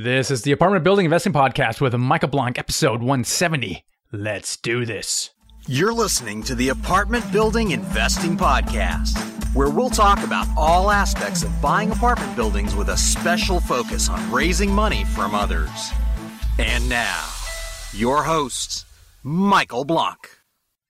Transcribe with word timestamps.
This 0.00 0.30
is 0.30 0.42
the 0.42 0.52
Apartment 0.52 0.84
Building 0.84 1.06
Investing 1.06 1.32
Podcast 1.32 1.80
with 1.80 1.92
Michael 1.92 2.28
Blank, 2.28 2.56
episode 2.56 3.00
170. 3.00 3.84
Let's 4.12 4.56
do 4.56 4.86
this. 4.86 5.30
You're 5.66 5.92
listening 5.92 6.44
to 6.44 6.54
the 6.54 6.68
Apartment 6.68 7.24
Building 7.32 7.72
Investing 7.72 8.36
Podcast, 8.36 9.18
where 9.56 9.70
we'll 9.70 9.90
talk 9.90 10.22
about 10.22 10.46
all 10.56 10.92
aspects 10.92 11.42
of 11.42 11.60
buying 11.60 11.90
apartment 11.90 12.36
buildings 12.36 12.76
with 12.76 12.90
a 12.90 12.96
special 12.96 13.58
focus 13.58 14.08
on 14.08 14.30
raising 14.30 14.70
money 14.72 15.02
from 15.02 15.34
others. 15.34 15.90
And 16.60 16.88
now, 16.88 17.26
your 17.92 18.22
host, 18.22 18.86
Michael 19.24 19.84
Blank. 19.84 20.37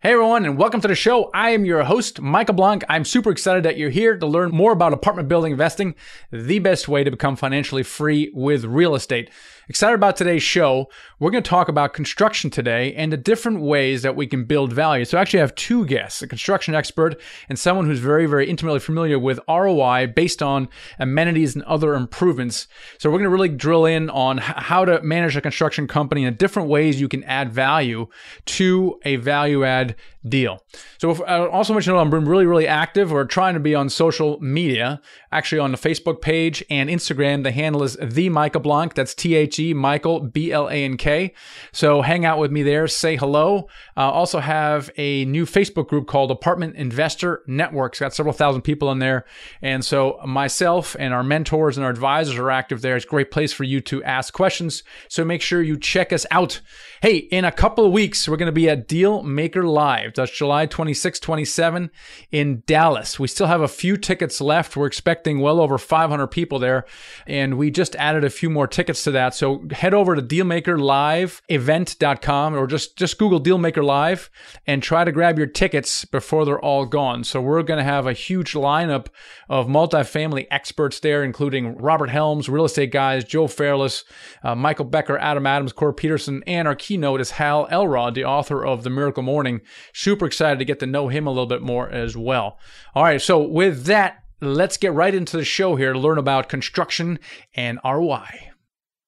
Hey 0.00 0.12
everyone, 0.12 0.44
and 0.44 0.56
welcome 0.56 0.80
to 0.80 0.86
the 0.86 0.94
show. 0.94 1.28
I 1.34 1.50
am 1.50 1.64
your 1.64 1.82
host, 1.82 2.20
Michael 2.20 2.54
Blank. 2.54 2.84
I'm 2.88 3.04
super 3.04 3.30
excited 3.30 3.64
that 3.64 3.76
you're 3.76 3.90
here 3.90 4.16
to 4.16 4.26
learn 4.28 4.52
more 4.52 4.70
about 4.70 4.92
apartment 4.92 5.28
building 5.28 5.50
investing, 5.50 5.96
the 6.30 6.60
best 6.60 6.86
way 6.86 7.02
to 7.02 7.10
become 7.10 7.34
financially 7.34 7.82
free 7.82 8.30
with 8.32 8.64
real 8.64 8.94
estate. 8.94 9.28
Excited 9.70 9.96
about 9.96 10.16
today's 10.16 10.42
show. 10.42 10.88
We're 11.18 11.30
going 11.30 11.42
to 11.42 11.48
talk 11.48 11.68
about 11.68 11.92
construction 11.92 12.48
today 12.48 12.94
and 12.94 13.12
the 13.12 13.18
different 13.18 13.60
ways 13.60 14.00
that 14.00 14.16
we 14.16 14.26
can 14.26 14.44
build 14.44 14.72
value. 14.72 15.04
So, 15.04 15.18
I 15.18 15.20
actually 15.20 15.40
have 15.40 15.54
two 15.56 15.84
guests 15.84 16.22
a 16.22 16.26
construction 16.26 16.74
expert 16.74 17.20
and 17.50 17.58
someone 17.58 17.84
who's 17.84 17.98
very, 17.98 18.24
very 18.24 18.48
intimately 18.48 18.80
familiar 18.80 19.18
with 19.18 19.38
ROI 19.46 20.06
based 20.06 20.42
on 20.42 20.70
amenities 20.98 21.54
and 21.54 21.62
other 21.64 21.94
improvements. 21.94 22.66
So, 22.96 23.10
we're 23.10 23.18
going 23.18 23.24
to 23.24 23.30
really 23.30 23.50
drill 23.50 23.84
in 23.84 24.08
on 24.08 24.38
how 24.38 24.86
to 24.86 25.02
manage 25.02 25.36
a 25.36 25.42
construction 25.42 25.86
company 25.86 26.24
and 26.24 26.34
the 26.34 26.38
different 26.38 26.70
ways 26.70 26.98
you 26.98 27.08
can 27.08 27.22
add 27.24 27.52
value 27.52 28.06
to 28.46 28.98
a 29.04 29.16
value 29.16 29.66
add 29.66 29.96
deal. 30.28 30.62
So, 30.98 31.10
if, 31.10 31.20
I 31.22 31.46
also 31.46 31.72
want 31.72 31.86
you 31.86 31.92
to 31.92 31.96
know 31.96 32.00
I'm 32.00 32.28
really, 32.28 32.46
really 32.46 32.66
active. 32.66 33.10
We're 33.10 33.24
trying 33.24 33.54
to 33.54 33.60
be 33.60 33.74
on 33.74 33.88
social 33.88 34.38
media, 34.40 35.00
actually 35.32 35.58
on 35.58 35.72
the 35.72 35.78
Facebook 35.78 36.20
page 36.20 36.64
and 36.70 36.88
Instagram. 36.88 37.42
The 37.42 37.52
handle 37.52 37.82
is 37.82 37.96
the 38.02 38.28
Michael 38.28 38.60
Blank. 38.60 38.94
That's 38.94 39.14
T 39.14 39.34
H 39.34 39.58
E 39.58 39.74
Michael 39.74 40.20
B 40.20 40.52
L 40.52 40.68
A 40.68 40.84
N 40.84 40.96
K. 40.96 41.34
So 41.72 42.02
hang 42.02 42.24
out 42.24 42.38
with 42.38 42.50
me 42.50 42.62
there, 42.62 42.88
say 42.88 43.16
hello. 43.16 43.68
Uh, 43.96 44.10
also 44.10 44.40
have 44.40 44.90
a 44.96 45.24
new 45.26 45.44
Facebook 45.44 45.88
group 45.88 46.06
called 46.06 46.30
Apartment 46.30 46.76
Investor 46.76 47.42
Network. 47.46 47.92
It's 47.92 48.00
got 48.00 48.14
several 48.14 48.32
thousand 48.32 48.62
people 48.62 48.90
in 48.90 48.98
there, 48.98 49.24
and 49.62 49.84
so 49.84 50.20
myself 50.24 50.96
and 50.98 51.14
our 51.14 51.22
mentors 51.22 51.76
and 51.76 51.84
our 51.84 51.90
advisors 51.90 52.36
are 52.38 52.50
active 52.50 52.80
there. 52.82 52.96
It's 52.96 53.04
a 53.04 53.08
great 53.08 53.30
place 53.30 53.52
for 53.52 53.64
you 53.64 53.80
to 53.82 54.02
ask 54.04 54.32
questions. 54.32 54.82
So 55.08 55.24
make 55.24 55.42
sure 55.42 55.62
you 55.62 55.78
check 55.78 56.12
us 56.12 56.26
out. 56.30 56.60
Hey, 57.00 57.16
in 57.16 57.44
a 57.44 57.52
couple 57.52 57.84
of 57.84 57.92
weeks, 57.92 58.28
we're 58.28 58.36
going 58.36 58.46
to 58.46 58.52
be 58.52 58.68
at 58.68 58.88
Deal 58.88 59.22
Maker 59.22 59.62
Live. 59.62 60.14
That's 60.18 60.36
July 60.36 60.66
26, 60.66 61.18
27 61.20 61.90
in 62.30 62.62
Dallas. 62.66 63.18
We 63.18 63.28
still 63.28 63.46
have 63.46 63.62
a 63.62 63.68
few 63.68 63.96
tickets 63.96 64.38
left. 64.40 64.76
We're 64.76 64.86
expecting 64.86 65.40
well 65.40 65.60
over 65.60 65.78
500 65.78 66.26
people 66.26 66.58
there, 66.58 66.84
and 67.26 67.56
we 67.56 67.70
just 67.70 67.96
added 67.96 68.24
a 68.24 68.30
few 68.30 68.50
more 68.50 68.66
tickets 68.66 69.04
to 69.04 69.10
that. 69.12 69.34
So 69.34 69.64
head 69.70 69.94
over 69.94 70.14
to 70.14 70.20
dealmakerliveevent.com 70.22 72.54
or 72.54 72.66
just, 72.66 72.96
just 72.96 73.18
Google 73.18 73.40
Dealmaker 73.40 73.84
Live 73.84 74.30
and 74.66 74.82
try 74.82 75.04
to 75.04 75.12
grab 75.12 75.38
your 75.38 75.46
tickets 75.46 76.04
before 76.04 76.44
they're 76.44 76.60
all 76.60 76.84
gone. 76.84 77.24
So 77.24 77.40
we're 77.40 77.62
going 77.62 77.78
to 77.78 77.84
have 77.84 78.06
a 78.06 78.12
huge 78.12 78.54
lineup 78.54 79.06
of 79.48 79.66
multifamily 79.66 80.46
experts 80.50 81.00
there, 81.00 81.24
including 81.24 81.76
Robert 81.76 82.10
Helms, 82.10 82.48
real 82.48 82.64
estate 82.64 82.90
guys, 82.90 83.24
Joe 83.24 83.46
Fairless, 83.46 84.04
uh, 84.42 84.54
Michael 84.54 84.84
Becker, 84.84 85.18
Adam 85.18 85.46
Adams, 85.46 85.72
Corey 85.72 85.94
Peterson, 85.94 86.42
and 86.46 86.66
our 86.66 86.74
keynote 86.74 87.20
is 87.20 87.32
Hal 87.32 87.68
Elrod, 87.70 88.14
the 88.14 88.24
author 88.24 88.64
of 88.64 88.82
The 88.82 88.90
Miracle 88.90 89.22
Morning. 89.22 89.60
Super 89.98 90.26
excited 90.26 90.60
to 90.60 90.64
get 90.64 90.78
to 90.78 90.86
know 90.86 91.08
him 91.08 91.26
a 91.26 91.30
little 91.30 91.48
bit 91.48 91.60
more 91.60 91.90
as 91.90 92.16
well. 92.16 92.60
All 92.94 93.02
right, 93.02 93.20
so 93.20 93.42
with 93.42 93.86
that, 93.86 94.22
let's 94.40 94.76
get 94.76 94.92
right 94.92 95.12
into 95.12 95.36
the 95.36 95.44
show 95.44 95.74
here 95.74 95.92
to 95.92 95.98
learn 95.98 96.18
about 96.18 96.48
construction 96.48 97.18
and 97.56 97.80
ROI. 97.84 98.52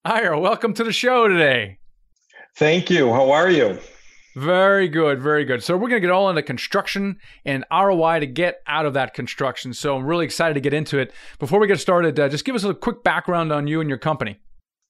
Ira, 0.04 0.40
welcome 0.40 0.74
to 0.74 0.82
the 0.82 0.92
show 0.92 1.28
today. 1.28 1.78
Thank 2.56 2.90
you. 2.90 3.12
How 3.12 3.30
are 3.30 3.48
you? 3.48 3.78
Very 4.34 4.88
good, 4.88 5.22
very 5.22 5.44
good. 5.44 5.62
So 5.62 5.76
we're 5.76 5.90
going 5.90 6.02
to 6.02 6.08
get 6.08 6.10
all 6.10 6.28
into 6.28 6.42
construction 6.42 7.18
and 7.44 7.64
ROI 7.70 8.18
to 8.18 8.26
get 8.26 8.60
out 8.66 8.84
of 8.84 8.94
that 8.94 9.14
construction. 9.14 9.72
So 9.72 9.94
I'm 9.94 10.04
really 10.04 10.24
excited 10.24 10.54
to 10.54 10.60
get 10.60 10.74
into 10.74 10.98
it. 10.98 11.12
Before 11.38 11.60
we 11.60 11.68
get 11.68 11.78
started, 11.78 12.18
uh, 12.18 12.28
just 12.28 12.44
give 12.44 12.56
us 12.56 12.64
a 12.64 12.74
quick 12.74 13.04
background 13.04 13.52
on 13.52 13.68
you 13.68 13.80
and 13.80 13.88
your 13.88 13.98
company. 13.98 14.40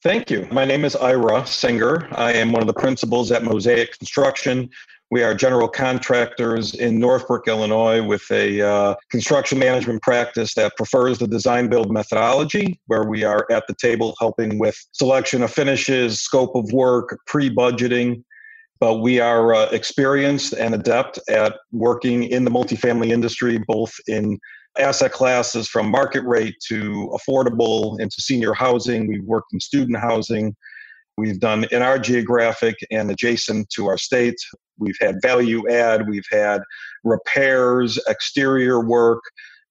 Thank 0.02 0.30
you. 0.30 0.48
My 0.50 0.64
name 0.64 0.86
is 0.86 0.96
Ira 0.96 1.46
Singer. 1.46 2.08
I 2.12 2.32
am 2.32 2.52
one 2.52 2.62
of 2.62 2.66
the 2.66 2.72
principals 2.72 3.30
at 3.30 3.44
Mosaic 3.44 3.98
Construction. 3.98 4.70
We 5.10 5.24
are 5.24 5.34
general 5.34 5.66
contractors 5.66 6.74
in 6.74 7.00
Northbrook, 7.00 7.48
Illinois, 7.48 8.00
with 8.00 8.22
a 8.30 8.60
uh, 8.60 8.94
construction 9.10 9.58
management 9.58 10.02
practice 10.02 10.54
that 10.54 10.76
prefers 10.76 11.18
the 11.18 11.26
design 11.26 11.68
build 11.68 11.92
methodology, 11.92 12.80
where 12.86 13.02
we 13.02 13.24
are 13.24 13.44
at 13.50 13.66
the 13.66 13.74
table 13.74 14.14
helping 14.20 14.60
with 14.60 14.76
selection 14.92 15.42
of 15.42 15.50
finishes, 15.50 16.20
scope 16.20 16.54
of 16.54 16.70
work, 16.72 17.18
pre 17.26 17.50
budgeting. 17.50 18.22
But 18.78 19.00
we 19.00 19.18
are 19.18 19.52
uh, 19.52 19.66
experienced 19.72 20.52
and 20.52 20.76
adept 20.76 21.18
at 21.28 21.56
working 21.72 22.22
in 22.24 22.44
the 22.44 22.50
multifamily 22.50 23.10
industry, 23.10 23.58
both 23.66 23.92
in 24.06 24.38
asset 24.78 25.10
classes 25.10 25.66
from 25.66 25.90
market 25.90 26.22
rate 26.22 26.54
to 26.68 27.12
affordable 27.18 27.98
into 27.98 28.20
senior 28.20 28.54
housing. 28.54 29.08
We've 29.08 29.24
worked 29.24 29.52
in 29.52 29.58
student 29.58 29.98
housing. 29.98 30.54
We've 31.18 31.40
done 31.40 31.66
in 31.72 31.82
our 31.82 31.98
geographic 31.98 32.76
and 32.92 33.10
adjacent 33.10 33.68
to 33.70 33.88
our 33.88 33.98
state 33.98 34.36
We've 34.80 34.96
had 35.00 35.16
value 35.22 35.68
add, 35.68 36.08
we've 36.08 36.26
had 36.30 36.62
repairs, 37.04 37.98
exterior 38.08 38.80
work. 38.80 39.22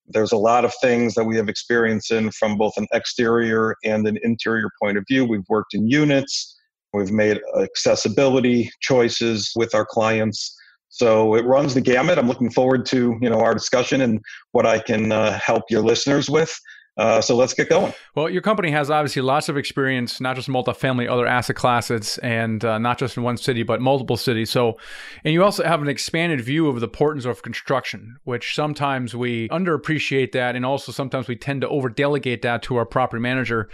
There's 0.08 0.32
a 0.32 0.38
lot 0.38 0.66
of 0.66 0.74
things 0.82 1.14
that 1.16 1.26
we 1.26 1.36
have 1.38 1.50
experience 1.50 2.12
in 2.12 2.32
from 2.32 2.58
both 2.58 2.74
an 2.78 2.88
exterior 2.94 3.76
and 3.84 4.08
an 4.08 4.18
interior 4.24 4.70
point 4.82 4.98
of 4.98 5.04
view. 5.10 5.26
We've 5.26 5.48
worked 5.50 5.74
in 5.74 5.88
units, 5.88 6.56
we've 6.94 7.12
made 7.12 7.40
accessibility 7.62 8.72
choices 8.82 9.52
with 9.56 9.76
our 9.76 9.86
clients. 9.86 10.56
So 10.90 11.36
it 11.36 11.46
runs 11.46 11.76
the 11.76 11.82
gamut. 11.82 12.18
I'm 12.18 12.28
looking 12.28 12.50
forward 12.50 12.86
to 12.88 13.16
you 13.22 13.30
know 13.30 13.42
our 13.42 13.54
discussion 13.54 14.02
and 14.02 14.20
what 14.54 14.66
I 14.66 14.80
can 14.80 15.12
uh, 15.12 15.40
help 15.40 15.64
your 15.70 15.82
listeners 15.82 16.30
with. 16.30 16.52
Uh, 17.00 17.22
so 17.22 17.34
let's 17.34 17.54
get 17.54 17.70
going. 17.70 17.94
Well, 18.14 18.30
your 18.30 18.42
company 18.42 18.72
has 18.72 18.92
obviously 18.92 19.22
lots 19.22 19.48
of 19.48 19.56
experience, 19.56 20.20
not 20.20 20.36
just 20.36 20.50
multifamily, 20.50 21.10
other 21.10 21.26
asset 21.26 21.56
classes, 21.56 22.18
and 22.18 22.64
uh, 22.66 22.78
not 22.78 23.00
just 23.00 23.16
in 23.16 23.24
one 23.24 23.38
city, 23.38 23.64
but 23.64 23.80
multiple 23.80 24.18
cities. 24.18 24.50
So, 24.50 24.78
and 25.24 25.34
you 25.34 25.42
also 25.42 25.64
have 25.64 25.82
an 25.82 25.88
expanded 25.88 26.42
view 26.42 26.68
of 26.68 26.82
the 26.82 26.88
importance 26.88 27.24
of 27.24 27.42
construction, 27.42 28.18
which 28.26 28.54
sometimes 28.54 29.16
we 29.16 29.48
underappreciate 29.48 30.34
that, 30.34 30.58
and 30.58 30.66
also 30.66 30.92
sometimes 30.92 31.30
we 31.30 31.38
tend 31.38 31.62
to 31.62 31.70
over 31.70 31.88
delegate 31.88 32.42
that 32.42 32.64
to 32.64 32.76
our 32.76 32.86
property 32.86 33.22
manager. 33.22 33.70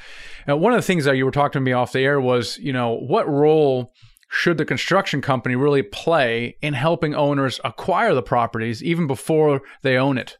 Now, 0.47 0.57
one 0.57 0.73
of 0.73 0.77
the 0.77 0.85
things 0.85 1.05
that 1.05 1.17
you 1.17 1.25
were 1.25 1.31
talking 1.31 1.59
to 1.59 1.65
me 1.65 1.71
off 1.71 1.93
the 1.93 2.01
air 2.01 2.21
was, 2.21 2.59
you 2.59 2.73
know, 2.73 2.95
what 2.95 3.27
role 3.27 3.91
should 4.29 4.59
the 4.59 4.65
construction 4.65 5.21
company 5.21 5.55
really 5.55 5.81
play 5.81 6.57
in 6.61 6.75
helping 6.75 7.15
owners 7.15 7.59
acquire 7.63 8.13
the 8.13 8.21
properties 8.21 8.83
even 8.83 9.07
before 9.07 9.61
they 9.81 9.97
own 9.97 10.19
it? 10.19 10.37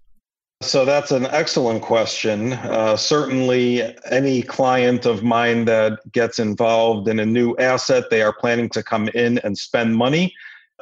So 0.62 0.86
that's 0.86 1.12
an 1.12 1.26
excellent 1.28 1.82
question. 1.82 2.54
Uh, 2.54 2.96
certainly, 2.96 3.84
any 4.10 4.42
client 4.42 5.06
of 5.06 5.22
mine 5.22 5.66
that 5.66 6.00
gets 6.14 6.40
involved 6.40 7.10
in 7.10 7.20
a 7.20 7.26
new 7.26 7.56
asset, 7.58 8.06
they 8.10 8.22
are 8.22 8.34
planning 8.34 8.70
to 8.70 8.82
come 8.82 9.10
in 9.10 9.38
and 9.40 9.58
spend 9.58 9.96
money 9.96 10.34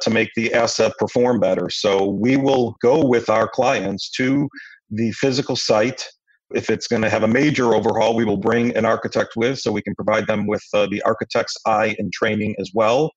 to 0.02 0.10
make 0.10 0.30
the 0.36 0.54
asset 0.54 0.92
perform 0.98 1.40
better. 1.40 1.68
So 1.70 2.06
we 2.06 2.36
will 2.36 2.76
go 2.80 3.04
with 3.04 3.28
our 3.28 3.48
clients 3.48 4.10
to 4.12 4.48
the 4.90 5.10
physical 5.12 5.56
site. 5.56 6.06
If 6.54 6.70
it's 6.70 6.86
going 6.86 7.02
to 7.02 7.10
have 7.10 7.24
a 7.24 7.28
major 7.28 7.74
overhaul, 7.74 8.14
we 8.14 8.24
will 8.24 8.36
bring 8.36 8.76
an 8.76 8.84
architect 8.84 9.34
with 9.34 9.58
so 9.58 9.72
we 9.72 9.82
can 9.82 9.94
provide 9.96 10.26
them 10.28 10.46
with 10.46 10.62
uh, 10.72 10.86
the 10.86 11.02
architect's 11.02 11.56
eye 11.66 11.96
and 11.98 12.12
training 12.12 12.54
as 12.60 12.70
well. 12.74 13.12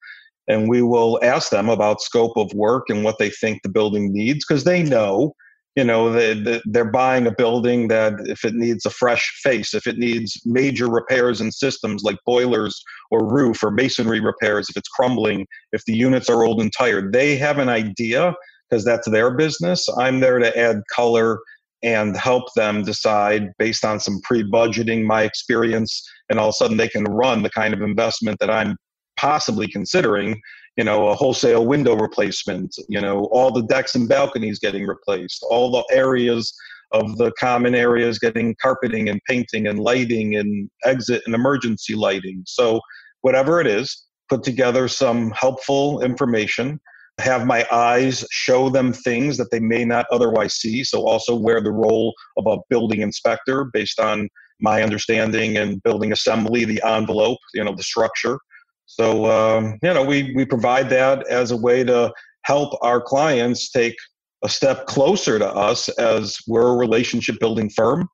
And 0.47 0.67
we 0.67 0.81
will 0.81 1.19
ask 1.23 1.51
them 1.51 1.69
about 1.69 2.01
scope 2.01 2.35
of 2.35 2.51
work 2.53 2.89
and 2.89 3.03
what 3.03 3.19
they 3.19 3.29
think 3.29 3.61
the 3.61 3.69
building 3.69 4.11
needs 4.11 4.43
because 4.45 4.63
they 4.63 4.81
know 4.81 5.33
you 5.77 5.85
know 5.85 6.11
they, 6.11 6.61
they're 6.65 6.91
buying 6.91 7.27
a 7.27 7.31
building 7.31 7.87
that 7.87 8.13
if 8.25 8.43
it 8.43 8.55
needs 8.55 8.85
a 8.85 8.89
fresh 8.89 9.25
face 9.43 9.73
if 9.73 9.87
it 9.87 9.97
needs 9.97 10.41
major 10.45 10.89
repairs 10.89 11.39
and 11.39 11.53
systems 11.53 12.03
like 12.03 12.17
boilers 12.25 12.83
or 13.11 13.31
roof 13.31 13.63
or 13.63 13.71
masonry 13.71 14.19
repairs 14.19 14.67
if 14.69 14.75
it's 14.75 14.89
crumbling 14.89 15.47
if 15.71 15.85
the 15.85 15.93
units 15.93 16.29
are 16.29 16.43
old 16.43 16.59
and 16.59 16.73
tired 16.73 17.13
they 17.13 17.37
have 17.37 17.59
an 17.59 17.69
idea 17.69 18.33
because 18.69 18.83
that's 18.83 19.09
their 19.09 19.31
business. 19.31 19.87
I'm 19.97 20.19
there 20.19 20.39
to 20.39 20.57
add 20.57 20.81
color 20.93 21.39
and 21.83 22.17
help 22.17 22.53
them 22.55 22.83
decide 22.83 23.51
based 23.59 23.85
on 23.85 23.99
some 23.99 24.19
pre-budgeting 24.23 25.05
my 25.05 25.23
experience 25.23 26.03
and 26.29 26.39
all 26.39 26.49
of 26.49 26.53
a 26.53 26.53
sudden 26.53 26.77
they 26.77 26.89
can 26.89 27.03
run 27.03 27.43
the 27.43 27.51
kind 27.51 27.71
of 27.71 27.83
investment 27.83 28.39
that 28.39 28.49
i'm 28.49 28.75
possibly 29.15 29.67
considering 29.67 30.41
you 30.77 30.83
know, 30.83 31.07
a 31.07 31.15
wholesale 31.15 31.65
window 31.65 31.95
replacement, 31.95 32.75
you 32.87 33.01
know, 33.01 33.25
all 33.31 33.51
the 33.51 33.63
decks 33.63 33.95
and 33.95 34.07
balconies 34.07 34.59
getting 34.59 34.85
replaced, 34.85 35.43
all 35.49 35.71
the 35.71 35.83
areas 35.95 36.53
of 36.91 37.17
the 37.17 37.31
common 37.39 37.75
areas 37.75 38.19
getting 38.19 38.55
carpeting 38.61 39.09
and 39.09 39.19
painting 39.27 39.67
and 39.67 39.79
lighting 39.79 40.35
and 40.35 40.69
exit 40.85 41.23
and 41.25 41.35
emergency 41.35 41.95
lighting. 41.95 42.43
So, 42.45 42.79
whatever 43.21 43.59
it 43.59 43.67
is, 43.67 44.05
put 44.29 44.43
together 44.43 44.87
some 44.87 45.31
helpful 45.31 46.01
information, 46.01 46.79
have 47.19 47.47
my 47.47 47.65
eyes 47.71 48.23
show 48.29 48.69
them 48.69 48.93
things 48.93 49.37
that 49.37 49.49
they 49.51 49.59
may 49.59 49.83
not 49.83 50.05
otherwise 50.11 50.53
see. 50.55 50.83
So, 50.83 51.07
also 51.07 51.35
wear 51.35 51.59
the 51.59 51.71
role 51.71 52.13
of 52.37 52.45
a 52.45 52.59
building 52.69 53.01
inspector 53.01 53.65
based 53.73 53.99
on 53.99 54.29
my 54.61 54.83
understanding 54.83 55.57
and 55.57 55.81
building 55.83 56.11
assembly, 56.11 56.65
the 56.65 56.81
envelope, 56.85 57.39
you 57.53 57.63
know, 57.63 57.75
the 57.75 57.83
structure. 57.83 58.39
So, 58.87 59.25
um, 59.25 59.77
you 59.83 59.93
know, 59.93 60.03
we, 60.03 60.33
we 60.33 60.45
provide 60.45 60.89
that 60.89 61.27
as 61.27 61.51
a 61.51 61.57
way 61.57 61.83
to 61.83 62.11
help 62.43 62.73
our 62.81 63.01
clients 63.01 63.69
take 63.69 63.95
a 64.43 64.49
step 64.49 64.85
closer 64.87 65.37
to 65.37 65.47
us 65.47 65.89
as 65.89 66.37
we're 66.47 66.73
a 66.73 66.75
relationship 66.75 67.39
building 67.39 67.69
firm. 67.69 68.07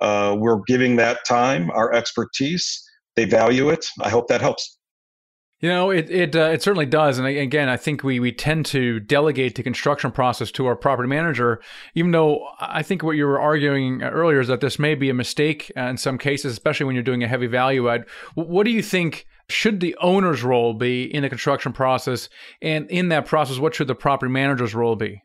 Uh, 0.00 0.36
we're 0.38 0.60
giving 0.66 0.96
that 0.96 1.18
time, 1.26 1.70
our 1.72 1.92
expertise. 1.92 2.82
They 3.16 3.24
value 3.24 3.68
it. 3.68 3.86
I 4.00 4.08
hope 4.08 4.28
that 4.28 4.40
helps. 4.40 4.78
You 5.58 5.68
know, 5.68 5.90
it 5.90 6.10
it 6.10 6.34
uh, 6.34 6.48
it 6.54 6.62
certainly 6.62 6.86
does, 6.86 7.18
and 7.18 7.26
again, 7.26 7.68
I 7.68 7.76
think 7.76 8.02
we 8.02 8.18
we 8.18 8.32
tend 8.32 8.64
to 8.66 8.98
delegate 8.98 9.56
the 9.56 9.62
construction 9.62 10.10
process 10.10 10.50
to 10.52 10.64
our 10.64 10.74
property 10.74 11.06
manager, 11.06 11.60
even 11.94 12.12
though 12.12 12.48
I 12.58 12.82
think 12.82 13.02
what 13.02 13.16
you 13.16 13.26
were 13.26 13.38
arguing 13.38 14.02
earlier 14.02 14.40
is 14.40 14.48
that 14.48 14.62
this 14.62 14.78
may 14.78 14.94
be 14.94 15.10
a 15.10 15.14
mistake 15.14 15.70
in 15.76 15.98
some 15.98 16.16
cases, 16.16 16.52
especially 16.52 16.86
when 16.86 16.94
you're 16.94 17.02
doing 17.02 17.22
a 17.22 17.28
heavy 17.28 17.46
value 17.46 17.90
add. 17.90 18.06
What 18.34 18.64
do 18.64 18.70
you 18.70 18.80
think 18.80 19.26
should 19.50 19.80
the 19.80 19.96
owner's 20.00 20.42
role 20.42 20.74
be 20.74 21.04
in 21.04 21.22
the 21.22 21.28
construction 21.28 21.72
process, 21.72 22.28
and 22.62 22.90
in 22.90 23.08
that 23.10 23.26
process, 23.26 23.58
what 23.58 23.74
should 23.74 23.88
the 23.88 23.94
property 23.94 24.32
manager's 24.32 24.74
role 24.74 24.96
be? 24.96 25.22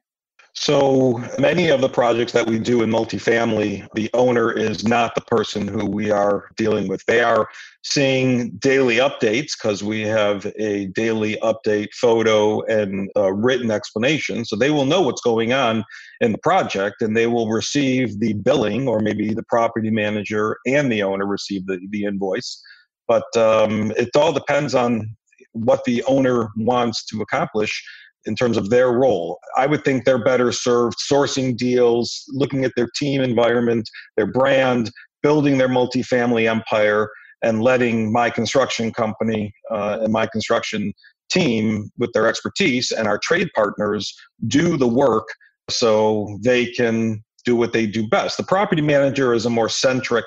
So 0.57 1.21
many 1.37 1.67
of 1.67 1.81
the 1.81 1.89
projects 1.89 2.31
that 2.31 2.47
we 2.47 2.59
do 2.59 2.81
in 2.81 2.89
multifamily, 2.89 3.85
the 3.93 4.09
owner 4.13 4.53
is 4.53 4.87
not 4.87 5.13
the 5.13 5.19
person 5.19 5.67
who 5.67 5.85
we 5.85 6.11
are 6.11 6.45
dealing 6.55 6.87
with. 6.87 7.05
They 7.07 7.19
are 7.19 7.49
seeing 7.83 8.51
daily 8.51 8.95
updates 8.95 9.51
because 9.61 9.83
we 9.83 10.03
have 10.03 10.45
a 10.57 10.85
daily 10.95 11.35
update 11.43 11.89
photo 11.93 12.61
and 12.67 13.11
written 13.17 13.69
explanation. 13.69 14.45
So 14.45 14.55
they 14.55 14.71
will 14.71 14.85
know 14.85 15.01
what's 15.01 15.21
going 15.21 15.51
on 15.51 15.83
in 16.21 16.31
the 16.31 16.37
project 16.37 17.01
and 17.01 17.17
they 17.17 17.27
will 17.27 17.49
receive 17.49 18.21
the 18.21 18.31
billing, 18.31 18.87
or 18.87 19.01
maybe 19.01 19.33
the 19.33 19.43
property 19.43 19.91
manager 19.91 20.57
and 20.65 20.89
the 20.89 21.03
owner 21.03 21.25
receive 21.25 21.65
the, 21.65 21.85
the 21.89 22.05
invoice. 22.05 22.63
But 23.07 23.25
um, 23.37 23.91
it 23.97 24.09
all 24.15 24.33
depends 24.33 24.75
on 24.75 25.15
what 25.51 25.83
the 25.85 26.03
owner 26.03 26.49
wants 26.57 27.05
to 27.07 27.21
accomplish 27.21 27.83
in 28.25 28.35
terms 28.35 28.57
of 28.57 28.69
their 28.69 28.91
role. 28.91 29.39
I 29.55 29.67
would 29.67 29.83
think 29.83 30.03
they're 30.03 30.23
better 30.23 30.51
served 30.51 30.97
sourcing 31.11 31.55
deals, 31.55 32.23
looking 32.29 32.65
at 32.65 32.71
their 32.75 32.89
team 32.95 33.21
environment, 33.21 33.87
their 34.17 34.31
brand, 34.31 34.91
building 35.21 35.57
their 35.57 35.69
multifamily 35.69 36.49
empire, 36.49 37.09
and 37.43 37.61
letting 37.61 38.11
my 38.11 38.29
construction 38.29 38.91
company 38.91 39.53
uh, 39.71 39.99
and 40.01 40.11
my 40.11 40.25
construction 40.25 40.91
team, 41.29 41.89
with 41.97 42.11
their 42.13 42.27
expertise 42.27 42.91
and 42.91 43.07
our 43.07 43.19
trade 43.19 43.49
partners, 43.55 44.13
do 44.47 44.77
the 44.77 44.87
work 44.87 45.27
so 45.69 46.37
they 46.43 46.65
can 46.65 47.23
do 47.43 47.55
what 47.55 47.73
they 47.73 47.85
do 47.85 48.07
best. 48.07 48.37
The 48.37 48.43
property 48.43 48.81
manager 48.81 49.33
is 49.33 49.45
a 49.45 49.49
more 49.49 49.69
centric 49.69 50.25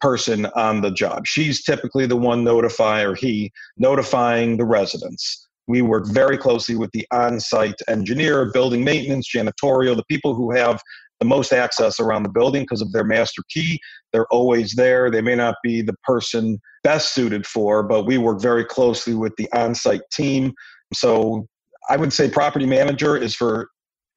person 0.00 0.46
on 0.56 0.80
the 0.80 0.90
job. 0.90 1.26
She's 1.26 1.62
typically 1.62 2.06
the 2.06 2.16
one 2.16 2.44
notify 2.44 3.02
or 3.02 3.14
he 3.14 3.52
notifying 3.76 4.56
the 4.56 4.64
residents 4.64 5.48
we 5.70 5.82
work 5.82 6.06
very 6.08 6.36
closely 6.36 6.74
with 6.74 6.90
the 6.90 7.06
on 7.12 7.38
site 7.38 7.80
engineer, 7.86 8.50
building 8.50 8.82
maintenance, 8.82 9.30
janitorial, 9.32 9.94
the 9.94 10.04
people 10.08 10.34
who 10.34 10.50
have 10.50 10.82
the 11.20 11.26
most 11.26 11.52
access 11.52 12.00
around 12.00 12.24
the 12.24 12.28
building 12.28 12.62
because 12.62 12.82
of 12.82 12.90
their 12.92 13.04
master 13.04 13.42
key. 13.48 13.78
They're 14.12 14.26
always 14.32 14.74
there. 14.74 15.12
They 15.12 15.20
may 15.20 15.36
not 15.36 15.54
be 15.62 15.80
the 15.80 15.94
person 16.02 16.58
best 16.82 17.14
suited 17.14 17.46
for, 17.46 17.84
but 17.84 18.04
we 18.04 18.18
work 18.18 18.42
very 18.42 18.64
closely 18.64 19.14
with 19.14 19.32
the 19.36 19.48
on 19.52 19.74
site 19.76 20.02
team. 20.12 20.52
So 20.92 21.46
I 21.88 21.96
would 21.96 22.12
say 22.12 22.28
property 22.28 22.66
manager 22.66 23.16
is 23.16 23.36
for 23.36 23.68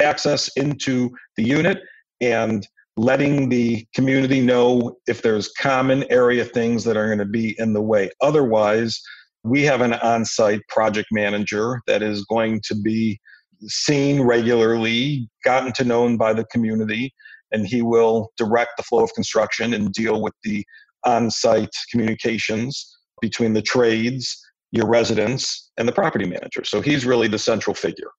access 0.01 0.49
into 0.55 1.11
the 1.37 1.43
unit 1.43 1.81
and 2.19 2.67
letting 2.95 3.49
the 3.49 3.85
community 3.95 4.39
know 4.39 4.95
if 5.07 5.21
there's 5.21 5.51
common 5.53 6.05
area 6.11 6.45
things 6.45 6.83
that 6.83 6.97
are 6.97 7.07
going 7.07 7.19
to 7.19 7.25
be 7.25 7.55
in 7.57 7.73
the 7.73 7.81
way. 7.81 8.09
Otherwise, 8.21 9.01
we 9.43 9.63
have 9.63 9.81
an 9.81 9.93
on 9.93 10.25
site 10.25 10.61
project 10.69 11.07
manager 11.11 11.81
that 11.87 12.01
is 12.01 12.23
going 12.25 12.61
to 12.65 12.75
be 12.75 13.19
seen 13.67 14.21
regularly, 14.21 15.27
gotten 15.43 15.73
to 15.73 15.83
known 15.83 16.17
by 16.17 16.33
the 16.33 16.45
community, 16.45 17.13
and 17.51 17.67
he 17.67 17.81
will 17.81 18.29
direct 18.37 18.71
the 18.77 18.83
flow 18.83 19.03
of 19.03 19.13
construction 19.13 19.73
and 19.73 19.93
deal 19.93 20.21
with 20.21 20.33
the 20.43 20.63
on 21.05 21.29
site 21.29 21.69
communications 21.91 22.97
between 23.21 23.53
the 23.53 23.61
trades, 23.61 24.39
your 24.71 24.87
residents, 24.87 25.71
and 25.77 25.87
the 25.87 25.91
property 25.91 26.25
manager. 26.25 26.63
So 26.63 26.81
he's 26.81 27.05
really 27.05 27.27
the 27.27 27.39
central 27.39 27.73
figure. 27.73 28.09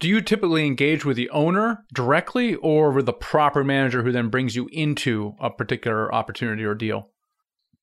Do 0.00 0.08
you 0.08 0.20
typically 0.20 0.66
engage 0.66 1.04
with 1.04 1.16
the 1.16 1.30
owner 1.30 1.84
directly 1.92 2.56
or 2.56 2.90
with 2.90 3.06
the 3.06 3.12
property 3.12 3.66
manager 3.66 4.02
who 4.02 4.12
then 4.12 4.28
brings 4.28 4.56
you 4.56 4.68
into 4.72 5.34
a 5.40 5.50
particular 5.50 6.12
opportunity 6.12 6.64
or 6.64 6.74
deal? 6.74 7.10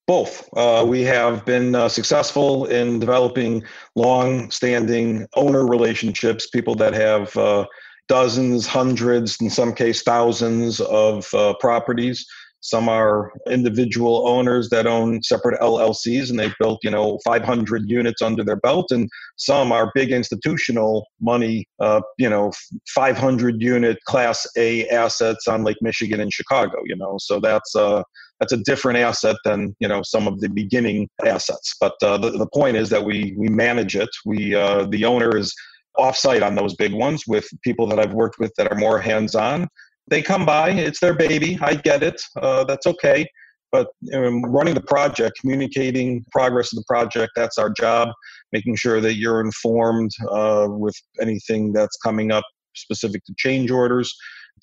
Both. 0.08 0.50
Uh, 0.58 0.86
we 0.88 1.04
have 1.04 1.46
been 1.46 1.74
uh, 1.74 1.88
successful 1.88 2.66
in 2.66 3.00
developing 3.00 3.64
long 3.96 4.52
standing 4.52 5.26
owner 5.36 5.66
relationships, 5.66 6.48
people 6.48 6.76
that 6.76 6.94
have 6.94 7.36
uh, 7.38 7.66
dozens, 8.10 8.68
hundreds, 8.68 9.40
in 9.40 9.50
some 9.50 9.74
case, 9.74 10.04
thousands 10.04 10.82
of 10.82 11.34
uh, 11.34 11.54
properties. 11.62 12.26
Some 12.62 12.88
are 12.88 13.32
individual 13.50 14.28
owners 14.28 14.70
that 14.70 14.88
own 14.88 15.22
separate 15.24 15.60
LLCs 15.60 16.30
and 16.30 16.40
they've 16.40 16.56
built, 16.60 16.80
you 16.84 16.92
know, 16.92 17.20
500 17.26 17.90
units 17.90 18.22
under 18.22 18.44
their 18.44 18.56
belt. 18.56 18.92
And 18.92 19.10
some 19.36 19.72
are 19.72 19.92
big 19.96 20.12
institutional 20.12 21.08
money, 21.20 21.66
uh, 21.80 22.02
you 22.18 22.30
know, 22.30 22.52
500 22.94 23.62
unit 23.62 23.98
Class 24.08 24.48
A 24.58 24.88
assets 24.90 25.48
on 25.48 25.64
Lake 25.64 25.82
Michigan 25.82 26.20
in 26.20 26.30
Chicago, 26.30 26.78
you 26.86 26.96
know. 26.96 27.18
So 27.20 27.40
that's, 27.40 27.76
uh, 27.76 28.04
that's 28.42 28.54
a 28.54 28.58
different 28.58 28.98
asset 28.98 29.36
than 29.46 29.76
you 29.80 29.88
know 29.88 30.02
some 30.02 30.28
of 30.28 30.42
the 30.42 30.50
beginning 30.50 31.08
assets. 31.26 31.76
But 31.80 31.94
uh, 32.02 32.18
the, 32.18 32.32
the 32.32 32.48
point 32.48 32.76
is 32.76 32.90
that 32.90 33.06
we 33.06 33.36
we 33.38 33.48
manage 33.48 33.96
it. 33.96 34.10
We 34.26 34.56
uh, 34.56 34.88
the 34.90 35.06
owner 35.06 35.38
is 35.38 35.54
offsite 35.98 36.46
on 36.46 36.56
those 36.56 36.76
big 36.76 36.94
ones 36.94 37.24
with 37.28 37.48
people 37.64 37.86
that 37.88 38.00
I've 38.00 38.14
worked 38.14 38.40
with 38.40 38.52
that 38.58 38.72
are 38.72 38.78
more 38.78 39.00
hands 39.00 39.36
on. 39.36 39.68
They 40.08 40.22
come 40.22 40.46
by, 40.46 40.72
it's 40.72 41.00
their 41.00 41.14
baby. 41.14 41.58
I 41.62 41.76
get 41.76 42.04
it. 42.04 42.22
Uh, 42.36 42.64
that's 42.64 42.86
okay. 42.88 43.26
But 43.72 43.88
um, 44.14 44.44
running 44.44 44.74
the 44.74 44.82
project, 44.82 45.40
communicating 45.40 46.26
progress 46.32 46.74
of 46.74 46.78
the 46.78 46.86
project, 46.88 47.32
that's 47.36 47.58
our 47.58 47.70
job. 47.70 48.10
Making 48.52 48.76
sure 48.76 49.00
that 49.00 49.16
you're 49.16 49.40
informed 49.40 50.12
uh, 50.30 50.68
with 50.70 50.96
anything 51.22 51.72
that's 51.72 51.96
coming 51.98 52.32
up 52.32 52.44
specific 52.76 53.24
to 53.26 53.34
change 53.38 53.72
orders. 53.72 54.14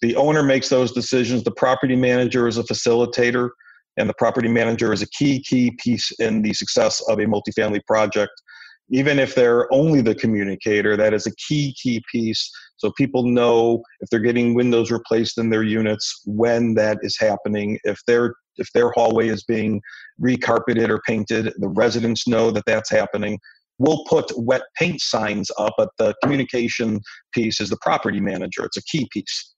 The 0.02 0.14
owner 0.17 0.43
makes 0.43 0.69
those 0.69 0.93
decisions. 0.93 1.43
The 1.43 1.52
property 1.52 1.96
manager 1.96 2.46
is 2.46 2.58
a 2.58 2.62
facilitator 2.62 3.50
and 3.99 4.08
the 4.08 4.14
property 4.14 4.49
manager 4.49 4.93
is 4.93 5.02
a 5.02 5.08
key 5.11 5.43
key 5.43 5.73
piece 5.82 6.11
in 6.20 6.40
the 6.43 6.55
success 6.55 7.02
of 7.08 7.19
a 7.19 7.26
multifamily 7.26 7.85
project 7.87 8.32
even 8.90 9.18
if 9.18 9.35
they're 9.35 9.73
only 9.73 10.00
the 10.00 10.14
communicator 10.14 10.97
that 10.97 11.12
is 11.12 11.26
a 11.26 11.35
key 11.37 11.75
key 11.80 12.02
piece 12.11 12.50
so 12.78 12.92
people 12.92 13.25
know 13.25 13.82
if 14.00 14.08
they're 14.08 14.20
getting 14.20 14.54
windows 14.54 14.90
replaced 14.90 15.38
in 15.38 15.50
their 15.50 15.64
units 15.64 16.23
when 16.25 16.75
that 16.75 16.99
is 17.02 17.18
happening. 17.18 17.78
If 17.85 18.00
their 18.06 18.35
if 18.56 18.73
their 18.73 18.90
hallway 18.90 19.28
is 19.28 19.44
being 19.44 19.80
recarpeted 20.20 20.88
or 20.88 21.00
painted 21.06 21.52
the 21.58 21.68
residents 21.68 22.26
know 22.26 22.50
that 22.50 22.64
that's 22.66 22.90
happening. 22.90 23.38
We'll 23.80 24.04
put 24.08 24.32
wet 24.37 24.62
paint 24.76 25.00
signs 25.00 25.50
up 25.58 25.75
but 25.76 25.90
the 25.99 26.14
communication 26.23 27.00
piece 27.32 27.61
is 27.61 27.70
the 27.70 27.78
property 27.80 28.20
manager. 28.20 28.64
It's 28.64 28.76
a 28.76 28.82
key 28.82 29.08
piece 29.12 29.54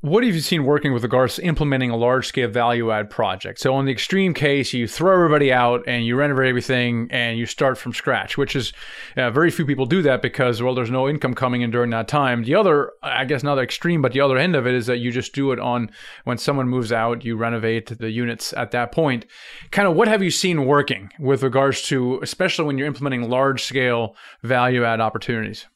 what 0.00 0.22
have 0.22 0.32
you 0.32 0.40
seen 0.40 0.64
working 0.64 0.92
with 0.92 1.02
regards 1.02 1.34
to 1.34 1.42
implementing 1.42 1.90
a 1.90 1.96
large 1.96 2.28
scale 2.28 2.48
value 2.48 2.92
add 2.92 3.10
project? 3.10 3.58
So, 3.58 3.78
in 3.80 3.86
the 3.86 3.90
extreme 3.90 4.32
case, 4.32 4.72
you 4.72 4.86
throw 4.86 5.12
everybody 5.12 5.52
out 5.52 5.82
and 5.88 6.06
you 6.06 6.14
renovate 6.14 6.46
everything 6.46 7.08
and 7.10 7.36
you 7.36 7.46
start 7.46 7.76
from 7.76 7.92
scratch, 7.92 8.38
which 8.38 8.54
is 8.54 8.72
uh, 9.16 9.30
very 9.32 9.50
few 9.50 9.66
people 9.66 9.86
do 9.86 10.00
that 10.02 10.22
because, 10.22 10.62
well, 10.62 10.76
there's 10.76 10.90
no 10.90 11.08
income 11.08 11.34
coming 11.34 11.62
in 11.62 11.72
during 11.72 11.90
that 11.90 12.06
time. 12.06 12.44
The 12.44 12.54
other, 12.54 12.92
I 13.02 13.24
guess, 13.24 13.42
not 13.42 13.58
extreme, 13.58 14.00
but 14.00 14.12
the 14.12 14.20
other 14.20 14.38
end 14.38 14.54
of 14.54 14.68
it 14.68 14.74
is 14.74 14.86
that 14.86 14.98
you 14.98 15.10
just 15.10 15.34
do 15.34 15.50
it 15.50 15.58
on 15.58 15.90
when 16.22 16.38
someone 16.38 16.68
moves 16.68 16.92
out, 16.92 17.24
you 17.24 17.36
renovate 17.36 17.98
the 17.98 18.10
units 18.10 18.52
at 18.52 18.70
that 18.70 18.92
point. 18.92 19.26
Kind 19.72 19.88
of 19.88 19.96
what 19.96 20.06
have 20.06 20.22
you 20.22 20.30
seen 20.30 20.64
working 20.64 21.10
with 21.18 21.42
regards 21.42 21.82
to, 21.88 22.20
especially 22.22 22.66
when 22.66 22.78
you're 22.78 22.86
implementing 22.86 23.28
large 23.28 23.64
scale 23.64 24.14
value 24.44 24.84
add 24.84 25.00
opportunities? 25.00 25.66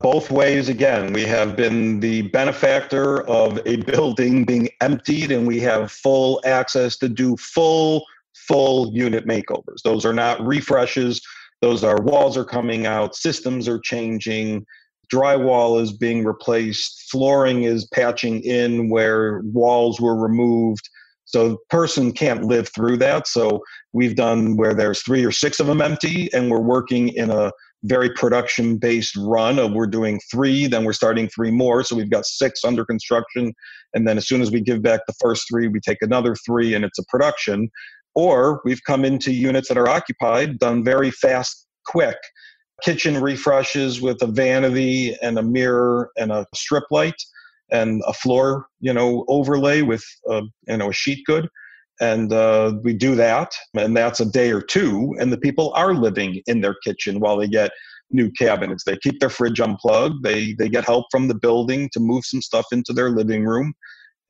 Both 0.00 0.30
ways 0.30 0.68
again. 0.68 1.12
We 1.12 1.22
have 1.22 1.56
been 1.56 2.00
the 2.00 2.22
benefactor 2.22 3.26
of 3.28 3.60
a 3.66 3.76
building 3.76 4.44
being 4.44 4.68
emptied 4.80 5.30
and 5.30 5.46
we 5.46 5.60
have 5.60 5.92
full 5.92 6.40
access 6.44 6.96
to 6.98 7.08
do 7.08 7.36
full 7.36 8.04
full 8.34 8.92
unit 8.92 9.26
makeovers. 9.26 9.82
Those 9.82 10.04
are 10.04 10.12
not 10.12 10.44
refreshes. 10.44 11.22
Those 11.62 11.84
are 11.84 12.02
walls 12.02 12.36
are 12.36 12.44
coming 12.44 12.86
out 12.86 13.14
systems 13.14 13.68
are 13.68 13.78
changing 13.78 14.66
drywall 15.12 15.80
is 15.80 15.92
being 15.92 16.24
replaced 16.24 17.10
flooring 17.10 17.64
is 17.64 17.86
patching 17.86 18.42
in 18.42 18.88
where 18.88 19.42
walls 19.44 20.00
were 20.00 20.16
removed. 20.16 20.88
So 21.24 21.58
person 21.70 22.12
can't 22.12 22.44
live 22.44 22.68
through 22.68 22.98
that. 22.98 23.26
So 23.26 23.62
we've 23.92 24.16
done 24.16 24.56
where 24.56 24.74
there's 24.74 25.02
three 25.02 25.24
or 25.24 25.32
six 25.32 25.60
of 25.60 25.66
them 25.66 25.80
empty 25.80 26.32
and 26.32 26.50
we're 26.50 26.60
working 26.60 27.08
in 27.08 27.30
a 27.30 27.52
very 27.84 28.10
production 28.10 28.76
based 28.76 29.16
run 29.16 29.58
of 29.58 29.72
we're 29.72 29.86
doing 29.86 30.20
three, 30.30 30.66
then 30.66 30.84
we're 30.84 30.92
starting 30.92 31.28
three 31.28 31.50
more. 31.50 31.82
So 31.84 31.96
we've 31.96 32.10
got 32.10 32.26
six 32.26 32.64
under 32.64 32.84
construction. 32.84 33.52
And 33.94 34.08
then 34.08 34.16
as 34.16 34.26
soon 34.26 34.42
as 34.42 34.50
we 34.50 34.60
give 34.60 34.82
back 34.82 35.00
the 35.06 35.14
first 35.20 35.44
three, 35.50 35.68
we 35.68 35.80
take 35.80 35.98
another 36.00 36.34
three 36.46 36.74
and 36.74 36.84
it's 36.84 36.98
a 36.98 37.04
production. 37.08 37.70
Or 38.14 38.60
we've 38.64 38.82
come 38.86 39.04
into 39.04 39.32
units 39.32 39.68
that 39.68 39.78
are 39.78 39.88
occupied, 39.88 40.58
done 40.58 40.84
very 40.84 41.10
fast, 41.10 41.66
quick 41.86 42.16
kitchen 42.82 43.20
refreshes 43.20 44.00
with 44.00 44.20
a 44.22 44.26
vanity 44.26 45.16
and 45.22 45.38
a 45.38 45.42
mirror 45.42 46.10
and 46.16 46.32
a 46.32 46.46
strip 46.54 46.84
light 46.90 47.14
and 47.70 48.02
a 48.06 48.12
floor, 48.12 48.66
you 48.80 48.92
know, 48.92 49.24
overlay 49.28 49.82
with 49.82 50.04
a, 50.28 50.42
you 50.68 50.76
know 50.76 50.90
a 50.90 50.92
sheet 50.92 51.24
good, 51.26 51.48
and 52.00 52.32
uh, 52.32 52.74
we 52.82 52.94
do 52.94 53.14
that, 53.14 53.52
and 53.74 53.96
that's 53.96 54.20
a 54.20 54.26
day 54.26 54.50
or 54.50 54.60
two, 54.60 55.14
and 55.18 55.32
the 55.32 55.38
people 55.38 55.72
are 55.74 55.94
living 55.94 56.40
in 56.46 56.60
their 56.60 56.76
kitchen 56.84 57.20
while 57.20 57.36
they 57.36 57.48
get 57.48 57.70
new 58.10 58.30
cabinets. 58.32 58.84
They 58.84 58.96
keep 58.98 59.20
their 59.20 59.30
fridge 59.30 59.60
unplugged. 59.60 60.22
They 60.22 60.54
they 60.54 60.68
get 60.68 60.84
help 60.84 61.06
from 61.10 61.28
the 61.28 61.34
building 61.34 61.88
to 61.92 62.00
move 62.00 62.24
some 62.24 62.42
stuff 62.42 62.66
into 62.72 62.92
their 62.92 63.10
living 63.10 63.44
room, 63.44 63.72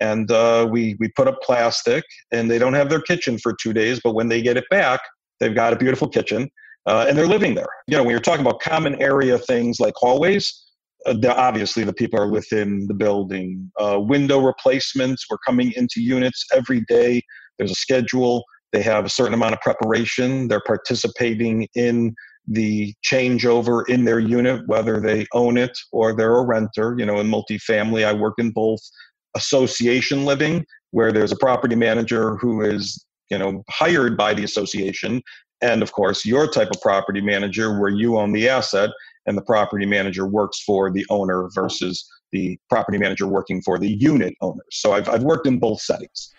and 0.00 0.30
uh, 0.30 0.68
we 0.70 0.96
we 1.00 1.08
put 1.16 1.28
up 1.28 1.40
plastic, 1.42 2.04
and 2.32 2.50
they 2.50 2.58
don't 2.58 2.74
have 2.74 2.90
their 2.90 3.00
kitchen 3.00 3.38
for 3.38 3.54
two 3.60 3.72
days, 3.72 4.00
but 4.02 4.14
when 4.14 4.28
they 4.28 4.42
get 4.42 4.56
it 4.56 4.64
back, 4.70 5.00
they've 5.40 5.54
got 5.54 5.72
a 5.72 5.76
beautiful 5.76 6.08
kitchen. 6.08 6.48
Uh, 6.86 7.06
and 7.08 7.16
they're 7.16 7.26
living 7.26 7.54
there. 7.54 7.68
You 7.86 7.96
know, 7.96 8.02
when 8.02 8.10
you're 8.10 8.20
talking 8.20 8.44
about 8.44 8.60
common 8.60 9.00
area 9.00 9.38
things 9.38 9.80
like 9.80 9.94
hallways, 9.96 10.64
uh, 11.06 11.14
obviously 11.28 11.84
the 11.84 11.92
people 11.92 12.20
are 12.20 12.30
within 12.30 12.86
the 12.86 12.94
building. 12.94 13.70
Uh, 13.78 14.00
window 14.00 14.40
replacements, 14.40 15.24
we're 15.30 15.38
coming 15.38 15.72
into 15.76 16.02
units 16.02 16.44
every 16.52 16.82
day. 16.82 17.22
There's 17.58 17.70
a 17.70 17.76
schedule. 17.76 18.44
They 18.72 18.82
have 18.82 19.04
a 19.04 19.10
certain 19.10 19.34
amount 19.34 19.54
of 19.54 19.60
preparation. 19.60 20.48
They're 20.48 20.62
participating 20.66 21.68
in 21.74 22.14
the 22.46 22.92
changeover 23.08 23.88
in 23.88 24.04
their 24.04 24.18
unit, 24.18 24.66
whether 24.66 25.00
they 25.00 25.26
own 25.32 25.56
it 25.56 25.76
or 25.92 26.14
they're 26.14 26.36
a 26.36 26.44
renter. 26.44 26.94
You 26.98 27.06
know, 27.06 27.20
in 27.20 27.28
multifamily, 27.28 28.04
I 28.04 28.12
work 28.12 28.34
in 28.38 28.50
both 28.50 28.80
association 29.36 30.24
living, 30.24 30.64
where 30.90 31.12
there's 31.12 31.32
a 31.32 31.36
property 31.36 31.76
manager 31.76 32.36
who 32.36 32.62
is 32.62 33.04
you 33.30 33.38
know 33.38 33.62
hired 33.70 34.16
by 34.16 34.34
the 34.34 34.44
association 34.44 35.22
and 35.62 35.82
of 35.82 35.92
course 35.92 36.26
your 36.26 36.46
type 36.46 36.68
of 36.70 36.80
property 36.82 37.20
manager 37.20 37.80
where 37.80 37.90
you 37.90 38.18
own 38.18 38.32
the 38.32 38.48
asset 38.48 38.90
and 39.26 39.36
the 39.36 39.42
property 39.42 39.86
manager 39.86 40.26
works 40.26 40.62
for 40.62 40.90
the 40.90 41.04
owner 41.10 41.48
versus 41.54 42.06
the 42.32 42.58
property 42.68 42.98
manager 42.98 43.26
working 43.26 43.62
for 43.62 43.78
the 43.78 43.88
unit 43.88 44.34
owners. 44.40 44.66
So 44.72 44.92
I've, 44.92 45.08
I've 45.08 45.22
worked 45.22 45.46
in 45.46 45.58
both 45.58 45.80
settings. 45.80 46.34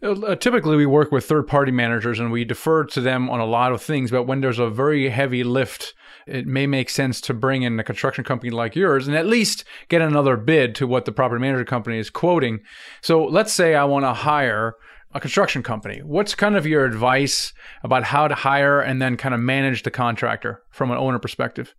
Uh, 0.00 0.36
typically, 0.36 0.76
we 0.76 0.86
work 0.86 1.10
with 1.10 1.24
third 1.24 1.48
party 1.48 1.72
managers 1.72 2.20
and 2.20 2.30
we 2.30 2.44
defer 2.44 2.84
to 2.84 3.00
them 3.00 3.28
on 3.28 3.40
a 3.40 3.46
lot 3.46 3.72
of 3.72 3.82
things. 3.82 4.10
But 4.10 4.24
when 4.24 4.40
there's 4.40 4.60
a 4.60 4.70
very 4.70 5.08
heavy 5.08 5.42
lift, 5.42 5.92
it 6.26 6.46
may 6.46 6.66
make 6.66 6.88
sense 6.88 7.20
to 7.22 7.34
bring 7.34 7.62
in 7.62 7.80
a 7.80 7.84
construction 7.84 8.22
company 8.22 8.50
like 8.50 8.76
yours 8.76 9.08
and 9.08 9.16
at 9.16 9.26
least 9.26 9.64
get 9.88 10.00
another 10.00 10.36
bid 10.36 10.74
to 10.76 10.86
what 10.86 11.04
the 11.04 11.12
property 11.12 11.40
manager 11.40 11.64
company 11.64 11.98
is 11.98 12.10
quoting. 12.10 12.60
So 13.02 13.24
let's 13.24 13.52
say 13.52 13.74
I 13.74 13.84
want 13.84 14.04
to 14.04 14.12
hire 14.12 14.74
a 15.12 15.20
construction 15.20 15.62
company. 15.62 16.00
What's 16.04 16.34
kind 16.34 16.56
of 16.56 16.66
your 16.66 16.84
advice 16.84 17.52
about 17.82 18.04
how 18.04 18.28
to 18.28 18.34
hire 18.34 18.80
and 18.80 19.00
then 19.02 19.16
kind 19.16 19.34
of 19.34 19.40
manage 19.40 19.82
the 19.82 19.90
contractor 19.90 20.62
from 20.70 20.90
an 20.90 20.98
owner 20.98 21.18
perspective? 21.18 21.74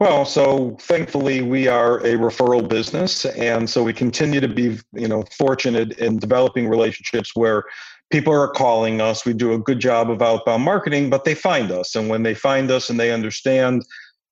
Well, 0.00 0.24
so 0.24 0.78
thankfully 0.80 1.42
we 1.42 1.68
are 1.68 1.98
a 1.98 2.14
referral 2.14 2.66
business, 2.66 3.26
and 3.26 3.68
so 3.68 3.82
we 3.82 3.92
continue 3.92 4.40
to 4.40 4.48
be, 4.48 4.78
you 4.94 5.06
know, 5.06 5.24
fortunate 5.36 5.98
in 5.98 6.18
developing 6.18 6.68
relationships 6.68 7.32
where 7.34 7.64
people 8.10 8.32
are 8.32 8.48
calling 8.48 9.02
us. 9.02 9.26
We 9.26 9.34
do 9.34 9.52
a 9.52 9.58
good 9.58 9.78
job 9.78 10.08
of 10.10 10.22
outbound 10.22 10.64
marketing, 10.64 11.10
but 11.10 11.24
they 11.24 11.34
find 11.34 11.70
us, 11.70 11.96
and 11.96 12.08
when 12.08 12.22
they 12.22 12.32
find 12.32 12.70
us 12.70 12.88
and 12.88 12.98
they 12.98 13.12
understand, 13.12 13.84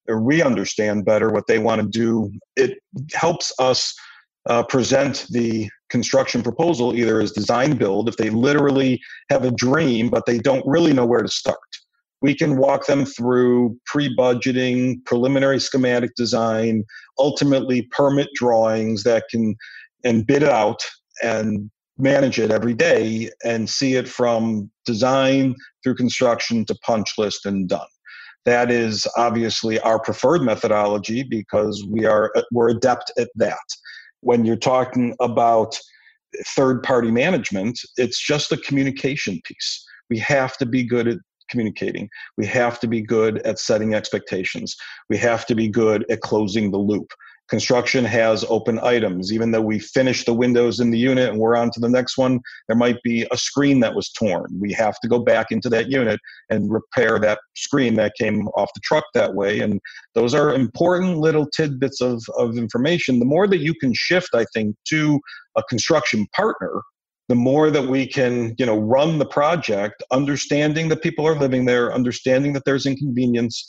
or 0.09 0.23
we 0.23 0.43
understand 0.43 1.05
better 1.05 1.29
what 1.29 1.47
they 1.47 1.59
want 1.59 1.83
to 1.83 1.87
do, 1.87 2.33
it 2.57 2.79
helps 3.13 3.53
us 3.59 3.95
uh, 4.47 4.63
present 4.63 5.27
the 5.29 5.69
construction 5.91 6.43
proposal 6.43 6.97
either 6.97 7.21
as 7.21 7.33
design 7.33 7.77
build 7.77 8.09
if 8.09 8.17
they 8.17 8.31
literally 8.31 9.03
have 9.31 9.45
a 9.45 9.51
dream 9.51 10.09
but 10.11 10.25
they 10.27 10.39
don't 10.39 10.67
really 10.67 10.93
know 10.93 11.07
where 11.07 11.23
to 11.23 11.29
start 11.29 11.59
we 12.21 12.35
can 12.35 12.57
walk 12.57 12.87
them 12.87 13.05
through 13.05 13.79
pre-budgeting 13.87 15.05
preliminary 15.05 15.61
schematic 15.61 16.15
design 16.17 16.85
ultimately 17.19 17.83
permit 17.91 18.29
drawings 18.35 19.03
that 19.05 19.25
can 19.31 19.55
and 20.05 20.27
bid 20.27 20.43
it 20.43 20.49
out 20.49 20.81
and 21.23 21.71
manage 21.99 22.39
it 22.39 22.51
every 22.51 22.75
day 22.75 23.29
and 23.45 23.69
see 23.69 23.95
it 23.95 24.09
from 24.09 24.71
design 24.85 25.55
through 25.83 25.95
construction 25.95 26.65
to 26.65 26.75
punch 26.77 27.11
list 27.19 27.45
and 27.45 27.69
done 27.69 27.87
that 28.45 28.71
is 28.71 29.07
obviously 29.17 29.81
our 29.81 29.99
preferred 29.99 30.43
methodology 30.43 31.23
because 31.23 31.85
we 31.91 32.05
are 32.05 32.33
we're 32.53 32.71
adept 32.71 33.11
at 33.19 33.29
that 33.35 33.59
when 34.21 34.45
you're 34.45 34.57
talking 34.57 35.15
about 35.21 35.79
third 36.47 36.83
party 36.83 37.11
management, 37.11 37.79
it's 37.97 38.21
just 38.21 38.53
a 38.53 38.57
communication 38.59 39.41
piece. 39.45 39.85
We 40.11 40.19
have 40.19 40.57
to 40.59 40.67
be 40.67 40.85
good 40.85 41.09
at 41.09 41.19
communicating. 41.49 42.09
We 42.37 42.47
have 42.47 42.81
to 42.81 42.87
be 42.87 43.01
good 43.01 43.39
at 43.39 43.59
setting 43.59 43.95
expectations. 43.95 44.77
We 45.09 45.17
have 45.19 45.47
to 45.47 45.55
be 45.55 45.69
good 45.69 46.05
at 46.11 46.21
closing 46.21 46.71
the 46.71 46.79
loop. 46.79 47.13
Construction 47.49 48.05
has 48.05 48.45
open 48.51 48.79
items. 48.81 49.33
Even 49.33 49.51
though 49.51 49.63
we 49.63 49.79
finish 49.79 50.25
the 50.25 50.35
windows 50.35 50.81
in 50.81 50.91
the 50.91 50.99
unit 50.99 51.31
and 51.31 51.39
we're 51.39 51.57
on 51.57 51.71
to 51.71 51.81
the 51.81 51.89
next 51.89 52.19
one, 52.19 52.41
there 52.67 52.77
might 52.77 53.03
be 53.03 53.27
a 53.31 53.39
screen 53.39 53.81
that 53.81 53.95
was 53.95 54.11
torn. 54.11 54.47
We 54.61 54.71
have 54.75 55.01
to 55.01 55.09
go 55.09 55.19
back 55.19 55.47
into 55.51 55.71
that 55.71 55.89
unit 55.89 56.21
and 56.51 56.71
repair 56.71 57.19
that 57.21 57.39
screen 57.57 57.95
that 57.95 58.13
came 58.19 58.49
off 58.49 58.69
the 58.75 58.83
truck 58.85 59.05
that 59.15 59.35
way. 59.35 59.61
And 59.61 59.81
those 60.15 60.35
are 60.35 60.55
important 60.55 61.19
little 61.19 61.47
tidbits 61.47 62.03
of, 62.03 62.23
of 62.37 62.59
information. 62.59 63.19
The 63.19 63.25
more 63.25 63.47
that 63.47 63.61
you 63.61 63.73
can 63.75 63.95
shift, 63.95 64.35
I 64.35 64.45
think, 64.53 64.77
to 64.89 65.19
a 65.57 65.63
construction 65.71 66.27
partner, 66.37 66.83
the 67.29 67.35
more 67.35 67.71
that 67.71 67.87
we 67.87 68.07
can 68.07 68.55
you 68.59 68.67
know 68.67 68.79
run 68.79 69.19
the 69.19 69.27
project 69.27 70.03
understanding 70.11 70.89
that 70.89 71.03
people 71.03 71.27
are 71.27 71.39
living 71.39 71.65
there 71.65 71.93
understanding 71.93 72.53
that 72.53 72.65
there's 72.65 72.87
inconvenience 72.87 73.67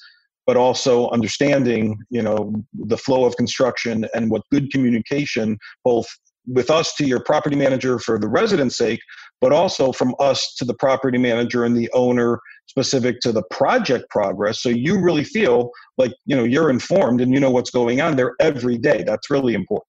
but 0.47 0.57
also 0.57 1.09
understanding 1.09 1.97
you 2.09 2.21
know 2.21 2.53
the 2.73 2.97
flow 2.97 3.25
of 3.25 3.35
construction 3.35 4.05
and 4.13 4.31
what 4.31 4.41
good 4.51 4.71
communication 4.71 5.57
both 5.83 6.07
with 6.47 6.71
us 6.71 6.95
to 6.95 7.05
your 7.05 7.21
property 7.23 7.55
manager 7.55 7.99
for 7.99 8.17
the 8.17 8.27
resident's 8.27 8.77
sake 8.77 9.01
but 9.41 9.51
also 9.53 9.91
from 9.91 10.15
us 10.19 10.55
to 10.55 10.65
the 10.65 10.73
property 10.73 11.17
manager 11.17 11.63
and 11.63 11.75
the 11.75 11.89
owner 11.93 12.39
specific 12.67 13.19
to 13.21 13.31
the 13.31 13.43
project 13.49 14.07
progress. 14.09 14.61
So 14.61 14.69
you 14.69 14.99
really 14.99 15.23
feel 15.23 15.71
like 15.97 16.11
you 16.25 16.35
know 16.35 16.43
you're 16.43 16.69
informed 16.69 17.21
and 17.21 17.33
you 17.33 17.39
know 17.39 17.49
what's 17.49 17.71
going 17.71 18.01
on 18.01 18.15
there 18.15 18.35
every 18.39 18.77
day. 18.77 19.03
That's 19.05 19.29
really 19.29 19.53
important 19.53 19.87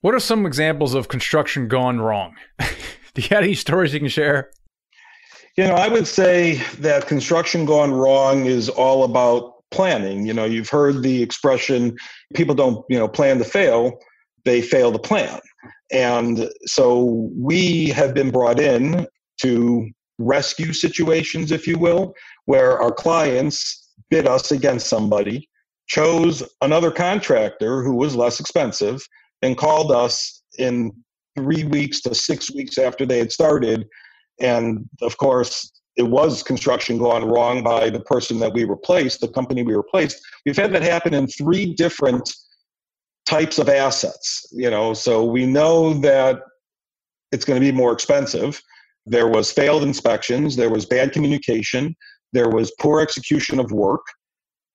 what 0.00 0.14
are 0.14 0.20
some 0.20 0.46
examples 0.46 0.94
of 0.94 1.08
construction 1.08 1.68
gone 1.68 2.00
wrong 2.00 2.34
do 3.14 3.22
you 3.22 3.28
have 3.30 3.42
any 3.42 3.54
stories 3.54 3.92
you 3.92 4.00
can 4.00 4.08
share 4.08 4.50
you 5.56 5.66
know, 5.66 5.74
I 5.74 5.88
would 5.88 6.06
say 6.06 6.54
that 6.78 7.06
construction 7.06 7.64
gone 7.64 7.92
wrong 7.92 8.46
is 8.46 8.68
all 8.68 9.04
about 9.04 9.62
planning. 9.70 10.24
You 10.24 10.32
know, 10.32 10.44
you've 10.44 10.68
heard 10.68 11.02
the 11.02 11.22
expression 11.22 11.96
people 12.34 12.54
don't, 12.54 12.84
you 12.88 12.98
know, 12.98 13.08
plan 13.08 13.38
to 13.38 13.44
fail, 13.44 13.98
they 14.44 14.62
fail 14.62 14.92
to 14.92 14.98
plan. 14.98 15.40
And 15.92 16.48
so 16.66 17.30
we 17.36 17.88
have 17.88 18.14
been 18.14 18.30
brought 18.30 18.60
in 18.60 19.06
to 19.42 19.90
rescue 20.18 20.72
situations, 20.72 21.50
if 21.50 21.66
you 21.66 21.78
will, 21.78 22.14
where 22.44 22.80
our 22.80 22.92
clients 22.92 23.88
bid 24.08 24.26
us 24.26 24.52
against 24.52 24.86
somebody, 24.86 25.48
chose 25.88 26.42
another 26.62 26.90
contractor 26.90 27.82
who 27.82 27.94
was 27.94 28.14
less 28.14 28.38
expensive, 28.38 29.02
and 29.42 29.56
called 29.56 29.92
us 29.92 30.42
in 30.58 30.92
three 31.36 31.64
weeks 31.64 32.00
to 32.02 32.14
six 32.14 32.52
weeks 32.52 32.78
after 32.78 33.06
they 33.06 33.18
had 33.18 33.32
started. 33.32 33.86
And 34.40 34.88
of 35.02 35.16
course, 35.16 35.72
it 35.96 36.02
was 36.02 36.42
construction 36.42 36.98
gone 36.98 37.24
wrong 37.24 37.62
by 37.62 37.90
the 37.90 38.00
person 38.00 38.38
that 38.40 38.52
we 38.52 38.64
replaced, 38.64 39.20
the 39.20 39.28
company 39.28 39.62
we 39.62 39.74
replaced. 39.74 40.20
We've 40.46 40.56
had 40.56 40.72
that 40.72 40.82
happen 40.82 41.14
in 41.14 41.26
three 41.26 41.74
different 41.74 42.32
types 43.26 43.58
of 43.58 43.68
assets. 43.68 44.46
You 44.52 44.70
know, 44.70 44.94
so 44.94 45.24
we 45.24 45.46
know 45.46 45.94
that 45.94 46.40
it's 47.32 47.44
going 47.44 47.60
to 47.60 47.64
be 47.64 47.76
more 47.76 47.92
expensive. 47.92 48.60
There 49.06 49.28
was 49.28 49.50
failed 49.50 49.82
inspections, 49.82 50.56
there 50.56 50.70
was 50.70 50.84
bad 50.86 51.12
communication, 51.12 51.96
there 52.32 52.48
was 52.50 52.72
poor 52.80 53.00
execution 53.00 53.58
of 53.58 53.72
work, 53.72 54.02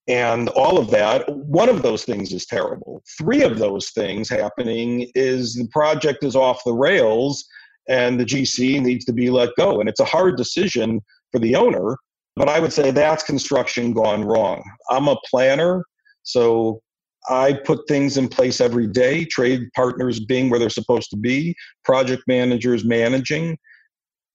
and 0.08 0.50
all 0.50 0.78
of 0.78 0.92
that. 0.92 1.28
One 1.30 1.70
of 1.70 1.82
those 1.82 2.04
things 2.04 2.32
is 2.32 2.46
terrible. 2.46 3.04
Three 3.18 3.44
of 3.44 3.58
those 3.58 3.90
things 3.90 4.30
happening 4.30 5.10
is 5.16 5.56
the 5.56 5.68
project 5.72 6.24
is 6.24 6.36
off 6.36 6.64
the 6.64 6.74
rails 6.74 7.46
and 7.88 8.20
the 8.20 8.26
GC 8.26 8.82
needs 8.82 9.06
to 9.06 9.14
be 9.14 9.30
let 9.30 9.50
go. 9.58 9.80
And 9.80 9.90
it's 9.90 10.00
a 10.00 10.06
hard 10.06 10.38
decision 10.38 11.02
for 11.32 11.40
the 11.40 11.56
owner, 11.56 11.98
but 12.36 12.50
I 12.50 12.60
would 12.60 12.74
say 12.74 12.92
that's 12.92 13.24
construction 13.24 13.94
gone 13.94 14.24
wrong. 14.24 14.64
I'm 14.90 15.08
a 15.08 15.18
planner, 15.30 15.84
so 16.24 16.82
I 17.30 17.54
put 17.54 17.88
things 17.88 18.18
in 18.18 18.28
place 18.28 18.62
every 18.62 18.88
day, 18.88 19.26
trade 19.26 19.62
partners 19.76 20.20
being 20.20 20.50
where 20.50 20.60
they're 20.60 20.70
supposed 20.70 21.10
to 21.12 21.18
be, 21.18 21.56
project 21.84 22.24
managers 22.28 22.86
managing. 22.86 23.58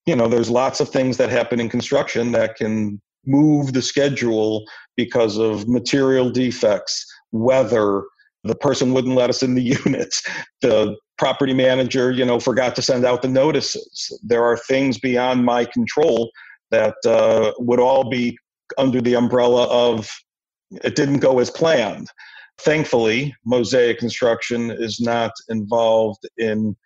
You 0.07 0.17
know, 0.17 0.27
there's 0.27 0.51
lots 0.51 0.81
of 0.81 0.89
things 0.89 1.17
that 1.19 1.31
happen 1.31 1.61
in 1.61 1.69
construction 1.69 2.33
that 2.33 2.57
can 2.57 3.01
move 3.27 3.73
the 3.73 3.83
schedule 3.83 4.65
because 4.97 5.39
of 5.39 5.69
material 5.69 6.31
defects, 6.31 7.07
weather, 7.33 8.05
the 8.45 8.55
person 8.55 8.93
wouldn't 8.93 9.17
let 9.17 9.31
us 9.31 9.43
in 9.43 9.55
the 9.55 9.63
units, 9.85 10.23
the 10.61 10.97
property 11.19 11.55
manager, 11.55 12.11
you 12.11 12.25
know, 12.25 12.41
forgot 12.41 12.75
to 12.77 12.83
send 12.83 13.05
out 13.05 13.23
the 13.23 13.29
notices. 13.29 14.19
There 14.23 14.45
are 14.45 14.57
things 14.57 14.99
beyond 14.99 15.45
my 15.45 15.65
control 15.67 16.31
that 16.71 16.95
uh, 17.05 17.53
would 17.59 17.81
all 17.81 18.09
be 18.09 18.39
under 18.79 19.01
the 19.01 19.15
umbrella 19.15 19.67
of 19.69 20.09
it 20.85 20.95
didn't 20.95 21.19
go 21.19 21.41
as 21.41 21.51
planned. 21.51 22.09
Thankfully, 22.59 23.35
Mosaic 23.45 23.99
Construction 23.99 24.71
is 24.71 25.01
not 25.01 25.33
involved 25.49 26.27
in 26.39 26.77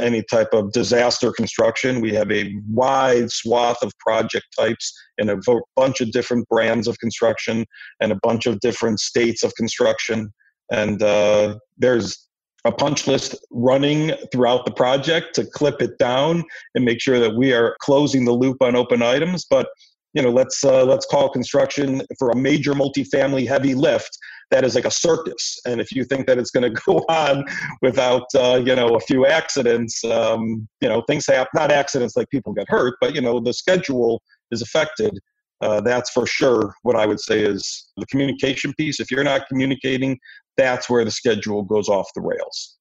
any 0.00 0.22
type 0.22 0.52
of 0.52 0.72
disaster 0.72 1.32
construction. 1.32 2.00
We 2.00 2.14
have 2.14 2.30
a 2.30 2.54
wide 2.68 3.30
swath 3.30 3.82
of 3.82 3.92
project 3.98 4.46
types 4.58 4.92
and 5.18 5.30
a 5.30 5.38
bunch 5.76 6.00
of 6.00 6.10
different 6.10 6.48
brands 6.48 6.88
of 6.88 6.98
construction 6.98 7.64
and 8.00 8.12
a 8.12 8.18
bunch 8.22 8.46
of 8.46 8.60
different 8.60 9.00
states 9.00 9.42
of 9.42 9.54
construction. 9.54 10.32
And 10.72 11.02
uh, 11.02 11.56
there's 11.78 12.28
a 12.64 12.72
punch 12.72 13.06
list 13.06 13.36
running 13.50 14.12
throughout 14.32 14.64
the 14.64 14.72
project 14.72 15.34
to 15.34 15.44
clip 15.44 15.82
it 15.82 15.98
down 15.98 16.44
and 16.74 16.84
make 16.84 17.00
sure 17.00 17.20
that 17.20 17.36
we 17.36 17.52
are 17.52 17.76
closing 17.80 18.24
the 18.24 18.32
loop 18.32 18.56
on 18.62 18.74
open 18.74 19.02
items. 19.02 19.44
But 19.48 19.68
you 20.14 20.22
know, 20.22 20.30
let's 20.30 20.64
uh, 20.64 20.84
let's 20.84 21.06
call 21.06 21.28
construction 21.28 22.02
for 22.18 22.30
a 22.30 22.36
major 22.36 22.72
multifamily 22.72 23.46
heavy 23.46 23.74
lift 23.74 24.16
that 24.50 24.64
is 24.64 24.74
like 24.74 24.84
a 24.84 24.90
circus. 24.90 25.58
And 25.66 25.80
if 25.80 25.92
you 25.92 26.04
think 26.04 26.26
that 26.26 26.38
it's 26.38 26.50
going 26.50 26.70
to 26.74 26.82
go 26.86 26.98
on 27.08 27.44
without, 27.82 28.26
uh, 28.34 28.62
you 28.64 28.74
know, 28.74 28.94
a 28.94 29.00
few 29.00 29.26
accidents, 29.26 30.04
um, 30.04 30.68
you 30.80 30.88
know, 30.88 31.02
things 31.08 31.26
happen, 31.26 31.50
not 31.54 31.70
accidents 31.70 32.16
like 32.16 32.28
people 32.30 32.52
get 32.52 32.68
hurt, 32.68 32.94
but, 33.00 33.14
you 33.14 33.20
know, 33.20 33.40
the 33.40 33.52
schedule 33.52 34.22
is 34.50 34.62
affected. 34.62 35.18
Uh, 35.60 35.80
that's 35.80 36.10
for 36.10 36.26
sure 36.26 36.74
what 36.82 36.96
I 36.96 37.06
would 37.06 37.20
say 37.20 37.40
is 37.40 37.90
the 37.96 38.06
communication 38.06 38.74
piece. 38.74 39.00
If 39.00 39.10
you're 39.10 39.24
not 39.24 39.48
communicating, 39.48 40.18
that's 40.56 40.90
where 40.90 41.04
the 41.04 41.10
schedule 41.10 41.62
goes 41.62 41.88
off 41.88 42.08
the 42.14 42.20
rails. 42.20 42.76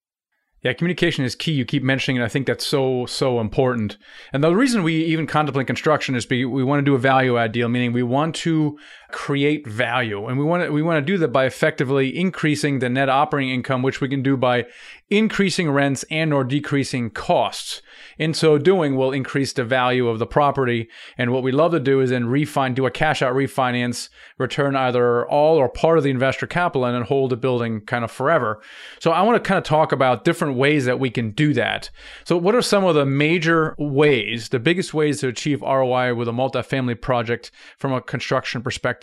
Yeah, 0.64 0.72
communication 0.72 1.26
is 1.26 1.36
key. 1.36 1.52
You 1.52 1.66
keep 1.66 1.84
mentioning 1.84 2.22
it. 2.22 2.26
I 2.26 2.30
think 2.30 2.48
that's 2.48 2.66
so, 2.66 3.06
so 3.06 3.42
important. 3.42 3.98
And 4.32 4.42
the 4.42 4.56
reason 4.56 4.82
we 4.82 5.04
even 5.04 5.28
contemplate 5.28 5.68
construction 5.68 6.16
is 6.16 6.26
because 6.26 6.50
we 6.50 6.64
want 6.64 6.80
to 6.80 6.86
do 6.86 6.96
a 6.96 7.00
value 7.00 7.38
add 7.38 7.52
deal, 7.52 7.68
meaning 7.68 7.92
we 7.92 8.02
want 8.02 8.34
to 8.36 8.80
create 9.14 9.66
value. 9.66 10.28
And 10.28 10.38
we 10.38 10.44
want 10.44 10.64
to, 10.64 10.72
we 10.72 10.82
want 10.82 10.98
to 10.98 11.12
do 11.14 11.18
that 11.20 11.30
by 11.30 11.46
effectively 11.46 12.18
increasing 12.18 12.80
the 12.80 12.90
net 12.90 13.08
operating 13.08 13.52
income, 13.54 13.82
which 13.82 14.02
we 14.02 14.10
can 14.10 14.22
do 14.22 14.36
by 14.36 14.66
increasing 15.10 15.70
rents 15.70 16.04
and 16.10 16.34
or 16.34 16.44
decreasing 16.44 17.12
costs. 17.12 17.82
In 18.18 18.34
so 18.34 18.58
doing, 18.58 18.96
we'll 18.96 19.12
increase 19.12 19.54
the 19.54 19.64
value 19.64 20.08
of 20.08 20.20
the 20.20 20.26
property. 20.26 20.90
And 21.18 21.32
what 21.32 21.44
we 21.44 21.52
love 21.52 21.72
to 21.72 21.80
do 21.80 22.00
is 22.00 22.10
then 22.10 22.26
refine, 22.26 22.74
do 22.74 22.86
a 22.86 22.92
cash 22.92 23.22
out 23.22 23.36
refinance, 23.36 24.10
return 24.38 24.76
either 24.76 25.28
all 25.28 25.58
or 25.58 25.70
part 25.70 25.98
of 25.98 26.04
the 26.04 26.10
investor 26.10 26.48
capital 26.48 26.86
and 26.86 26.96
then 26.96 27.04
hold 27.04 27.32
the 27.32 27.38
building 27.38 27.82
kind 27.82 28.04
of 28.04 28.12
forever. 28.12 28.62
So 29.00 29.12
I 29.12 29.22
want 29.22 29.42
to 29.42 29.48
kind 29.48 29.58
of 29.58 29.64
talk 29.64 29.92
about 29.92 30.26
different 30.26 30.56
ways 30.56 30.86
that 30.86 31.00
we 31.00 31.10
can 31.10 31.32
do 31.32 31.54
that. 31.54 31.90
So 32.26 32.38
what 32.38 32.56
are 32.56 32.62
some 32.62 32.84
of 32.84 32.96
the 32.96 33.06
major 33.06 33.76
ways, 33.78 34.50
the 34.50 34.60
biggest 34.60 34.94
ways 34.94 35.20
to 35.20 35.28
achieve 35.28 35.62
ROI 35.62 36.16
with 36.16 36.28
a 36.28 36.32
multifamily 36.32 37.00
project 37.00 37.52
from 37.78 37.94
a 37.94 38.02
construction 38.02 38.64
perspective? 38.64 39.03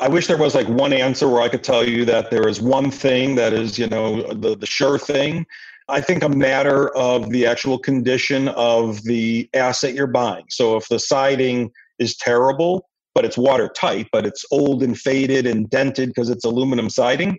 I 0.00 0.08
wish 0.08 0.28
there 0.28 0.38
was 0.38 0.54
like 0.54 0.68
one 0.68 0.92
answer 0.92 1.28
where 1.28 1.42
I 1.42 1.48
could 1.48 1.64
tell 1.64 1.86
you 1.86 2.04
that 2.04 2.30
there 2.30 2.46
is 2.46 2.60
one 2.60 2.90
thing 2.90 3.34
that 3.34 3.52
is, 3.52 3.78
you 3.78 3.88
know, 3.88 4.22
the, 4.32 4.56
the 4.56 4.66
sure 4.66 4.98
thing. 4.98 5.44
I 5.88 6.00
think 6.00 6.22
a 6.22 6.28
matter 6.28 6.94
of 6.96 7.30
the 7.30 7.46
actual 7.46 7.78
condition 7.78 8.48
of 8.48 9.02
the 9.04 9.48
asset 9.54 9.94
you're 9.94 10.06
buying. 10.06 10.44
So 10.50 10.76
if 10.76 10.86
the 10.88 10.98
siding 10.98 11.72
is 11.98 12.16
terrible, 12.16 12.88
but 13.14 13.24
it's 13.24 13.38
watertight, 13.38 14.06
but 14.12 14.24
it's 14.24 14.44
old 14.52 14.82
and 14.82 14.96
faded 14.96 15.46
and 15.46 15.68
dented 15.68 16.10
because 16.10 16.30
it's 16.30 16.44
aluminum 16.44 16.88
siding, 16.88 17.36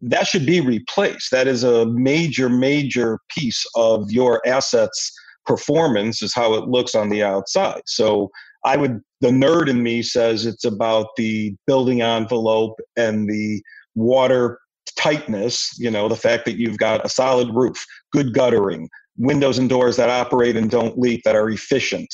that 0.00 0.26
should 0.26 0.44
be 0.44 0.60
replaced. 0.60 1.30
That 1.30 1.46
is 1.46 1.62
a 1.62 1.86
major, 1.86 2.48
major 2.48 3.20
piece 3.28 3.64
of 3.76 4.10
your 4.10 4.40
asset's 4.44 5.12
performance, 5.46 6.22
is 6.22 6.34
how 6.34 6.54
it 6.54 6.66
looks 6.66 6.96
on 6.96 7.08
the 7.08 7.22
outside. 7.22 7.82
So 7.86 8.30
I 8.64 8.76
would, 8.76 9.00
the 9.20 9.28
nerd 9.28 9.68
in 9.68 9.82
me 9.82 10.02
says 10.02 10.46
it's 10.46 10.64
about 10.64 11.08
the 11.16 11.54
building 11.66 12.02
envelope 12.02 12.78
and 12.96 13.28
the 13.28 13.62
water 13.94 14.58
tightness, 14.96 15.70
you 15.78 15.90
know, 15.90 16.08
the 16.08 16.16
fact 16.16 16.44
that 16.44 16.56
you've 16.56 16.78
got 16.78 17.04
a 17.04 17.08
solid 17.08 17.54
roof, 17.54 17.84
good 18.12 18.34
guttering, 18.34 18.88
windows 19.16 19.58
and 19.58 19.68
doors 19.68 19.96
that 19.96 20.10
operate 20.10 20.56
and 20.56 20.70
don't 20.70 20.98
leak, 20.98 21.22
that 21.24 21.36
are 21.36 21.50
efficient, 21.50 22.08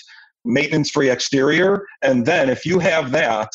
maintenance 0.44 0.90
free 0.90 1.10
exterior. 1.10 1.84
And 2.02 2.26
then 2.26 2.50
if 2.50 2.64
you 2.64 2.78
have 2.78 3.10
that, 3.12 3.48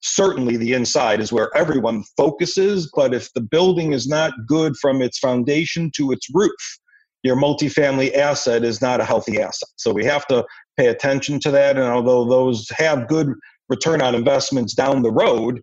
certainly 0.00 0.56
the 0.56 0.74
inside 0.74 1.20
is 1.20 1.32
where 1.32 1.54
everyone 1.56 2.04
focuses. 2.16 2.90
But 2.94 3.14
if 3.14 3.32
the 3.34 3.40
building 3.40 3.92
is 3.92 4.06
not 4.06 4.32
good 4.46 4.76
from 4.76 5.02
its 5.02 5.18
foundation 5.18 5.90
to 5.96 6.12
its 6.12 6.28
roof, 6.32 6.78
your 7.24 7.36
multifamily 7.36 8.14
asset 8.16 8.64
is 8.64 8.80
not 8.80 9.00
a 9.00 9.04
healthy 9.04 9.40
asset. 9.40 9.68
So 9.76 9.92
we 9.92 10.04
have 10.04 10.26
to 10.28 10.44
pay 10.78 10.86
attention 10.86 11.40
to 11.40 11.50
that. 11.50 11.76
And 11.76 11.86
although 11.86 12.24
those 12.24 12.68
have 12.70 13.08
good 13.08 13.34
return 13.68 14.00
on 14.00 14.14
investments 14.14 14.74
down 14.74 15.02
the 15.02 15.12
road, 15.12 15.60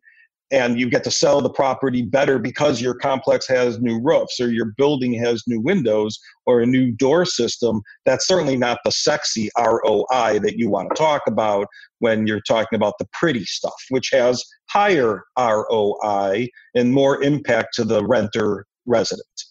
and 0.51 0.79
you 0.79 0.89
get 0.89 1.03
to 1.03 1.11
sell 1.11 1.41
the 1.41 1.49
property 1.49 2.03
better 2.03 2.37
because 2.37 2.79
your 2.79 2.93
complex 2.93 3.47
has 3.47 3.81
new 3.81 3.99
roofs 3.99 4.39
or 4.39 4.51
your 4.51 4.73
building 4.77 5.13
has 5.13 5.43
new 5.47 5.59
windows 5.59 6.19
or 6.45 6.61
a 6.61 6.65
new 6.65 6.91
door 6.91 7.25
system, 7.25 7.81
that's 8.05 8.27
certainly 8.27 8.55
not 8.55 8.77
the 8.85 8.91
sexy 8.91 9.49
ROI 9.57 10.39
that 10.43 10.55
you 10.57 10.69
want 10.69 10.89
to 10.89 10.95
talk 10.95 11.23
about 11.25 11.67
when 11.97 12.27
you're 12.27 12.41
talking 12.41 12.75
about 12.75 12.93
the 12.99 13.07
pretty 13.11 13.43
stuff, 13.43 13.73
which 13.89 14.11
has 14.11 14.43
higher 14.69 15.23
ROI 15.37 16.47
and 16.75 16.93
more 16.93 17.23
impact 17.23 17.73
to 17.75 17.83
the 17.83 18.05
renter 18.05 18.67
resident. 18.85 19.44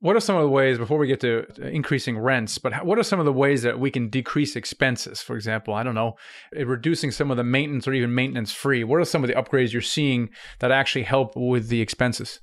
What 0.00 0.14
are 0.14 0.20
some 0.20 0.36
of 0.36 0.42
the 0.42 0.48
ways, 0.48 0.78
before 0.78 0.98
we 0.98 1.08
get 1.08 1.20
to 1.20 1.44
increasing 1.60 2.18
rents, 2.18 2.56
but 2.58 2.86
what 2.86 2.98
are 2.98 3.02
some 3.02 3.18
of 3.18 3.26
the 3.26 3.32
ways 3.32 3.62
that 3.62 3.80
we 3.80 3.90
can 3.90 4.08
decrease 4.08 4.54
expenses? 4.54 5.20
For 5.20 5.34
example, 5.34 5.74
I 5.74 5.82
don't 5.82 5.96
know, 5.96 6.14
eh, 6.54 6.62
reducing 6.64 7.10
some 7.10 7.32
of 7.32 7.36
the 7.36 7.42
maintenance 7.42 7.88
or 7.88 7.92
even 7.92 8.14
maintenance 8.14 8.52
free. 8.52 8.84
What 8.84 9.00
are 9.00 9.04
some 9.04 9.24
of 9.24 9.28
the 9.28 9.34
upgrades 9.34 9.72
you're 9.72 9.82
seeing 9.82 10.30
that 10.60 10.70
actually 10.70 11.02
help 11.02 11.34
with 11.34 11.68
the 11.68 11.80
expenses? 11.80 12.40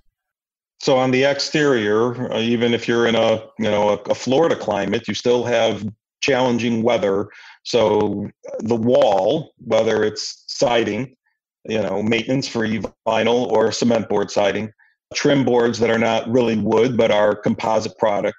So 0.81 0.97
on 0.97 1.11
the 1.11 1.23
exterior, 1.23 2.31
uh, 2.33 2.39
even 2.39 2.73
if 2.73 2.89
you're 2.89 3.07
in 3.07 3.15
a 3.15 3.35
you 3.57 3.71
know 3.71 3.89
a, 3.89 4.11
a 4.11 4.15
Florida 4.15 4.57
climate, 4.57 5.07
you 5.07 5.13
still 5.13 5.45
have 5.45 5.87
challenging 6.21 6.83
weather. 6.83 7.29
So 7.63 8.29
the 8.59 8.75
wall, 8.75 9.53
whether 9.59 10.03
it's 10.03 10.43
siding, 10.47 11.15
you 11.63 11.81
know, 11.81 12.03
maintenance 12.03 12.47
free 12.47 12.81
vinyl 13.07 13.47
or 13.47 13.71
cement 13.71 14.09
board 14.09 14.29
siding, 14.29 14.71
trim 15.15 15.43
boards 15.43 15.79
that 15.79 15.89
are 15.89 15.99
not 15.99 16.29
really 16.29 16.57
wood 16.57 16.97
but 16.97 17.11
are 17.11 17.35
composite 17.35 17.97
product, 17.97 18.37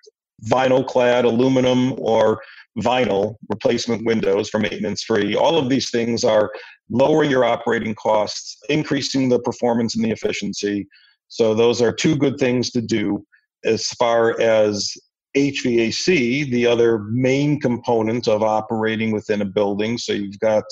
vinyl 0.49 0.87
clad 0.87 1.25
aluminum 1.25 1.95
or 1.99 2.41
vinyl 2.79 3.37
replacement 3.49 4.05
windows 4.05 4.49
for 4.51 4.59
maintenance 4.59 5.03
free. 5.03 5.35
All 5.35 5.59
of 5.59 5.69
these 5.69 5.91
things 5.91 6.25
are 6.25 6.51
lowering 6.91 7.31
your 7.31 7.45
operating 7.45 7.95
costs, 7.95 8.59
increasing 8.69 9.29
the 9.29 9.41
performance 9.41 9.97
and 9.97 10.05
the 10.05 10.11
efficiency. 10.11 10.87
So, 11.29 11.55
those 11.55 11.83
are 11.83 11.93
two 11.93 12.17
good 12.17 12.39
things 12.39 12.71
to 12.71 12.81
do. 12.81 13.25
As 13.65 13.89
far 13.89 14.41
as 14.41 14.93
HVAC, 15.37 16.51
the 16.51 16.67
other 16.67 17.01
main 17.11 17.61
component 17.61 18.29
of 18.29 18.43
operating 18.43 19.11
within 19.11 19.43
a 19.43 19.47
building. 19.47 19.99
So, 19.99 20.13
you've 20.13 20.39
got 20.39 20.65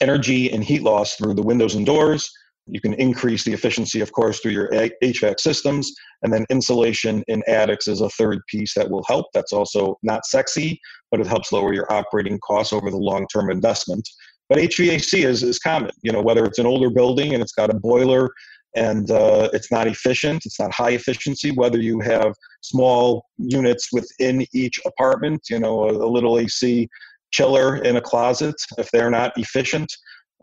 energy 0.00 0.50
and 0.50 0.64
heat 0.64 0.82
loss 0.82 1.16
through 1.16 1.34
the 1.34 1.42
windows 1.42 1.74
and 1.74 1.84
doors. 1.84 2.30
You 2.66 2.80
can 2.80 2.94
increase 2.94 3.44
the 3.44 3.52
efficiency, 3.52 4.00
of 4.00 4.12
course, 4.12 4.40
through 4.40 4.52
your 4.52 4.70
HVAC 4.70 5.40
systems. 5.40 5.92
And 6.22 6.32
then 6.32 6.46
insulation 6.48 7.24
in 7.28 7.42
attics 7.48 7.88
is 7.88 8.00
a 8.00 8.08
third 8.10 8.40
piece 8.48 8.74
that 8.74 8.88
will 8.88 9.04
help. 9.08 9.26
That's 9.34 9.52
also 9.52 9.98
not 10.02 10.26
sexy, 10.26 10.80
but 11.10 11.20
it 11.20 11.26
helps 11.26 11.52
lower 11.52 11.74
your 11.74 11.92
operating 11.92 12.38
costs 12.40 12.72
over 12.72 12.90
the 12.90 12.96
long 12.96 13.26
term 13.32 13.50
investment. 13.50 14.08
But 14.48 14.58
HVAC 14.58 15.24
is, 15.24 15.42
is 15.42 15.58
common, 15.58 15.90
you 16.02 16.12
know, 16.12 16.22
whether 16.22 16.44
it's 16.44 16.58
an 16.58 16.66
older 16.66 16.90
building 16.90 17.34
and 17.34 17.42
it's 17.42 17.52
got 17.52 17.70
a 17.70 17.74
boiler 17.74 18.28
and 18.74 19.10
uh, 19.10 19.50
it's 19.52 19.70
not 19.70 19.86
efficient, 19.86 20.46
it's 20.46 20.60
not 20.60 20.72
high 20.72 20.90
efficiency, 20.90 21.50
whether 21.50 21.78
you 21.78 22.00
have 22.00 22.34
small 22.62 23.26
units 23.38 23.88
within 23.92 24.46
each 24.52 24.80
apartment, 24.86 25.40
you 25.50 25.58
know, 25.58 25.84
a, 25.84 25.92
a 25.92 26.08
little 26.08 26.38
AC 26.38 26.88
chiller 27.32 27.76
in 27.78 27.96
a 27.96 28.00
closet, 28.00 28.54
if 28.78 28.90
they're 28.90 29.10
not 29.10 29.32
efficient, 29.36 29.90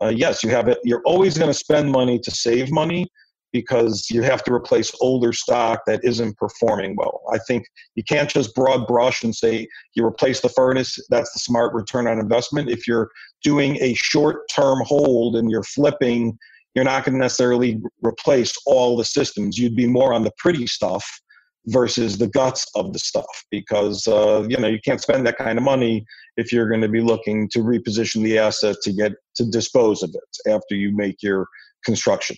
uh, 0.02 0.08
yes, 0.08 0.42
you 0.42 0.50
have 0.50 0.68
it. 0.68 0.78
You're 0.84 1.02
always 1.04 1.36
going 1.36 1.50
to 1.50 1.58
spend 1.58 1.90
money 1.90 2.18
to 2.18 2.30
save 2.30 2.70
money 2.70 3.06
because 3.52 4.08
you 4.10 4.22
have 4.22 4.44
to 4.44 4.52
replace 4.52 4.92
older 5.00 5.32
stock 5.32 5.80
that 5.86 6.00
isn't 6.04 6.36
performing 6.36 6.94
well. 6.96 7.20
I 7.32 7.38
think 7.38 7.64
you 7.96 8.04
can't 8.04 8.30
just 8.30 8.54
broad 8.54 8.86
brush 8.86 9.24
and 9.24 9.34
say 9.34 9.66
you 9.94 10.06
replace 10.06 10.40
the 10.40 10.48
furnace, 10.48 10.98
that's 11.08 11.32
the 11.32 11.40
smart 11.40 11.74
return 11.74 12.06
on 12.06 12.20
investment. 12.20 12.70
If 12.70 12.86
you're 12.86 13.10
doing 13.42 13.76
a 13.80 13.94
short 13.94 14.48
term 14.54 14.78
hold 14.84 15.36
and 15.36 15.50
you're 15.50 15.64
flipping, 15.64 16.38
you're 16.74 16.84
not 16.84 17.04
going 17.04 17.14
to 17.14 17.20
necessarily 17.20 17.80
replace 18.02 18.54
all 18.66 18.96
the 18.96 19.04
systems. 19.04 19.58
You'd 19.58 19.74
be 19.74 19.88
more 19.88 20.14
on 20.14 20.22
the 20.22 20.32
pretty 20.38 20.66
stuff 20.68 21.04
versus 21.66 22.16
the 22.18 22.28
guts 22.28 22.66
of 22.74 22.92
the 22.92 22.98
stuff 22.98 23.44
because 23.50 24.06
uh, 24.08 24.46
you 24.48 24.56
know 24.56 24.68
you 24.68 24.80
can't 24.84 25.00
spend 25.00 25.26
that 25.26 25.36
kind 25.36 25.58
of 25.58 25.64
money 25.64 26.04
if 26.36 26.52
you're 26.52 26.68
going 26.68 26.80
to 26.80 26.88
be 26.88 27.00
looking 27.00 27.48
to 27.50 27.60
reposition 27.60 28.22
the 28.22 28.38
asset 28.38 28.76
to 28.82 28.92
get 28.92 29.12
to 29.34 29.44
dispose 29.44 30.02
of 30.02 30.10
it 30.14 30.50
after 30.50 30.74
you 30.74 30.94
make 30.96 31.16
your 31.22 31.46
construction 31.84 32.36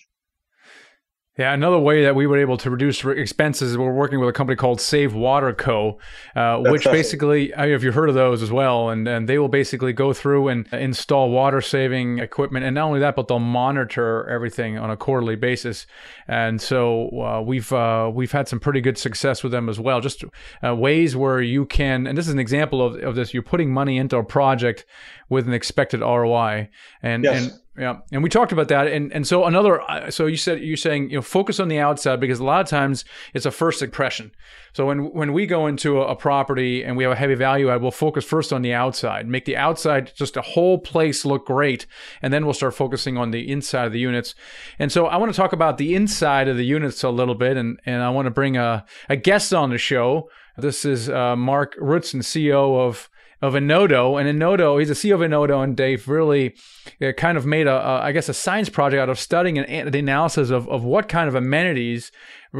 yeah, 1.35 1.51
another 1.51 1.79
way 1.79 2.03
that 2.03 2.15
we 2.15 2.27
were 2.27 2.37
able 2.37 2.57
to 2.57 2.69
reduce 2.69 3.03
expenses 3.03 3.71
is 3.71 3.77
we're 3.77 3.91
working 3.91 4.19
with 4.19 4.29
a 4.29 4.33
company 4.33 4.55
called 4.55 4.79
Save 4.79 5.15
Water 5.15 5.51
Co., 5.51 5.97
uh, 6.35 6.59
which 6.59 6.83
basically, 6.83 7.55
I 7.55 7.65
mean, 7.65 7.73
if 7.73 7.81
you've 7.81 7.95
heard 7.95 8.09
of 8.09 8.13
those 8.13 8.43
as 8.43 8.51
well, 8.51 8.89
and, 8.89 9.07
and 9.07 9.27
they 9.27 9.39
will 9.39 9.47
basically 9.47 9.93
go 9.93 10.13
through 10.13 10.49
and 10.49 10.71
install 10.71 11.31
water 11.31 11.59
saving 11.59 12.19
equipment. 12.19 12.65
And 12.65 12.75
not 12.75 12.85
only 12.85 12.99
that, 12.99 13.15
but 13.15 13.27
they'll 13.27 13.39
monitor 13.39 14.29
everything 14.29 14.77
on 14.77 14.91
a 14.91 14.95
quarterly 14.95 15.35
basis. 15.35 15.87
And 16.27 16.61
so 16.61 17.09
uh, 17.19 17.41
we've 17.41 17.73
uh, 17.73 18.11
we've 18.13 18.31
had 18.31 18.47
some 18.47 18.59
pretty 18.59 18.81
good 18.81 18.99
success 18.99 19.41
with 19.41 19.51
them 19.51 19.69
as 19.69 19.79
well. 19.79 20.01
Just 20.01 20.23
uh, 20.63 20.75
ways 20.75 21.15
where 21.15 21.41
you 21.41 21.65
can, 21.65 22.05
and 22.05 22.15
this 22.15 22.27
is 22.27 22.33
an 22.33 22.39
example 22.39 22.85
of, 22.85 23.01
of 23.01 23.15
this, 23.15 23.33
you're 23.33 23.41
putting 23.41 23.73
money 23.73 23.97
into 23.97 24.17
a 24.17 24.23
project 24.23 24.85
with 25.29 25.47
an 25.47 25.53
expected 25.53 26.01
ROI. 26.01 26.69
And, 27.01 27.23
yes. 27.23 27.43
and 27.43 27.59
yeah, 27.75 27.97
and 28.11 28.21
we 28.21 28.29
talked 28.29 28.51
about 28.51 28.67
that, 28.67 28.85
and 28.85 29.11
and 29.11 29.25
so 29.25 29.45
another. 29.45 29.81
Uh, 29.89 30.11
so 30.11 30.27
you 30.27 30.37
said 30.37 30.61
you're 30.61 30.77
saying 30.77 31.09
you 31.09 31.17
know 31.17 31.23
focus 31.23 31.59
on 31.59 31.69
the 31.69 31.79
outside 31.79 32.19
because 32.19 32.39
a 32.39 32.43
lot 32.43 32.61
of 32.61 32.67
times 32.67 33.03
it's 33.33 33.47
a 33.47 33.51
first 33.51 33.81
impression. 33.81 34.31
So 34.73 34.85
when 34.85 35.11
when 35.11 35.33
we 35.33 35.47
go 35.47 35.65
into 35.65 35.99
a, 35.99 36.09
a 36.09 36.15
property 36.15 36.83
and 36.83 36.95
we 36.95 37.03
have 37.03 37.13
a 37.13 37.15
heavy 37.15 37.33
value 37.33 37.71
add, 37.71 37.81
we'll 37.81 37.89
focus 37.89 38.25
first 38.25 38.53
on 38.53 38.61
the 38.61 38.73
outside, 38.73 39.27
make 39.27 39.45
the 39.45 39.57
outside 39.57 40.11
just 40.15 40.37
a 40.37 40.41
whole 40.41 40.77
place 40.77 41.25
look 41.25 41.47
great, 41.47 41.87
and 42.21 42.31
then 42.31 42.45
we'll 42.45 42.53
start 42.53 42.75
focusing 42.75 43.17
on 43.17 43.31
the 43.31 43.51
inside 43.51 43.87
of 43.87 43.91
the 43.91 43.99
units. 43.99 44.35
And 44.77 44.91
so 44.91 45.07
I 45.07 45.17
want 45.17 45.33
to 45.33 45.37
talk 45.37 45.51
about 45.51 45.79
the 45.79 45.95
inside 45.95 46.47
of 46.47 46.57
the 46.57 46.65
units 46.65 47.03
a 47.03 47.09
little 47.09 47.35
bit, 47.35 47.57
and 47.57 47.79
and 47.87 48.03
I 48.03 48.11
want 48.11 48.27
to 48.27 48.31
bring 48.31 48.55
a 48.55 48.85
a 49.09 49.15
guest 49.15 49.51
on 49.51 49.71
the 49.71 49.79
show. 49.79 50.29
This 50.57 50.85
is 50.85 51.09
uh, 51.09 51.35
Marc 51.35 51.75
Rutzen, 51.79 52.21
CEO 52.21 52.77
of 52.77 53.09
of 53.43 53.55
Enodo, 53.55 54.17
and 54.17 54.39
Enodo, 54.39 54.79
he's 54.79 54.89
a 54.89 54.93
CEO 54.93 55.15
of 55.15 55.19
Enodo, 55.19 55.61
and 55.61 55.75
Dave 55.75 56.07
really 56.07 56.55
uh, 57.01 57.11
kind 57.11 57.37
of 57.37 57.45
made 57.45 57.67
a, 57.67 57.75
a, 57.75 58.01
I 58.03 58.13
guess, 58.13 58.29
a 58.29 58.33
science 58.33 58.69
project 58.69 59.01
out 59.01 59.09
of 59.09 59.19
studying 59.19 59.57
an, 59.57 59.91
the 59.91 59.99
analysis 59.99 60.49
of, 60.49 60.69
of 60.69 60.85
what 60.85 61.09
kind 61.09 61.27
of 61.27 61.35
amenities 61.35 62.13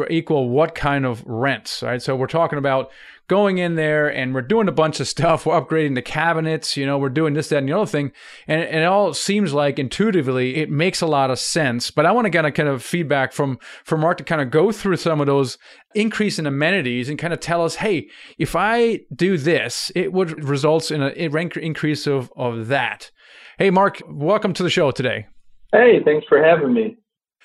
equal 0.09 0.49
what 0.49 0.75
kind 0.75 1.05
of 1.05 1.23
rents, 1.25 1.83
right? 1.83 2.01
So 2.01 2.17
we're 2.17 2.27
talking 2.27 2.59
about 2.59 2.91
going 3.27 3.57
in 3.57 3.75
there 3.75 4.07
and 4.07 4.33
we're 4.33 4.41
doing 4.41 4.67
a 4.67 4.73
bunch 4.73 4.99
of 4.99 5.07
stuff. 5.07 5.45
We're 5.45 5.59
upgrading 5.59 5.95
the 5.95 6.01
cabinets, 6.01 6.75
you 6.75 6.85
know, 6.85 6.97
we're 6.97 7.09
doing 7.09 7.33
this, 7.33 7.49
that, 7.49 7.57
and 7.57 7.69
the 7.69 7.73
other 7.73 7.85
thing. 7.85 8.11
And, 8.47 8.61
and 8.61 8.83
it 8.83 8.85
all 8.85 9.13
seems 9.13 9.53
like 9.53 9.79
intuitively 9.79 10.57
it 10.57 10.69
makes 10.69 11.01
a 11.01 11.07
lot 11.07 11.31
of 11.31 11.39
sense. 11.39 11.91
But 11.91 12.05
I 12.05 12.11
want 12.11 12.25
to 12.25 12.29
get 12.29 12.45
a 12.45 12.51
kind 12.51 12.69
of 12.69 12.83
feedback 12.83 13.31
from, 13.33 13.59
from 13.85 14.01
Marc 14.01 14.17
to 14.17 14.23
kind 14.23 14.41
of 14.41 14.51
go 14.51 14.71
through 14.71 14.97
some 14.97 15.21
of 15.21 15.27
those 15.27 15.57
increase 15.95 16.37
in 16.37 16.45
amenities 16.45 17.09
and 17.09 17.17
kind 17.17 17.33
of 17.33 17.39
tell 17.39 17.63
us, 17.63 17.75
hey, 17.75 18.07
if 18.37 18.55
I 18.55 19.01
do 19.15 19.37
this, 19.37 19.91
it 19.95 20.11
would 20.11 20.43
results 20.43 20.91
in 20.91 21.01
a 21.01 21.27
rank 21.29 21.55
increase 21.57 22.07
of, 22.07 22.31
of 22.35 22.67
that. 22.67 23.11
Hey, 23.57 23.69
Marc, 23.69 24.01
welcome 24.07 24.53
to 24.53 24.63
the 24.63 24.69
show 24.69 24.91
today. 24.91 25.27
Hey, 25.71 25.99
thanks 26.03 26.25
for 26.27 26.43
having 26.43 26.73
me. 26.73 26.97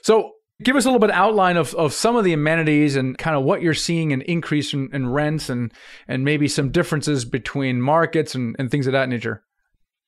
So 0.02 0.32
Give 0.62 0.74
us 0.74 0.84
a 0.84 0.88
little 0.88 0.98
bit 0.98 1.10
of 1.10 1.16
outline 1.16 1.56
of, 1.56 1.72
of 1.76 1.92
some 1.92 2.16
of 2.16 2.24
the 2.24 2.32
amenities 2.32 2.96
and 2.96 3.16
kind 3.16 3.36
of 3.36 3.44
what 3.44 3.62
you're 3.62 3.74
seeing 3.74 4.12
an 4.12 4.22
increase 4.22 4.74
in, 4.74 4.90
in 4.92 5.08
rents 5.08 5.48
and, 5.48 5.72
and 6.08 6.24
maybe 6.24 6.48
some 6.48 6.70
differences 6.70 7.24
between 7.24 7.80
markets 7.80 8.34
and, 8.34 8.56
and 8.58 8.68
things 8.68 8.88
of 8.88 8.92
that 8.92 9.08
nature. 9.08 9.44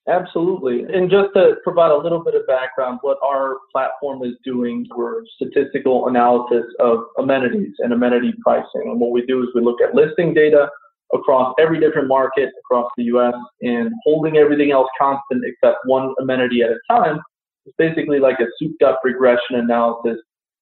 Absolutely. 0.08 0.82
And 0.92 1.08
just 1.08 1.28
to 1.34 1.54
provide 1.62 1.92
a 1.92 1.96
little 1.96 2.24
bit 2.24 2.34
of 2.34 2.44
background, 2.48 2.98
what 3.02 3.18
our 3.22 3.58
platform 3.70 4.24
is 4.24 4.34
doing, 4.44 4.86
we're 4.96 5.22
statistical 5.36 6.08
analysis 6.08 6.64
of 6.80 7.04
amenities 7.18 7.74
and 7.78 7.92
amenity 7.92 8.32
pricing. 8.42 8.86
And 8.86 8.98
what 8.98 9.12
we 9.12 9.24
do 9.26 9.42
is 9.44 9.50
we 9.54 9.60
look 9.60 9.80
at 9.80 9.94
listing 9.94 10.34
data 10.34 10.68
across 11.14 11.54
every 11.60 11.78
different 11.78 12.08
market 12.08 12.50
across 12.58 12.90
the 12.96 13.04
US 13.04 13.34
and 13.62 13.92
holding 14.04 14.36
everything 14.36 14.72
else 14.72 14.88
constant 15.00 15.44
except 15.44 15.78
one 15.84 16.12
amenity 16.20 16.62
at 16.62 16.70
a 16.70 16.78
time. 16.90 17.20
It's 17.66 17.76
basically 17.78 18.18
like 18.18 18.40
a 18.40 18.46
souped 18.58 18.82
up 18.82 18.98
regression 19.04 19.56
analysis 19.56 20.16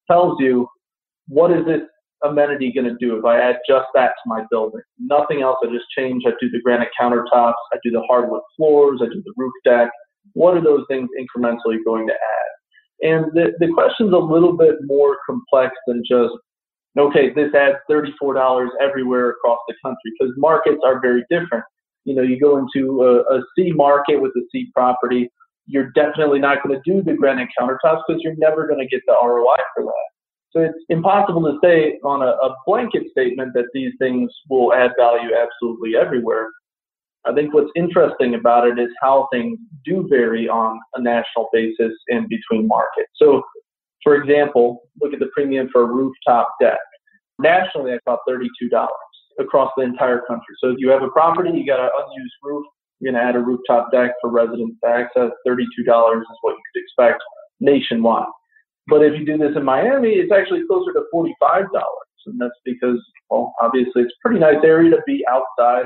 tells 0.09 0.37
you 0.39 0.67
what 1.27 1.51
is 1.51 1.65
this 1.65 1.81
amenity 2.23 2.71
going 2.73 2.87
to 2.87 2.97
do 2.99 3.17
if 3.17 3.23
I 3.23 3.39
add 3.39 3.57
just 3.67 3.87
that 3.93 4.07
to 4.09 4.23
my 4.25 4.43
building? 4.49 4.81
Nothing 4.99 5.41
else. 5.41 5.57
I 5.63 5.67
just 5.67 5.85
change. 5.97 6.23
I 6.25 6.31
do 6.41 6.49
the 6.49 6.61
granite 6.61 6.89
countertops. 6.99 7.53
I 7.73 7.77
do 7.83 7.91
the 7.91 8.03
hardwood 8.09 8.41
floors. 8.57 8.99
I 9.01 9.05
do 9.05 9.21
the 9.23 9.33
roof 9.37 9.53
deck. 9.63 9.89
What 10.33 10.57
are 10.57 10.63
those 10.63 10.83
things 10.89 11.09
incrementally 11.19 11.77
going 11.85 12.07
to 12.07 12.13
add? 12.13 12.49
And 13.01 13.25
the, 13.33 13.53
the 13.59 13.71
question's 13.73 14.13
a 14.13 14.17
little 14.17 14.57
bit 14.57 14.75
more 14.83 15.17
complex 15.25 15.73
than 15.87 16.03
just, 16.05 16.33
okay, 16.97 17.33
this 17.33 17.53
adds 17.55 17.77
$34 17.89 18.67
everywhere 18.81 19.29
across 19.29 19.59
the 19.67 19.75
country 19.83 20.11
because 20.19 20.33
markets 20.37 20.79
are 20.83 20.99
very 20.99 21.23
different. 21.29 21.63
You 22.03 22.15
know, 22.15 22.21
you 22.21 22.39
go 22.39 22.57
into 22.57 23.03
a, 23.03 23.37
a 23.37 23.41
C 23.55 23.71
market 23.71 24.21
with 24.21 24.31
a 24.35 24.41
C 24.51 24.69
property, 24.73 25.29
you're 25.69 25.91
definitely 25.91 26.39
not 26.39 26.63
going 26.63 26.75
to 26.75 26.81
do 26.83 27.03
the 27.03 27.13
granite 27.13 27.49
countertops 27.57 28.01
because 28.07 28.21
you're 28.23 28.35
never 28.37 28.67
going 28.67 28.79
to 28.79 28.87
get 28.87 29.01
the 29.05 29.15
ROI 29.21 29.55
for 29.75 29.83
that. 29.83 30.09
So 30.51 30.61
it's 30.61 30.83
impossible 30.89 31.43
to 31.43 31.59
say 31.63 31.99
on 32.03 32.23
a, 32.23 32.31
a, 32.31 32.55
blanket 32.65 33.03
statement 33.11 33.53
that 33.53 33.65
these 33.71 33.93
things 33.99 34.31
will 34.49 34.73
add 34.73 34.91
value 34.97 35.29
absolutely 35.35 35.95
everywhere. 35.95 36.49
I 37.27 37.33
think 37.33 37.53
what's 37.53 37.69
interesting 37.75 38.33
about 38.33 38.67
it 38.67 38.79
is 38.79 38.89
how 38.99 39.27
things 39.31 39.59
do 39.85 40.07
vary 40.09 40.49
on 40.49 40.79
a 40.95 41.01
national 41.01 41.49
basis 41.53 41.93
and 42.07 42.27
between 42.27 42.67
markets. 42.67 43.11
So, 43.17 43.43
for 44.03 44.15
example, 44.15 44.89
look 44.99 45.13
at 45.13 45.19
the 45.19 45.29
premium 45.35 45.69
for 45.71 45.83
a 45.83 45.85
rooftop 45.85 46.49
deck. 46.59 46.79
Nationally, 47.37 47.91
it's 47.91 48.01
about 48.07 48.19
$32 48.27 48.49
across 49.39 49.71
the 49.77 49.83
entire 49.83 50.21
country. 50.27 50.55
So 50.59 50.71
if 50.71 50.77
you 50.79 50.89
have 50.89 51.03
a 51.03 51.09
property, 51.09 51.51
you 51.51 51.65
got 51.65 51.79
an 51.79 51.89
unused 51.93 52.33
roof, 52.41 52.65
you're 52.99 53.13
going 53.13 53.21
to 53.21 53.27
add 53.27 53.35
a 53.35 53.39
rooftop 53.39 53.91
deck 53.91 54.11
for 54.21 54.29
residents 54.29 54.77
to 54.83 54.89
access. 54.89 55.31
$32 55.47 55.61
is 55.61 56.27
what 56.41 56.51
you 56.51 56.61
could 56.73 56.81
expect 56.81 57.21
nationwide. 57.59 58.25
But 58.87 59.03
if 59.03 59.17
you 59.19 59.25
do 59.25 59.37
this 59.37 59.55
in 59.55 59.63
Miami, 59.63 60.13
it's 60.13 60.31
actually 60.31 60.65
closer 60.67 60.91
to 60.93 61.03
$45. 61.13 61.65
And 62.25 62.39
that's 62.39 62.53
because, 62.65 62.99
well, 63.29 63.53
obviously 63.61 64.03
it's 64.03 64.13
a 64.13 64.21
pretty 64.21 64.39
nice 64.39 64.63
area 64.63 64.91
to 64.91 65.01
be 65.05 65.23
outside, 65.31 65.85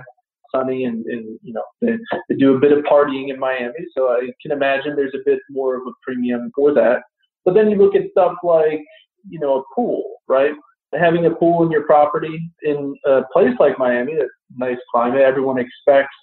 sunny, 0.54 0.86
and, 0.86 1.06
and 1.06 1.40
you 1.44 1.54
know, 1.54 1.64
they, 1.82 1.94
they 2.30 2.36
do 2.36 2.56
a 2.56 2.60
bit 2.60 2.72
of 2.72 2.84
partying 2.86 3.30
in 3.30 3.40
Miami. 3.40 3.74
So 3.96 4.10
I 4.10 4.30
can 4.42 4.52
imagine 4.52 4.96
there's 4.96 5.16
a 5.16 5.24
bit 5.26 5.40
more 5.50 5.76
of 5.76 5.82
a 5.88 5.92
premium 6.02 6.52
for 6.56 6.74
that. 6.74 7.02
But 7.46 7.54
then 7.54 7.70
you 7.70 7.78
look 7.78 7.96
at 7.96 8.10
stuff 8.12 8.34
like, 8.44 8.82
you 9.30 9.40
know, 9.40 9.60
a 9.60 9.76
pool, 9.76 10.04
right? 10.28 10.54
Having 10.98 11.26
a 11.26 11.32
pool 11.32 11.64
in 11.64 11.72
your 11.72 11.84
property 11.84 12.40
in 12.64 12.96
a 13.06 13.22
place 13.34 13.54
like 13.60 13.80
Miami, 13.80 14.16
that's 14.16 14.30
nice 14.56 14.78
climate, 14.92 15.22
everyone 15.22 15.58
expects 15.58 16.16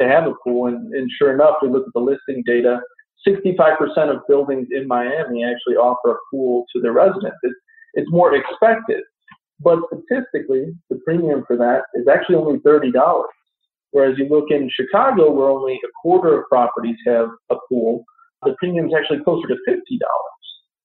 to 0.00 0.08
have 0.08 0.26
a 0.26 0.34
pool. 0.44 0.66
And, 0.66 0.92
and 0.94 1.10
sure 1.18 1.32
enough, 1.32 1.56
we 1.62 1.68
look 1.68 1.86
at 1.86 1.92
the 1.94 2.00
listing 2.00 2.42
data. 2.46 2.80
65% 3.26 3.76
of 4.14 4.22
buildings 4.28 4.68
in 4.70 4.86
Miami 4.86 5.44
actually 5.44 5.76
offer 5.76 6.12
a 6.12 6.16
pool 6.30 6.64
to 6.74 6.80
their 6.80 6.92
residents. 6.92 7.36
It's, 7.42 7.54
it's 7.94 8.10
more 8.10 8.34
expected. 8.34 9.02
But 9.60 9.80
statistically, 9.86 10.74
the 10.90 11.00
premium 11.04 11.44
for 11.46 11.56
that 11.56 11.82
is 11.94 12.06
actually 12.08 12.36
only 12.36 12.58
$30. 12.60 12.92
Whereas 13.92 14.18
you 14.18 14.28
look 14.28 14.50
in 14.50 14.70
Chicago, 14.72 15.32
where 15.32 15.48
only 15.48 15.74
a 15.74 15.88
quarter 16.02 16.38
of 16.38 16.48
properties 16.48 16.96
have 17.06 17.28
a 17.50 17.56
pool, 17.68 18.04
the 18.42 18.54
premium 18.58 18.86
is 18.86 18.92
actually 18.96 19.24
closer 19.24 19.48
to 19.48 19.56
$50. 19.68 19.80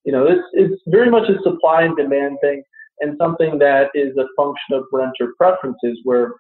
You 0.06 0.14
know, 0.14 0.26
it's, 0.26 0.44
it's 0.54 0.82
very 0.88 1.12
much 1.12 1.30
a 1.30 1.42
supply 1.44 1.84
and 1.84 1.96
demand 1.96 2.38
thing 2.42 2.64
and 3.02 3.18
something 3.20 3.60
that 3.60 3.90
is 3.94 4.16
a 4.18 4.26
function 4.38 4.76
of 4.76 4.84
renter 4.94 5.34
preferences 5.38 6.00
where 6.04 6.36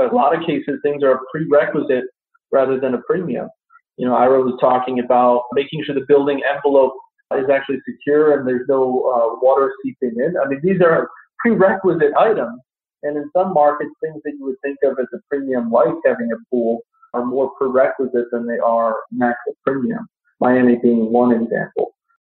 a 0.00 0.14
lot 0.14 0.34
of 0.34 0.46
cases 0.46 0.78
things 0.82 1.02
are 1.02 1.14
a 1.14 1.20
prerequisite 1.30 2.04
rather 2.52 2.78
than 2.78 2.94
a 2.94 3.02
premium. 3.06 3.48
You 3.96 4.06
know, 4.06 4.14
Ira 4.14 4.42
was 4.42 4.58
talking 4.60 5.00
about 5.00 5.44
making 5.52 5.82
sure 5.84 5.94
the 5.94 6.04
building 6.06 6.42
envelope 6.48 6.94
is 7.34 7.48
actually 7.50 7.78
secure 7.88 8.38
and 8.38 8.46
there's 8.46 8.68
no 8.68 8.82
uh, 8.82 9.40
water 9.42 9.72
seeping 9.82 10.14
in. 10.18 10.34
I 10.36 10.48
mean, 10.48 10.60
these 10.62 10.80
are 10.80 11.08
prerequisite 11.38 12.12
items. 12.18 12.60
And 13.02 13.16
in 13.16 13.30
some 13.36 13.52
markets, 13.52 13.90
things 14.00 14.20
that 14.24 14.32
you 14.38 14.44
would 14.44 14.56
think 14.62 14.78
of 14.84 14.98
as 14.98 15.06
a 15.14 15.18
premium, 15.30 15.70
like 15.70 15.94
having 16.04 16.30
a 16.32 16.36
pool, 16.50 16.80
are 17.14 17.24
more 17.24 17.50
prerequisite 17.58 18.26
than 18.30 18.46
they 18.46 18.58
are 18.58 18.96
an 19.12 19.22
actual 19.22 19.56
premium. 19.64 20.06
Miami 20.40 20.76
being 20.82 21.12
one 21.12 21.32
example. 21.32 21.92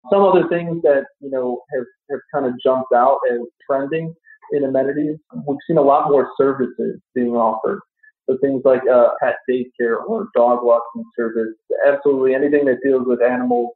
Some 0.10 0.24
other 0.24 0.48
things 0.50 0.82
that 0.82 1.06
you 1.22 1.30
know 1.30 1.62
have, 1.74 1.86
have 2.12 2.20
kind 2.34 2.46
of 2.46 2.54
jumped 2.62 2.92
out 2.94 3.20
as 3.32 3.40
trending 3.66 4.14
in 4.54 4.64
amenities. 4.64 5.18
We've 5.46 5.58
seen 5.68 5.78
a 5.78 5.82
lot 5.82 6.10
more 6.10 6.30
services 6.38 7.02
being 7.14 7.32
offered. 7.32 7.82
So 8.30 8.38
things 8.42 8.62
like 8.64 8.82
uh, 8.88 9.10
pet 9.22 9.36
daycare 9.50 9.98
or 10.08 10.30
dog 10.34 10.60
walking 10.64 11.04
service, 11.18 11.54
absolutely 11.86 12.34
anything 12.34 12.66
that 12.66 12.78
deals 12.84 13.06
with 13.06 13.22
animals 13.22 13.72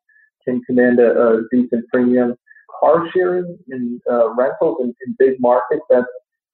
can 0.45 0.61
command 0.63 0.99
a, 0.99 1.11
a 1.11 1.41
decent 1.51 1.85
premium. 1.91 2.35
Car 2.79 3.09
sharing 3.13 3.57
in 3.69 3.99
uh, 4.09 4.33
rentals 4.35 4.77
in, 4.81 4.93
in 5.05 5.15
big 5.19 5.33
markets 5.39 5.81
that's 5.89 6.05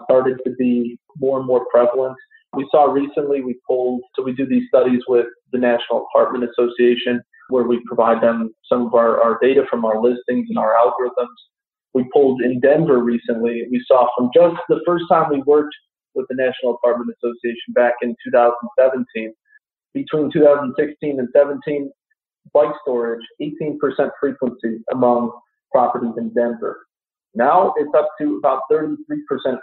started 0.06 0.40
to 0.46 0.52
be 0.58 0.98
more 1.20 1.38
and 1.38 1.48
more 1.48 1.66
prevalent. 1.72 2.16
We 2.56 2.68
saw 2.72 2.86
recently 2.86 3.42
we 3.42 3.60
pulled, 3.68 4.02
so 4.16 4.24
we 4.24 4.34
do 4.34 4.46
these 4.48 4.68
studies 4.70 5.02
with 5.08 5.28
the 5.52 5.60
National 5.60 6.08
Apartment 6.10 6.50
Association 6.50 7.22
where 7.50 7.64
we 7.64 7.82
provide 7.86 8.22
them 8.24 8.54
some 8.68 8.86
of 8.88 8.94
our, 8.94 9.22
our 9.22 9.38
data 9.42 9.64
from 9.70 9.86
our 9.86 10.02
listings 10.02 10.48
and 10.50 10.58
our 10.58 10.74
algorithms 10.74 11.28
we 11.94 12.06
pulled 12.14 12.42
in 12.42 12.60
Denver 12.60 13.00
recently. 13.04 13.68
We 13.70 13.84
saw 13.88 14.08
from 14.18 14.30
just 14.34 14.56
the 14.70 14.82
first 14.86 15.06
time 15.10 15.30
we 15.30 15.42
worked 15.44 15.76
with 16.16 16.26
the 16.30 16.36
National 16.36 16.76
Apartment 16.76 17.16
Association 17.18 17.74
back 17.74 17.94
in 18.02 18.16
2017, 18.26 19.34
between 19.94 20.32
2016 20.32 21.20
and 21.20 21.28
17, 21.36 21.92
bike 22.54 22.74
storage, 22.82 23.22
18% 23.42 23.78
frequency 24.20 24.80
among 24.92 25.32
properties 25.72 26.14
in 26.18 26.34
Denver. 26.34 26.86
Now 27.36 27.74
it's 27.78 27.92
up 27.98 28.10
to 28.22 28.38
about 28.38 28.62
33% 28.72 28.96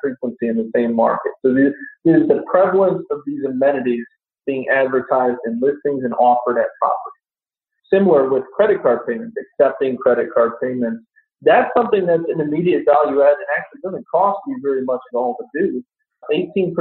frequency 0.02 0.48
in 0.48 0.56
the 0.56 0.70
same 0.74 0.94
market. 0.94 1.32
So 1.44 1.54
this 1.54 1.72
is 2.04 2.26
the 2.26 2.42
prevalence 2.50 3.06
of 3.10 3.20
these 3.26 3.44
amenities 3.44 4.04
being 4.46 4.66
advertised 4.68 5.38
in 5.46 5.60
listings 5.60 6.04
and 6.04 6.12
offered 6.14 6.58
at 6.58 6.66
properties. 6.80 7.20
Similar 7.92 8.28
with 8.28 8.44
credit 8.56 8.82
card 8.82 9.06
payments, 9.06 9.36
accepting 9.38 9.96
credit 9.96 10.28
card 10.34 10.52
payments. 10.62 11.04
That's 11.42 11.70
something 11.76 12.06
that's 12.06 12.28
an 12.28 12.40
immediate 12.40 12.84
value 12.84 13.22
add 13.22 13.32
and 13.32 13.46
actually 13.58 13.80
doesn't 13.82 14.06
cost 14.12 14.40
you 14.46 14.58
very 14.62 14.84
much 14.84 15.00
at 15.12 15.16
all 15.16 15.36
to 15.38 15.60
do. 15.60 15.82
18% 16.32 16.74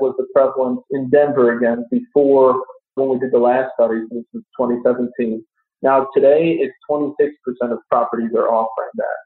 was 0.00 0.14
the 0.18 0.26
prevalence 0.34 0.80
in 0.90 1.08
Denver 1.08 1.56
again 1.56 1.86
before 1.90 2.62
when 2.94 3.08
we 3.08 3.18
did 3.18 3.32
the 3.32 3.38
last 3.38 3.72
study, 3.74 4.00
this 4.10 4.24
was 4.34 4.42
2017. 4.58 5.44
Now 5.80 6.08
today 6.14 6.58
it's 6.60 6.74
26% 6.90 7.16
of 7.72 7.78
properties 7.90 8.30
are 8.36 8.48
offering 8.48 8.90
that. 8.94 9.16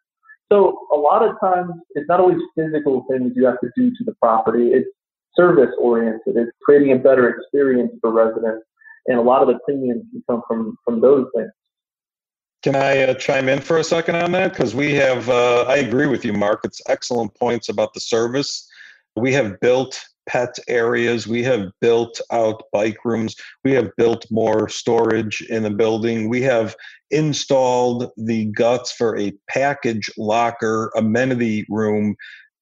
So 0.50 0.86
a 0.92 0.96
lot 0.96 1.22
of 1.22 1.38
times 1.40 1.72
it's 1.96 2.08
not 2.08 2.20
always 2.20 2.38
physical 2.54 3.04
things 3.10 3.32
you 3.34 3.44
have 3.46 3.60
to 3.60 3.70
do 3.76 3.90
to 3.90 4.04
the 4.04 4.14
property. 4.22 4.68
It's 4.68 4.88
service 5.36 5.74
oriented. 5.78 6.36
It's 6.36 6.52
creating 6.64 6.92
a 6.92 6.96
better 6.96 7.28
experience 7.28 7.92
for 8.00 8.12
residents. 8.12 8.64
And 9.06 9.18
a 9.18 9.22
lot 9.22 9.42
of 9.42 9.48
the 9.48 9.58
premiums 9.64 10.04
can 10.12 10.22
come 10.28 10.42
from, 10.48 10.78
from 10.84 11.00
those 11.00 11.26
things. 11.34 11.50
Can 12.66 12.74
I 12.74 13.04
uh, 13.04 13.14
chime 13.14 13.48
in 13.48 13.60
for 13.60 13.76
a 13.76 13.84
second 13.84 14.16
on 14.16 14.32
that? 14.32 14.52
Because 14.52 14.74
we 14.74 14.92
have, 14.94 15.30
uh, 15.30 15.62
I 15.68 15.76
agree 15.76 16.08
with 16.08 16.24
you, 16.24 16.32
Marc. 16.32 16.64
It's 16.64 16.82
excellent 16.88 17.32
points 17.36 17.68
about 17.68 17.94
the 17.94 18.00
service. 18.00 18.68
We 19.14 19.32
have 19.34 19.60
built 19.60 20.04
pet 20.28 20.58
areas. 20.66 21.28
We 21.28 21.44
have 21.44 21.70
built 21.80 22.20
out 22.32 22.64
bike 22.72 23.04
rooms. 23.04 23.36
We 23.62 23.70
have 23.74 23.94
built 23.96 24.26
more 24.32 24.68
storage 24.68 25.42
in 25.42 25.62
the 25.62 25.70
building. 25.70 26.28
We 26.28 26.42
have 26.42 26.74
installed 27.12 28.10
the 28.16 28.46
guts 28.46 28.90
for 28.90 29.16
a 29.16 29.32
package 29.48 30.10
locker 30.18 30.90
amenity 30.96 31.66
room 31.68 32.16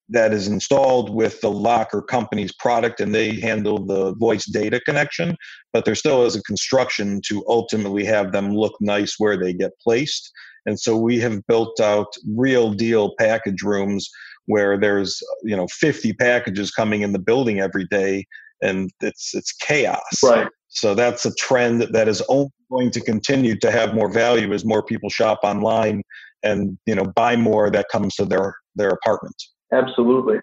that 0.09 0.33
is 0.33 0.47
installed 0.47 1.13
with 1.13 1.41
the 1.41 1.49
locker 1.49 2.01
company's 2.01 2.53
product 2.53 2.99
and 2.99 3.13
they 3.13 3.39
handle 3.39 3.83
the 3.83 4.13
voice 4.15 4.45
data 4.45 4.79
connection 4.81 5.35
but 5.75 5.83
there 5.83 5.93
still 5.93 6.25
is 6.25 6.37
a 6.37 6.43
construction 6.43 7.19
to 7.27 7.43
ultimately 7.49 8.05
have 8.05 8.31
them 8.31 8.55
look 8.55 8.73
nice 8.79 9.15
where 9.17 9.35
they 9.35 9.51
get 9.51 9.77
placed. 9.83 10.31
And 10.65 10.79
so 10.79 10.95
we 10.95 11.19
have 11.19 11.45
built 11.47 11.81
out 11.81 12.07
real 12.33 12.71
deal 12.71 13.13
package 13.19 13.61
rooms 13.61 14.09
where 14.45 14.79
there's 14.79 15.21
you 15.43 15.53
know 15.53 15.67
50 15.67 16.13
packages 16.13 16.71
coming 16.71 17.01
in 17.01 17.11
the 17.11 17.19
building 17.19 17.59
every 17.59 17.83
day 17.87 18.25
and 18.61 18.89
it's 19.01 19.35
it's 19.35 19.51
chaos. 19.51 20.23
Right. 20.23 20.47
So 20.69 20.95
that's 20.95 21.25
a 21.25 21.35
trend 21.35 21.81
that 21.91 22.07
is 22.07 22.23
only 22.29 22.51
going 22.71 22.91
to 22.91 23.01
continue 23.01 23.59
to 23.59 23.69
have 23.69 23.93
more 23.93 24.09
value 24.09 24.53
as 24.53 24.63
more 24.63 24.81
people 24.81 25.09
shop 25.09 25.39
online 25.43 26.03
and 26.41 26.77
you 26.85 26.95
know 26.95 27.11
buy 27.17 27.35
more 27.35 27.69
that 27.69 27.87
comes 27.91 28.15
to 28.15 28.23
their 28.23 28.55
their 28.75 28.91
apartment 28.91 29.35
absolutely 29.75 30.39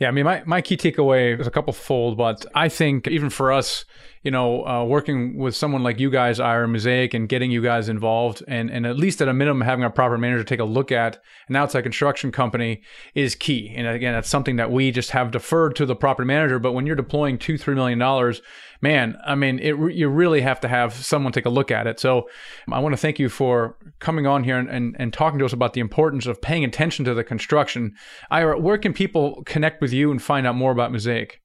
yeah, 0.00 0.08
I 0.08 0.12
mean, 0.12 0.24
my, 0.24 0.42
my 0.46 0.62
key 0.62 0.78
takeaway 0.78 1.38
is 1.38 1.46
a 1.46 1.50
couple 1.50 1.74
fold, 1.74 2.16
but 2.16 2.46
I 2.54 2.70
think 2.70 3.06
even 3.06 3.28
for 3.28 3.52
us, 3.52 3.84
you 4.22 4.30
know, 4.30 4.66
uh, 4.66 4.82
working 4.82 5.36
with 5.36 5.54
someone 5.54 5.82
like 5.82 6.00
you 6.00 6.10
guys, 6.10 6.40
Ira 6.40 6.66
Mosaic, 6.66 7.12
and 7.12 7.28
getting 7.28 7.50
you 7.50 7.60
guys 7.60 7.90
involved, 7.90 8.42
and, 8.48 8.70
and 8.70 8.86
at 8.86 8.96
least 8.96 9.20
at 9.20 9.28
a 9.28 9.34
minimum, 9.34 9.60
having 9.60 9.84
a 9.84 9.90
proper 9.90 10.16
manager 10.16 10.42
take 10.42 10.58
a 10.58 10.64
look 10.64 10.90
at 10.90 11.18
an 11.50 11.56
outside 11.56 11.82
construction 11.82 12.32
company 12.32 12.80
is 13.14 13.34
key. 13.34 13.74
And 13.76 13.86
again, 13.86 14.14
that's 14.14 14.30
something 14.30 14.56
that 14.56 14.72
we 14.72 14.90
just 14.90 15.10
have 15.10 15.32
deferred 15.32 15.76
to 15.76 15.84
the 15.84 15.94
property 15.94 16.26
manager. 16.26 16.58
But 16.58 16.72
when 16.72 16.86
you're 16.86 16.96
deploying 16.96 17.36
two, 17.36 17.58
three 17.58 17.74
million 17.74 17.98
dollars, 17.98 18.40
man, 18.80 19.16
I 19.26 19.34
mean, 19.34 19.58
it, 19.58 19.76
you 19.94 20.08
really 20.08 20.40
have 20.40 20.60
to 20.60 20.68
have 20.68 20.94
someone 20.94 21.32
take 21.32 21.46
a 21.46 21.50
look 21.50 21.70
at 21.70 21.86
it. 21.86 22.00
So 22.00 22.28
I 22.70 22.78
want 22.78 22.94
to 22.94 22.96
thank 22.96 23.18
you 23.18 23.28
for 23.28 23.76
coming 23.98 24.26
on 24.26 24.44
here 24.44 24.58
and, 24.58 24.68
and, 24.68 24.96
and 24.98 25.12
talking 25.12 25.38
to 25.38 25.44
us 25.44 25.52
about 25.52 25.74
the 25.74 25.80
importance 25.80 26.26
of 26.26 26.40
paying 26.40 26.64
attention 26.64 27.04
to 27.04 27.14
the 27.14 27.24
construction. 27.24 27.94
Ira, 28.30 28.58
where 28.58 28.78
can 28.78 28.92
people 28.92 29.42
connect 29.44 29.80
with 29.80 29.92
you 29.92 30.10
and 30.10 30.22
find 30.22 30.46
out 30.46 30.54
more 30.54 30.72
about 30.72 30.92
Mosaic? 30.92 31.40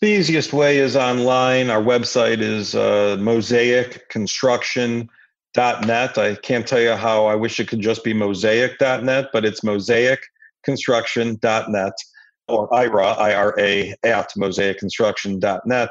The 0.00 0.08
easiest 0.08 0.52
way 0.52 0.78
is 0.78 0.94
online. 0.94 1.70
Our 1.70 1.82
website 1.82 2.38
is 2.38 2.76
uh, 2.76 3.16
mosaicconstruction.net. 3.18 6.18
I 6.18 6.36
can't 6.36 6.68
tell 6.68 6.80
you 6.80 6.92
how 6.92 7.26
I 7.26 7.34
wish 7.34 7.58
it 7.58 7.66
could 7.66 7.80
just 7.80 8.04
be 8.04 8.14
mosaic.net, 8.14 9.30
but 9.32 9.44
it's 9.44 9.62
mosaicconstruction.net 9.62 11.92
or 12.46 12.72
IRA, 12.72 13.08
I-R-A, 13.08 13.96
at 14.04 14.30
mosaicconstruction.net. 14.36 15.90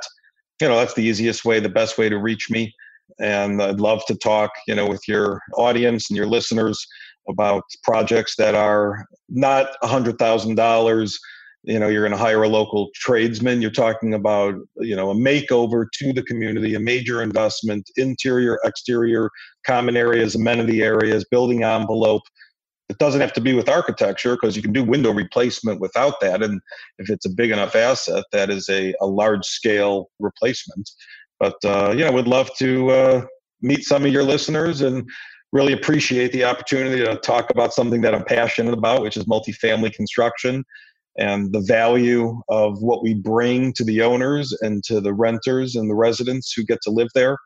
You 0.61 0.67
know, 0.67 0.77
that's 0.77 0.93
the 0.93 1.03
easiest 1.03 1.45
way, 1.45 1.59
the 1.59 1.69
best 1.69 1.97
way 1.97 2.09
to 2.09 2.17
reach 2.17 2.49
me. 2.49 2.73
And 3.19 3.61
I'd 3.61 3.79
love 3.79 4.05
to 4.07 4.15
talk, 4.15 4.51
you 4.67 4.75
know, 4.75 4.87
with 4.87 5.01
your 5.07 5.41
audience 5.55 6.09
and 6.09 6.17
your 6.17 6.27
listeners 6.27 6.85
about 7.29 7.63
projects 7.83 8.35
that 8.37 8.55
are 8.55 9.05
not 9.29 9.67
a 9.81 9.87
$100,000 9.87 11.13
you 11.67 11.79
know 11.79 11.89
you're 11.89 12.01
going 12.01 12.17
to 12.17 12.23
hire 12.23 12.43
a 12.43 12.47
local 12.47 12.89
tradesman. 12.95 13.61
You're 13.61 13.71
talking 13.71 14.13
about 14.13 14.55
you 14.77 14.95
know 14.95 15.11
a 15.11 15.15
makeover 15.15 15.85
to 15.99 16.13
the 16.13 16.23
community 16.23 16.75
a 16.75 16.79
major 16.79 17.21
investment 17.21 17.89
interior 17.97 18.57
exterior 18.63 19.29
common 19.65 19.97
areas 19.97 20.35
amenity 20.35 20.81
areas 20.81 21.25
building 21.29 21.63
envelope 21.63 22.23
it 22.89 22.97
doesn't 22.99 23.21
have 23.21 23.33
to 23.33 23.41
be 23.41 23.53
with 23.53 23.67
architecture 23.69 24.35
because 24.35 24.55
you 24.55 24.61
can 24.61 24.73
do 24.73 24.83
window 24.83 25.11
replacement 25.11 25.79
without 25.81 26.19
that 26.21 26.41
and 26.41 26.61
if 26.99 27.09
it's 27.09 27.25
a 27.25 27.29
big 27.29 27.51
enough 27.51 27.75
asset 27.75 28.23
that 28.31 28.49
is 28.49 28.69
a, 28.69 28.93
a 29.01 29.05
large 29.05 29.45
scale 29.45 30.09
replacement. 30.19 30.89
But 31.39 31.55
uh, 31.65 31.93
yeah 31.95 32.07
I 32.07 32.11
would 32.11 32.27
love 32.27 32.49
to 32.57 32.89
uh, 32.89 33.25
meet 33.61 33.83
some 33.83 34.05
of 34.05 34.11
your 34.11 34.23
listeners 34.23 34.81
and 34.81 35.07
really 35.51 35.73
appreciate 35.73 36.31
the 36.31 36.43
opportunity 36.43 37.03
to 37.03 37.15
talk 37.17 37.49
about 37.51 37.73
something 37.73 38.01
that 38.01 38.13
i'm 38.13 38.25
passionate 38.25 38.73
about 38.73 39.01
which 39.01 39.15
is 39.15 39.23
multifamily 39.23 39.93
construction 39.93 40.61
and 41.17 41.51
the 41.51 41.61
value 41.61 42.41
of 42.49 42.81
what 42.81 43.03
we 43.03 43.13
bring 43.15 43.73
to 43.73 43.83
the 43.83 44.01
owners 44.01 44.55
and 44.61 44.83
to 44.83 45.01
the 45.01 45.13
renters 45.13 45.75
and 45.75 45.89
the 45.89 45.95
residents 45.95 46.53
who 46.53 46.63
get 46.63 46.79
to 46.83 46.91
live 46.91 47.09
there, 47.15 47.37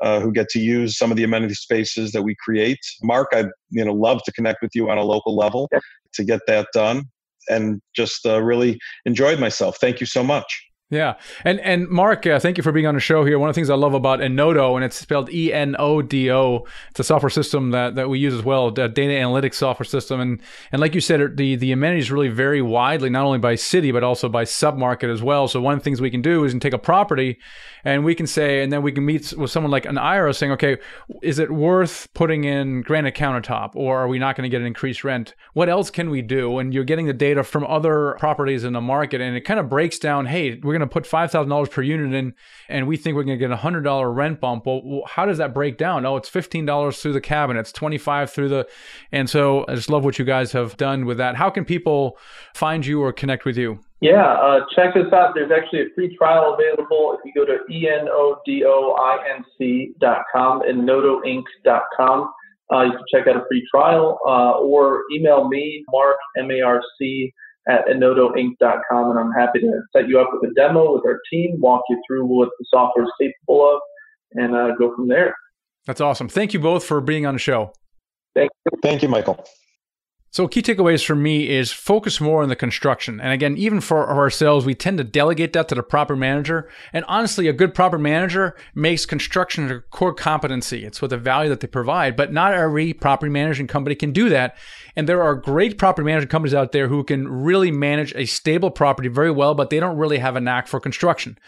uh, 0.00 0.20
who 0.20 0.32
get 0.32 0.48
to 0.50 0.58
use 0.58 0.96
some 0.96 1.10
of 1.10 1.16
the 1.16 1.24
amenity 1.24 1.54
spaces 1.54 2.12
that 2.12 2.22
we 2.22 2.34
create. 2.42 2.78
Marc, 3.02 3.28
I'd 3.32 3.48
you 3.70 3.84
know 3.84 3.92
love 3.92 4.22
to 4.24 4.32
connect 4.32 4.62
with 4.62 4.72
you 4.74 4.90
on 4.90 4.98
a 4.98 5.04
local 5.04 5.36
level 5.36 5.68
to 6.14 6.24
get 6.24 6.40
that 6.46 6.68
done, 6.72 7.04
and 7.48 7.80
just 7.94 8.26
uh, 8.26 8.42
really 8.42 8.78
enjoyed 9.06 9.38
myself. 9.38 9.78
Thank 9.80 10.00
you 10.00 10.06
so 10.06 10.22
much. 10.22 10.71
Yeah, 10.92 11.14
and 11.42 11.58
and 11.60 11.88
Marc, 11.88 12.26
uh, 12.26 12.38
thank 12.38 12.58
you 12.58 12.62
for 12.62 12.70
being 12.70 12.86
on 12.86 12.92
the 12.92 13.00
show 13.00 13.24
here. 13.24 13.38
One 13.38 13.48
of 13.48 13.54
the 13.54 13.58
things 13.58 13.70
I 13.70 13.76
love 13.76 13.94
about 13.94 14.20
Enodo, 14.20 14.76
and 14.76 14.84
it's 14.84 14.94
spelled 14.94 15.32
E 15.32 15.50
N 15.50 15.74
O 15.78 16.02
D 16.02 16.30
O. 16.30 16.66
It's 16.90 17.00
a 17.00 17.04
software 17.04 17.30
system 17.30 17.70
that, 17.70 17.94
that 17.94 18.10
we 18.10 18.18
use 18.18 18.34
as 18.34 18.44
well, 18.44 18.68
a 18.68 18.88
data 18.88 19.14
analytics 19.14 19.54
software 19.54 19.86
system, 19.86 20.20
and 20.20 20.38
and 20.70 20.82
like 20.82 20.94
you 20.94 21.00
said, 21.00 21.38
the 21.38 21.56
the 21.56 21.72
amenities 21.72 22.12
really 22.12 22.28
vary 22.28 22.60
widely, 22.60 23.08
not 23.08 23.24
only 23.24 23.38
by 23.38 23.54
city 23.54 23.90
but 23.90 24.04
also 24.04 24.28
by 24.28 24.44
submarket 24.44 25.10
as 25.10 25.22
well. 25.22 25.48
So 25.48 25.62
one 25.62 25.72
of 25.72 25.80
the 25.80 25.84
things 25.84 26.02
we 26.02 26.10
can 26.10 26.20
do 26.20 26.44
is 26.44 26.54
take 26.60 26.74
a 26.74 26.78
property, 26.78 27.38
and 27.84 28.04
we 28.04 28.14
can 28.14 28.26
say, 28.26 28.62
and 28.62 28.70
then 28.70 28.82
we 28.82 28.92
can 28.92 29.06
meet 29.06 29.32
with 29.32 29.50
someone 29.50 29.70
like 29.70 29.86
an 29.86 29.96
Ira 29.96 30.34
saying, 30.34 30.52
okay, 30.52 30.76
is 31.22 31.38
it 31.38 31.50
worth 31.50 32.12
putting 32.12 32.44
in 32.44 32.82
granite 32.82 33.14
countertop, 33.14 33.74
or 33.76 33.98
are 33.98 34.08
we 34.08 34.18
not 34.18 34.36
going 34.36 34.44
to 34.44 34.54
get 34.54 34.60
an 34.60 34.66
increased 34.66 35.04
rent? 35.04 35.34
What 35.54 35.70
else 35.70 35.90
can 35.90 36.10
we 36.10 36.20
do? 36.20 36.58
And 36.58 36.74
you're 36.74 36.84
getting 36.84 37.06
the 37.06 37.14
data 37.14 37.42
from 37.44 37.64
other 37.64 38.16
properties 38.18 38.62
in 38.62 38.74
the 38.74 38.82
market, 38.82 39.22
and 39.22 39.34
it 39.34 39.40
kind 39.46 39.58
of 39.58 39.70
breaks 39.70 39.98
down. 39.98 40.26
Hey, 40.26 40.60
we're 40.62 40.76
going 40.78 40.81
going 40.82 40.88
to 40.88 40.92
put 40.92 41.04
$5,000 41.04 41.70
per 41.70 41.82
unit 41.82 42.14
in 42.14 42.34
and 42.68 42.86
we 42.86 42.96
think 42.96 43.16
we're 43.16 43.24
going 43.24 43.38
to 43.38 43.48
get 43.48 43.52
a 43.52 43.56
$100 43.56 44.14
rent 44.14 44.40
bump. 44.40 44.66
Well, 44.66 45.02
how 45.06 45.24
does 45.26 45.38
that 45.38 45.54
break 45.54 45.78
down? 45.78 46.04
Oh, 46.04 46.16
it's 46.16 46.30
$15 46.30 47.00
through 47.00 47.12
the 47.12 47.20
cabinets, 47.20 47.70
25 47.72 48.30
through 48.30 48.48
the. 48.48 48.68
And 49.12 49.30
so 49.30 49.64
I 49.68 49.74
just 49.74 49.90
love 49.90 50.04
what 50.04 50.18
you 50.18 50.24
guys 50.24 50.50
have 50.52 50.76
done 50.76 51.06
with 51.06 51.18
that. 51.18 51.36
How 51.36 51.50
can 51.50 51.64
people 51.64 52.18
find 52.54 52.84
you 52.84 53.00
or 53.02 53.12
connect 53.12 53.44
with 53.44 53.56
you? 53.56 53.78
Yeah, 54.00 54.32
uh, 54.32 54.60
check 54.74 54.96
us 54.96 55.12
out. 55.12 55.34
There's 55.34 55.52
actually 55.52 55.82
a 55.82 55.90
free 55.94 56.16
trial 56.16 56.56
available 56.58 57.16
if 57.16 57.20
you 57.24 57.32
go 57.34 57.44
to 57.46 57.58
enodoinc.com 57.70 60.62
and 60.62 60.88
nodoinc.com. 60.88 62.32
Uh, 62.72 62.84
you 62.84 62.92
can 62.92 63.04
check 63.14 63.26
out 63.28 63.36
a 63.36 63.44
free 63.48 63.64
trial 63.72 64.18
uh, 64.26 64.58
or 64.58 65.04
email 65.14 65.48
me, 65.48 65.84
Marc, 65.92 66.16
M 66.38 66.50
A 66.50 66.62
R 66.62 66.82
C, 66.98 67.32
at 67.68 67.86
enodoinc.com, 67.86 69.10
and 69.10 69.18
I'm 69.18 69.32
happy 69.32 69.60
to 69.60 69.82
set 69.94 70.08
you 70.08 70.20
up 70.20 70.30
with 70.32 70.50
a 70.50 70.54
demo 70.54 70.94
with 70.94 71.04
our 71.06 71.20
team, 71.30 71.60
walk 71.60 71.82
you 71.88 72.00
through 72.06 72.26
what 72.26 72.50
the 72.58 72.64
software 72.70 73.04
is 73.04 73.12
capable 73.20 73.74
of, 73.74 73.80
and 74.32 74.54
uh, 74.54 74.74
go 74.78 74.94
from 74.94 75.08
there. 75.08 75.34
That's 75.86 76.00
awesome. 76.00 76.28
Thank 76.28 76.54
you 76.54 76.60
both 76.60 76.84
for 76.84 77.00
being 77.00 77.26
on 77.26 77.34
the 77.34 77.40
show. 77.40 77.72
Thank 78.34 78.50
you. 78.64 78.78
Thank 78.82 79.02
you, 79.02 79.08
Michael. 79.08 79.44
So, 80.32 80.48
key 80.48 80.62
takeaways 80.62 81.04
for 81.04 81.14
me 81.14 81.50
is 81.50 81.72
focus 81.72 82.18
more 82.18 82.42
on 82.42 82.48
the 82.48 82.56
construction. 82.56 83.20
And 83.20 83.34
again, 83.34 83.54
even 83.58 83.82
for 83.82 84.08
ourselves, 84.08 84.64
we 84.64 84.74
tend 84.74 84.96
to 84.96 85.04
delegate 85.04 85.52
that 85.52 85.68
to 85.68 85.74
the 85.74 85.82
proper 85.82 86.16
manager. 86.16 86.70
And 86.90 87.04
honestly, 87.06 87.48
a 87.48 87.52
good 87.52 87.74
proper 87.74 87.98
manager 87.98 88.56
makes 88.74 89.04
construction 89.04 89.70
a 89.70 89.80
core 89.80 90.14
competency. 90.14 90.86
It's 90.86 91.02
with 91.02 91.10
the 91.10 91.18
value 91.18 91.50
that 91.50 91.60
they 91.60 91.66
provide, 91.66 92.16
but 92.16 92.32
not 92.32 92.54
every 92.54 92.94
property 92.94 93.30
management 93.30 93.68
company 93.68 93.94
can 93.94 94.12
do 94.12 94.30
that. 94.30 94.56
And 94.96 95.06
there 95.06 95.22
are 95.22 95.34
great 95.34 95.76
property 95.76 96.06
management 96.06 96.30
companies 96.30 96.54
out 96.54 96.72
there 96.72 96.88
who 96.88 97.04
can 97.04 97.28
really 97.28 97.70
manage 97.70 98.14
a 98.14 98.24
stable 98.24 98.70
property 98.70 99.10
very 99.10 99.30
well, 99.30 99.54
but 99.54 99.68
they 99.68 99.80
don't 99.80 99.98
really 99.98 100.18
have 100.18 100.34
a 100.34 100.40
knack 100.40 100.66
for 100.66 100.80
construction. 100.80 101.38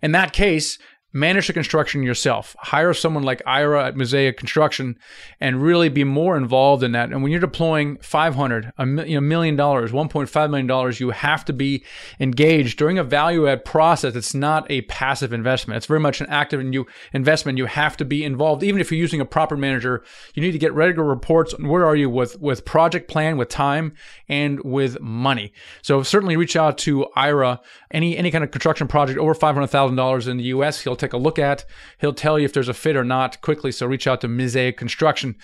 In 0.00 0.12
that 0.12 0.32
case, 0.32 0.78
manage 1.12 1.48
the 1.48 1.52
construction 1.52 2.02
yourself. 2.02 2.54
Hire 2.58 2.94
someone 2.94 3.24
like 3.24 3.42
Ira 3.44 3.86
at 3.86 3.96
Mosaic 3.96 4.36
Construction 4.36 4.96
and 5.40 5.62
really 5.62 5.88
be 5.88 6.04
more 6.04 6.36
involved 6.36 6.84
in 6.84 6.92
that. 6.92 7.10
And 7.10 7.22
when 7.22 7.32
you're 7.32 7.40
deploying 7.40 7.96
500, 7.98 8.72
a 8.78 8.86
million 8.86 9.56
dollars, 9.56 9.90
1.5 9.90 10.50
million 10.50 10.66
dollars, 10.66 11.00
you 11.00 11.10
have 11.10 11.44
to 11.46 11.52
be 11.52 11.84
engaged 12.20 12.78
during 12.78 12.98
a 12.98 13.04
value 13.04 13.48
add 13.48 13.64
process. 13.64 14.14
It's 14.14 14.34
not 14.34 14.70
a 14.70 14.82
passive 14.82 15.32
investment. 15.32 15.78
It's 15.78 15.86
very 15.86 16.00
much 16.00 16.20
an 16.20 16.28
active 16.28 16.60
and 16.60 16.72
you 16.72 16.86
investment. 17.12 17.58
You 17.58 17.66
have 17.66 17.96
to 17.96 18.04
be 18.04 18.24
involved. 18.24 18.62
Even 18.62 18.80
if 18.80 18.92
you're 18.92 19.00
using 19.00 19.20
a 19.20 19.24
proper 19.24 19.56
manager, 19.56 20.04
you 20.34 20.42
need 20.42 20.52
to 20.52 20.58
get 20.58 20.72
regular 20.74 21.06
reports 21.06 21.54
on 21.54 21.66
where 21.66 21.86
are 21.86 21.96
you 21.96 22.08
with, 22.08 22.40
with 22.40 22.64
project 22.64 23.08
plan, 23.08 23.36
with 23.36 23.48
time 23.48 23.94
and 24.28 24.62
with 24.62 25.00
money. 25.00 25.52
So 25.82 26.02
certainly 26.02 26.36
reach 26.36 26.54
out 26.54 26.78
to 26.78 27.06
Ira. 27.16 27.60
Any, 27.90 28.16
any 28.16 28.30
kind 28.30 28.44
of 28.44 28.52
construction 28.52 28.86
project 28.86 29.18
over 29.18 29.34
$500,000 29.34 30.28
in 30.28 30.36
the 30.36 30.44
US, 30.44 30.80
he'll 30.80 30.99
take 31.00 31.12
a 31.12 31.18
look 31.18 31.38
at. 31.38 31.64
He'll 31.98 32.14
tell 32.14 32.38
you 32.38 32.44
if 32.44 32.52
there's 32.52 32.68
a 32.68 32.74
fit 32.74 32.96
or 32.96 33.04
not 33.04 33.40
quickly. 33.40 33.72
So 33.72 33.86
reach 33.86 34.06
out 34.06 34.20
to 34.20 34.28
Mosaic 34.28 34.76
Construction. 34.76 35.36